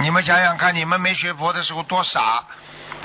[0.02, 2.44] 你们想想看，你们没学佛的时候多傻，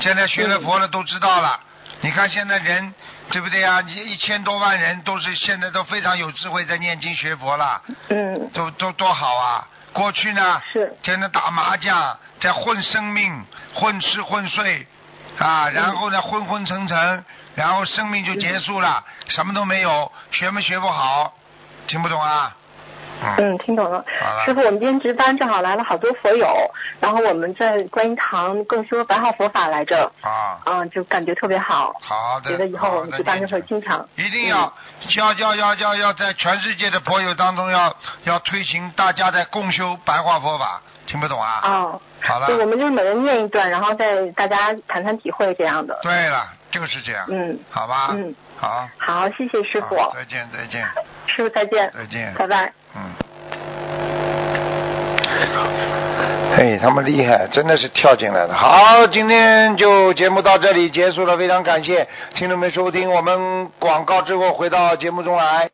[0.01, 1.61] 现在学了佛了都知道了。
[2.01, 2.95] 你看现在人
[3.31, 7.83] 对不对啊、你一千多万人都是现在都非常有智慧，在念经学佛了。
[8.09, 8.51] 嗯。
[8.53, 9.69] 都都多好啊！
[9.93, 13.45] 过去呢，是天天打麻将，在混生命，
[13.75, 14.87] 混吃混睡，
[15.39, 21.33] 啊，然后呢昏昏沉沉，然后生命就结束了，什么都没有，学没学不好，
[21.87, 22.55] 听不懂啊？
[23.39, 24.05] 嗯，听懂了了。
[24.45, 26.47] 师傅，我们今天值班正好来了好多佛友，
[27.01, 31.95] 然后我们在观音堂共修白话佛法来着，啊，啊，就感觉特别好。
[32.01, 34.07] 好的，觉得以后我值班就会经常。
[34.17, 34.73] 一定要
[35.17, 41.61] 要要要要要在全世界的佛友当中要要推行大家在共修白话佛法，听不懂啊？
[41.63, 42.01] 哦。
[42.21, 45.99] 好了对，，我们就是每人念一段，然后再大家谈谈体会这样的。
[46.03, 48.09] 对了，就是这样，嗯，好吧？
[48.13, 50.87] 嗯，好，好，谢谢师傅，再见再见
[51.27, 52.73] 师傅再见，再见，拜拜。
[52.97, 53.01] 嗯。
[56.57, 58.55] 嘿，他们厉害，真的是跳进来的。
[58.55, 63.11] 好，今天就节目到这里结束了，非常感谢听众们收听。
[63.11, 65.69] 我们广告之后回到节目中来。